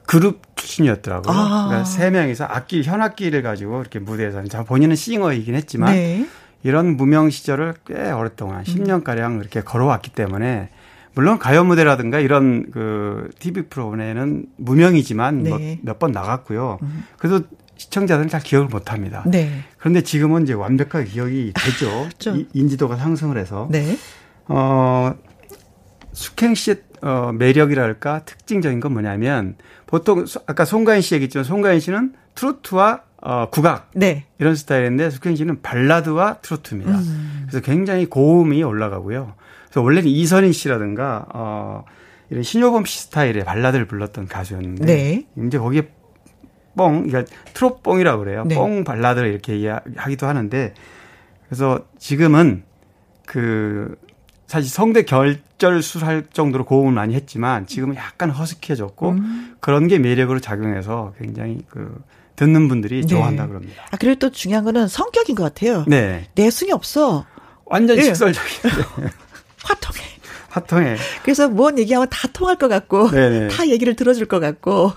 [0.05, 1.33] 그룹 출신이었더라고요.
[1.37, 1.67] 아.
[1.69, 6.27] 그러니까 세 명이서 악기 현악기를 가지고 이렇게 무대에서 자 본인은 싱어이긴 했지만 네.
[6.63, 10.71] 이런 무명 시절을 꽤 오랫동안 10년 가량 이렇게 걸어왔기 때문에
[11.15, 15.79] 물론 가요 무대라든가 이런 그 TV 프로그램에는 무명이지만 네.
[15.83, 16.79] 몇번 나갔고요.
[17.19, 17.45] 그래도
[17.77, 19.25] 시청자들은 잘 기억을 못 합니다.
[19.27, 19.51] 네.
[19.79, 22.09] 그런데 지금은 이제 완벽하게 기억이 되죠.
[22.19, 22.37] 좀.
[22.39, 23.69] 이- 인지도가 상승을 해서.
[23.71, 23.97] 네.
[24.47, 25.15] 어,
[26.13, 29.55] 숙행 씨의 어, 매력이랄까 특징적인 건 뭐냐면
[29.87, 34.25] 보통 소- 아까 송가인 씨 얘기했지만 송가인 씨는 트로트와 어, 국악 네.
[34.39, 36.93] 이런 스타일인데 숙행 씨는 발라드와 트로트입니다.
[36.93, 37.47] 음.
[37.47, 39.35] 그래서 굉장히 고음이 올라가고요.
[39.67, 41.85] 그래서 원래는 이선희 씨라든가 어,
[42.31, 45.27] 이런 신효범 씨 스타일의 발라드를 불렀던 가수였는데 네.
[45.47, 45.91] 이제 거기에
[46.75, 48.45] 뻥, 그러니까 트롯뽕이라고 그래요.
[48.47, 48.55] 네.
[48.55, 50.73] 뽕 발라드를 이렇게 이야기하기도 하는데
[51.49, 52.63] 그래서 지금은
[53.27, 53.95] 그
[54.47, 59.57] 사실 성대 결절술할 정도로 고음을 많이 했지만 지금은 약간 허스키해졌고 음.
[59.61, 61.95] 그런 게 매력으로 작용해서 굉장히 그
[62.39, 63.07] 듣는 분들이 네.
[63.07, 63.83] 좋아한다 그럽니다.
[63.91, 65.85] 아, 그리고 또 중요한 거는 성격인 것 같아요.
[65.89, 66.29] 네.
[66.37, 67.27] 내숭이 없어.
[67.65, 68.03] 완전 예.
[68.03, 68.69] 직설적인데
[69.65, 70.01] 화통해.
[70.49, 70.97] 화통해.
[71.25, 73.49] 그래서 뭔 얘기하면 다 통할 것 같고, 네네.
[73.49, 74.93] 다 얘기를 들어줄 것 같고.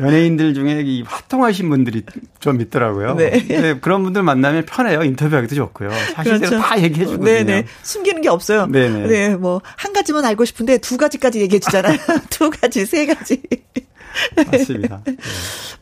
[0.00, 2.04] 연예인들 중에 이 화통하신 분들이
[2.40, 3.14] 좀 있더라고요.
[3.14, 3.30] 네.
[3.30, 5.02] 근데 그런 분들 만나면 편해요.
[5.02, 5.90] 인터뷰하기도 좋고요.
[6.14, 7.24] 사실대로 다 얘기해 주거든요.
[7.24, 7.44] 그렇죠.
[7.44, 7.66] 네네.
[7.82, 8.66] 숨기는 게 없어요.
[8.66, 9.06] 네네.
[9.08, 11.98] 네, 뭐, 한 가지만 알고 싶은데 두 가지까지 얘기해 주잖아요.
[12.30, 13.42] 두 가지, 세 가지.
[14.50, 15.02] 맞습니다.
[15.04, 15.16] 네.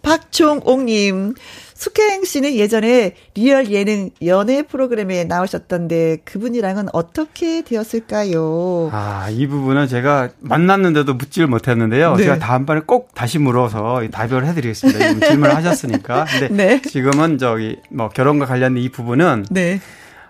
[0.02, 1.35] 박종옥님,
[1.74, 8.90] 숙행 씨는 예전에 리얼 예능 연애 프로그램에 나오셨던데 그분이랑은 어떻게 되었을까요?
[8.93, 12.16] 아, 이 부분은 제가 만났는데도 묻지를 못했는데요.
[12.16, 12.24] 네.
[12.24, 15.27] 제가 다음번에 꼭 다시 물어서 답변을 해드리겠습니다.
[15.27, 16.27] 질문을 하셨으니까.
[16.27, 16.82] 근데 네.
[16.82, 19.81] 지금은 저기 뭐 결혼과 관련된 이 부분은 네.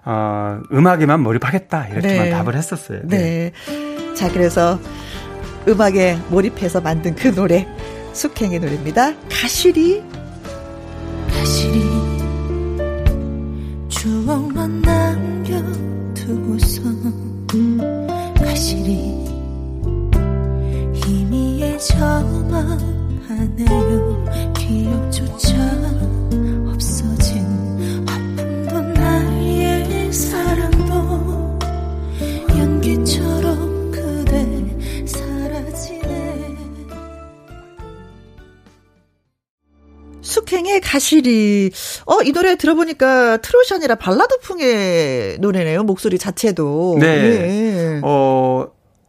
[0.04, 2.30] 어, 음악에만 몰입하겠다 이렇게만 네.
[2.30, 3.00] 답을 했었어요.
[3.04, 3.52] 네.
[4.14, 4.78] 자, 그래서
[5.68, 7.66] 음악에 몰입해서 만든 그 노래,
[8.12, 9.14] 숙행의 노래입니다.
[9.28, 10.02] 가시리.
[11.28, 11.80] 가시리
[13.88, 16.82] 추억만 남겨두고서
[18.36, 19.24] 가시리
[20.94, 22.78] 희미해져만
[23.28, 24.24] 하네요
[24.56, 25.56] 기억조차
[40.30, 41.70] 숙행의 가시리.
[42.06, 45.82] 어, 이 노래 들어보니까 트롯이 아니라 발라드풍의 노래네요.
[45.82, 46.98] 목소리 자체도.
[47.00, 47.22] 네.
[47.22, 48.00] 네.
[48.02, 48.68] 어,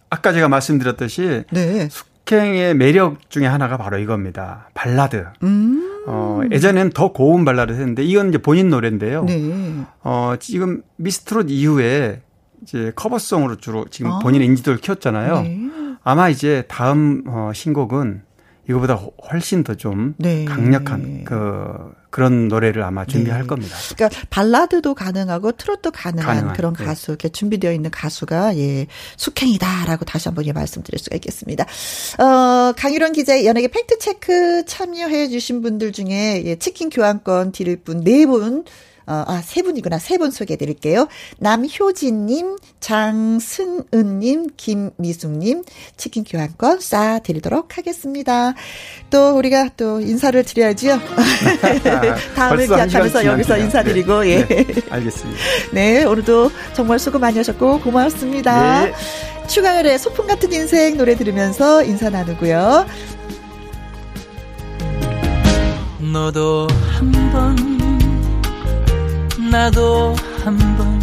[0.10, 1.88] 아까 제가 말씀드렸듯이 네.
[1.90, 4.70] 숙행의 매력 중에 하나가 바로 이겁니다.
[4.74, 5.26] 발라드.
[5.44, 6.04] 음.
[6.08, 9.24] 어, 예전에는 더 고운 발라드 했는데 이건 이제 본인 노래인데요.
[9.24, 9.86] 네.
[10.04, 12.22] 어, 지금 미스트롯 이후에
[12.64, 14.20] 이제 cover song으로 주로 지금 아.
[14.20, 15.42] 본인의 인지도를 키웠잖아요.
[15.42, 15.70] 네.
[16.04, 18.24] 아마 이제 다음 어, 신곡은
[18.70, 18.94] 이거보다
[19.32, 20.46] 훨씬 더좀 네.
[20.46, 23.48] 강력한 그 그런 노래를 아마 준비할 네.
[23.48, 23.76] 겁니다.
[23.96, 26.84] 그러니까 발라드도 가능하고 트롯도 가능한, 가능한, 그런 네.
[26.84, 31.66] 가수, 이렇게 준비되어 있는 가수가 예 숙행이다라고 다시 한번 예, 말씀드릴 수가 있겠습니다.
[32.20, 38.02] 어 강유론 기자의 연예계 팩트 체크 참여해 주신 분들 중에 예, 치킨 교환권 드릴 분
[38.04, 38.66] 네 분.
[39.12, 40.00] 어, 아, 세 분이구나.
[40.00, 41.08] 세 분 소개해 드릴게요.
[41.40, 45.64] 남효진님, 장승은님, 김미숙님,
[45.98, 48.54] 치킨 교환권 쏴 드리도록 하겠습니다.
[49.10, 51.00] 또, 우리가 또 인사를 드려야지요.
[52.36, 53.58] 다음을 기약하면서 여기서.
[53.58, 54.30] 인사드리고, 네.
[54.30, 54.46] 예.
[54.46, 55.40] 네, 알겠습니다.
[55.74, 58.86] 네, 오늘도 정말 수고 많이 하셨고 고맙습니다.
[58.86, 58.94] 네.
[59.48, 62.86] 추가열의 소풍 같은 인생 노래 들으면서 인사 나누고요.
[66.14, 66.68] 너도
[66.98, 67.56] 한 번,
[69.52, 70.16] 나도
[70.46, 71.00] 한 번,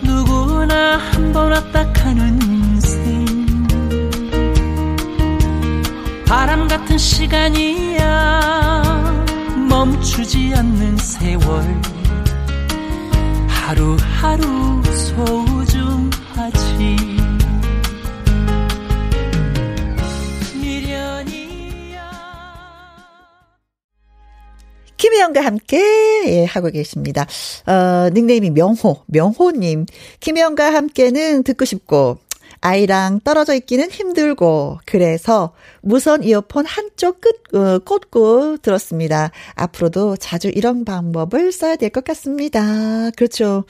[0.00, 3.66] 누구나 한번 왔다 가는 인생.
[6.24, 8.02] 바람 같은 시간이야,
[9.68, 11.82] 멈추지 않는 세월.
[13.48, 14.82] 하루하루
[15.64, 17.11] 소중하지.
[25.32, 25.78] 김혜영과 함께
[26.26, 27.26] 예, 하고 계십니다.
[27.66, 29.86] 어, 닉네임이 명호, 명호님.
[30.20, 32.18] 김혜영과 함께는 듣고 싶고
[32.60, 39.32] 아이랑 떨어져 있기는 힘들고 그래서 무선 이어폰 한쪽 끝 어, 꽂고 들었습니다.
[39.54, 43.10] 앞으로도 자주 이런 방법을 써야 될 것 같습니다.
[43.16, 43.64] 그렇죠.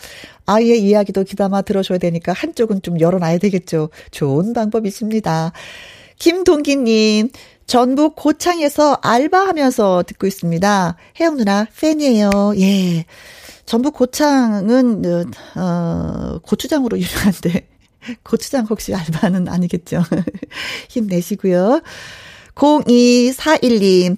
[0.47, 3.89] 아이의 이야기도 귀담아 들어줘야 되니까 한쪽은 좀 열어놔야 되겠죠.
[4.10, 5.52] 좋은 방법이십니다.
[6.18, 7.30] 김동기님,
[7.66, 10.97] 전북 고창에서 알바하면서 듣고 있습니다.
[11.20, 12.30] 혜영 누나 팬이에요.
[12.59, 13.05] 예.
[13.64, 17.68] 전북 고창은 어, 어 고추장으로 유명한데
[18.22, 20.02] 고추장 혹시 알바는 아니겠죠.
[20.90, 21.80] 힘내시고요.
[22.55, 24.16] 02412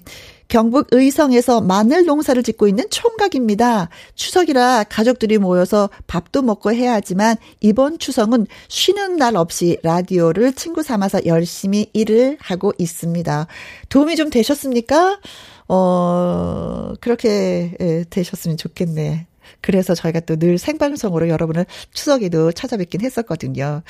[0.55, 3.89] 경북 의성에서 마늘 농사를 짓고 있는 총각입니다.
[4.15, 11.25] 추석이라 가족들이 모여서 밥도 먹고 해야 하지만 이번 추석은 쉬는 날 없이 라디오를 친구 삼아서
[11.25, 13.47] 열심히 일을 하고 있습니다.
[13.89, 15.19] 도움이 좀 되셨습니까?
[15.67, 19.27] 어, 그렇게 예, 되셨으면 좋겠네.
[19.61, 23.83] 그래서 저희가 또 늘 생방송으로 여러분을 추석에도 찾아뵙긴 했었거든요.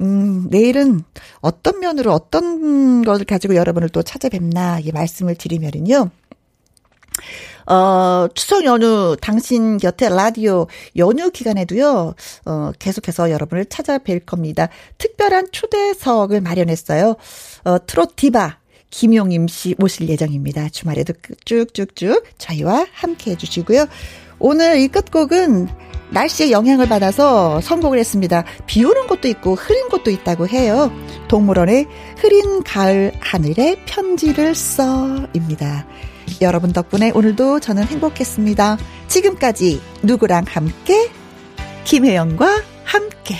[0.00, 1.02] 음, 내일은
[1.40, 6.10] 어떤 면으로 어떤 것을 가지고 여러분을 또 찾아뵙나, 이 말씀을 드리면은요.
[7.66, 10.66] 어, 추석 연휴 당신 곁에 라디오
[10.96, 12.14] 연휴 기간에도요,
[12.46, 14.68] 어, 계속해서 여러분을 찾아뵐 겁니다.
[14.98, 17.16] 특별한 초대석을 마련했어요.
[17.64, 18.58] 어, 트롯 디바.
[18.90, 20.68] 김용임 씨 모실 예정입니다.
[20.68, 21.14] 주말에도
[21.44, 23.86] 쭉쭉쭉 저희와 함께 해주시고요.
[24.38, 25.68] 오늘 이 끝곡은
[26.10, 28.44] 날씨의 영향을 받아서 선곡을 했습니다.
[28.66, 30.92] 비 오는 곳도 있고 흐린 곳도 있다고 해요.
[31.28, 31.86] 동물원의
[32.18, 35.86] 흐린 가을 하늘에 편지를 써입니다.
[36.40, 38.78] 여러분 덕분에 오늘도 저는 행복했습니다.
[39.08, 41.10] 지금까지 누구랑 함께?
[41.84, 43.36] 김혜영과 함께.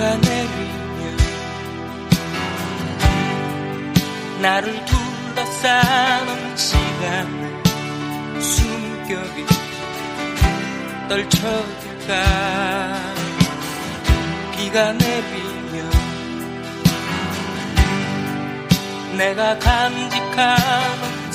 [0.00, 0.39] 비가 내
[4.40, 7.62] 나를 둘러싸는 시간을
[8.40, 9.46] 숨결이
[11.08, 12.14] 떨쳐질까?
[14.56, 15.90] 비가 내리면
[19.18, 21.32] 내가 간직하는